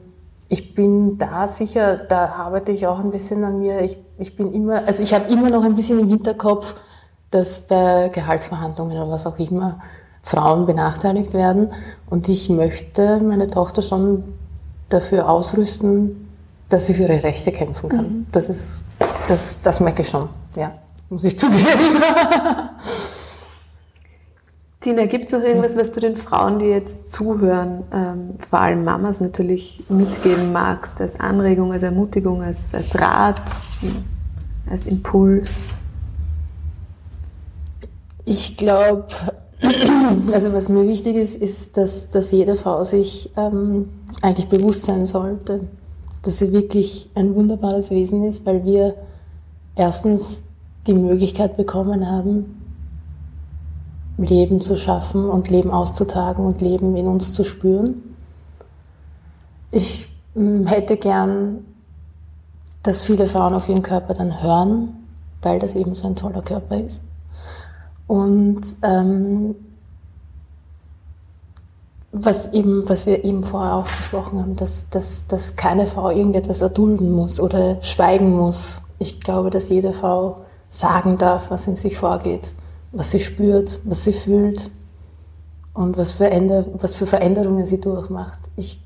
ich 0.47 0.75
bin 0.75 1.17
da 1.17 1.47
sicher, 1.47 1.97
da 1.97 2.27
arbeite 2.35 2.71
ich 2.71 2.87
auch 2.87 2.99
ein 2.99 3.11
bisschen 3.11 3.43
an 3.43 3.59
mir. 3.59 3.81
Ich, 3.81 3.97
ich 4.17 4.35
bin 4.35 4.53
immer, 4.53 4.85
also 4.85 5.01
ich 5.01 5.13
habe 5.13 5.31
immer 5.31 5.49
noch 5.49 5.63
ein 5.63 5.75
bisschen 5.75 5.99
im 5.99 6.07
Hinterkopf, 6.07 6.75
dass 7.31 7.61
bei 7.61 8.09
Gehaltsverhandlungen 8.13 8.97
oder 8.97 9.09
was 9.09 9.25
auch 9.25 9.39
immer 9.39 9.79
Frauen 10.21 10.65
benachteiligt 10.65 11.33
werden. 11.33 11.71
Und 12.09 12.29
ich 12.29 12.49
möchte 12.49 13.19
meine 13.19 13.47
Tochter 13.47 13.81
schon 13.81 14.23
dafür 14.89 15.29
ausrüsten, 15.29 16.24
dass 16.69 16.87
sie 16.87 16.93
für 16.93 17.03
ihre 17.03 17.23
Rechte 17.23 17.51
kämpfen 17.51 17.89
kann. 17.89 18.05
Mhm. 18.05 18.25
Das 18.31 18.49
ist, 18.49 18.83
das, 19.27 19.59
das 19.61 19.79
merke 19.79 20.01
ich 20.01 20.09
schon, 20.09 20.29
ja, 20.55 20.73
muss 21.09 21.23
ich 21.23 21.37
zugeben. 21.37 21.63
Tina, 24.85 25.05
gibt 25.07 25.25
es 25.25 25.31
noch 25.31 25.41
irgendwas, 25.41 25.75
was 25.75 25.91
du 25.91 25.99
den 25.99 26.15
Frauen, 26.15 26.59
die 26.59 26.67
jetzt 26.67 27.11
zuhören, 27.11 27.83
ähm, 27.91 28.35
vor 28.37 28.59
allem 28.59 28.83
Mamas 28.83 29.19
natürlich 29.19 29.83
mitgeben 29.89 30.51
magst, 30.51 31.01
als 31.01 31.19
Anregung, 31.19 31.71
als 31.71 31.81
Ermutigung, 31.81 32.43
als, 32.43 32.75
als 32.75 32.93
Rat, 32.93 33.57
als 34.69 34.85
Impuls? 34.85 35.73
Ich 38.25 38.57
glaube, 38.57 39.07
also 40.31 40.53
was 40.53 40.69
mir 40.69 40.87
wichtig 40.87 41.15
ist, 41.15 41.41
ist, 41.41 41.77
dass, 41.77 42.11
dass 42.11 42.31
jede 42.31 42.55
Frau 42.55 42.83
sich 42.83 43.31
ähm, 43.37 43.89
eigentlich 44.21 44.49
bewusst 44.49 44.85
sein 44.85 45.07
sollte, 45.07 45.61
dass 46.25 46.39
sie 46.39 46.51
wirklich 46.51 47.09
ein 47.15 47.35
wunderbares 47.35 47.91
Wesen 47.91 48.23
ist, 48.23 48.45
weil 48.45 48.65
wir 48.65 48.95
erstens 49.75 50.43
die 50.87 50.93
Möglichkeit 50.93 51.57
bekommen 51.57 52.09
haben, 52.09 52.61
Leben 54.17 54.61
zu 54.61 54.77
schaffen 54.77 55.29
und 55.29 55.49
Leben 55.49 55.71
auszutragen 55.71 56.45
und 56.45 56.61
Leben 56.61 56.95
in 56.95 57.07
uns 57.07 57.33
zu 57.33 57.43
spüren. 57.43 58.15
Ich 59.71 60.07
hm, 60.33 60.67
hätte 60.67 60.97
gern, 60.97 61.65
dass 62.83 63.03
viele 63.03 63.27
Frauen 63.27 63.53
auf 63.53 63.67
ihren 63.67 63.81
Körper 63.81 64.13
dann 64.13 64.41
hören, 64.41 64.89
weil 65.41 65.59
das 65.59 65.75
eben 65.75 65.95
so 65.95 66.07
ein 66.07 66.15
toller 66.15 66.41
Körper 66.41 66.77
ist. 66.77 67.01
Und 68.07 68.61
ähm, 68.83 69.55
was, 72.17 72.53
eben, 72.53 72.87
was 72.87 73.05
wir 73.05 73.23
eben 73.25 73.43
vorher 73.43 73.75
auch 73.75 73.87
besprochen 73.87 74.39
haben, 74.39 74.55
dass, 74.55 74.89
dass, 74.89 75.27
dass 75.27 75.55
keine 75.55 75.87
Frau 75.87 76.09
irgendetwas 76.09 76.61
erdulden 76.61 77.11
muss 77.11 77.39
oder 77.39 77.77
schweigen 77.81 78.35
muss. 78.35 78.81
Ich 78.99 79.19
glaube, 79.19 79.49
dass 79.49 79.69
jede 79.69 79.91
Frau 79.91 80.37
sagen 80.69 81.17
darf, 81.17 81.51
was 81.51 81.67
in 81.67 81.75
sich 81.75 81.97
vorgeht, 81.97 82.53
was 82.91 83.11
sie 83.11 83.19
spürt, 83.19 83.81
was 83.83 84.03
sie 84.05 84.13
fühlt 84.13 84.71
und 85.73 85.97
was 85.97 86.13
für, 86.13 86.29
Änder 86.29 86.65
was 86.79 86.95
für 86.95 87.05
Veränderungen 87.05 87.65
sie 87.65 87.81
durchmacht. 87.81 88.39
Ich 88.55 88.81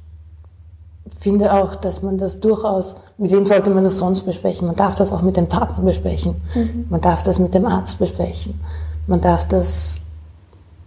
finde 1.20 1.54
auch, 1.54 1.76
dass 1.76 2.02
man 2.02 2.18
das 2.18 2.40
durchaus, 2.40 2.96
mit 3.18 3.32
wem 3.32 3.46
sollte 3.46 3.70
man 3.70 3.84
das 3.84 3.98
sonst 3.98 4.22
besprechen? 4.22 4.68
Man 4.68 4.76
darf 4.76 4.96
das 4.96 5.12
auch 5.12 5.22
mit 5.22 5.38
dem 5.38 5.48
Partner 5.48 5.84
besprechen. 5.84 6.36
Mhm. 6.56 6.86
Man 6.90 7.02
darf 7.02 7.24
das 7.24 7.40
mit 7.40 7.54
dem 7.54 7.66
Arzt 7.66 8.00
besprechen. 8.00 8.60
Man 9.08 9.22
darf 9.22 9.48
das, 9.48 9.98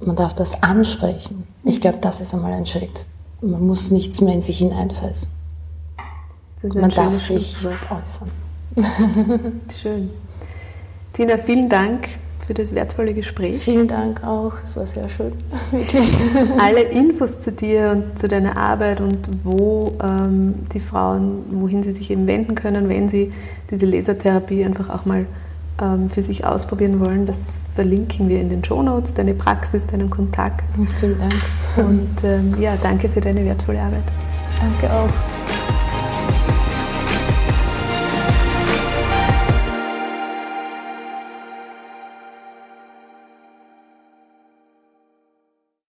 man 0.06 0.16
darf 0.16 0.34
das 0.34 0.62
ansprechen. 0.62 1.44
Ich 1.64 1.80
glaube, 1.80 1.98
das 2.00 2.20
ist 2.20 2.34
einmal 2.34 2.52
ein 2.52 2.66
Schritt. 2.66 3.04
Man 3.40 3.66
muss 3.66 3.90
nichts 3.90 4.20
mehr 4.20 4.34
in 4.34 4.42
sich 4.42 4.58
hineinfressen. 4.58 5.28
Man 6.74 6.90
darf 6.90 7.14
sich 7.14 7.58
äußern. 7.64 8.30
Schön. 9.82 10.10
Tina, 11.12 11.36
vielen 11.36 11.68
Dank 11.68 12.08
für 12.46 12.54
das 12.54 12.74
wertvolle 12.74 13.14
Gespräch. 13.14 13.62
Vielen 13.62 13.86
Dank 13.86 14.24
auch, 14.24 14.52
es 14.64 14.76
war 14.76 14.86
sehr 14.86 15.08
schön. 15.08 15.32
Wirklich. 15.70 16.08
Alle 16.58 16.82
Infos 16.82 17.40
zu 17.40 17.52
dir 17.52 17.90
und 17.90 18.18
zu 18.18 18.28
deiner 18.28 18.56
Arbeit 18.56 19.00
und 19.00 19.28
wo 19.44 19.92
ähm, 20.02 20.54
die 20.72 20.80
Frauen, 20.80 21.44
wohin 21.50 21.82
sie 21.82 21.92
sich 21.92 22.10
eben 22.10 22.26
wenden 22.26 22.54
können, 22.54 22.88
wenn 22.88 23.08
sie 23.08 23.32
diese 23.70 23.86
Lasertherapie 23.86 24.64
einfach 24.64 24.90
auch 24.90 25.04
mal 25.04 25.26
ähm, 25.80 26.10
für 26.10 26.22
sich 26.22 26.44
ausprobieren 26.44 27.00
wollen, 27.00 27.26
das 27.26 27.38
verlinken 27.74 28.28
wir 28.28 28.40
in 28.40 28.48
den 28.48 28.64
Show 28.64 28.82
Notes, 28.82 29.14
deine 29.14 29.34
Praxis, 29.34 29.86
deinen 29.86 30.10
Kontakt. 30.10 30.62
Vielen 31.00 31.18
Dank. 31.18 31.34
Und 31.76 32.24
ähm, 32.24 32.54
ja, 32.60 32.76
danke 32.82 33.08
für 33.08 33.20
deine 33.20 33.44
wertvolle 33.44 33.80
Arbeit. 33.80 34.04
Danke 34.60 34.92
auch. 34.92 35.61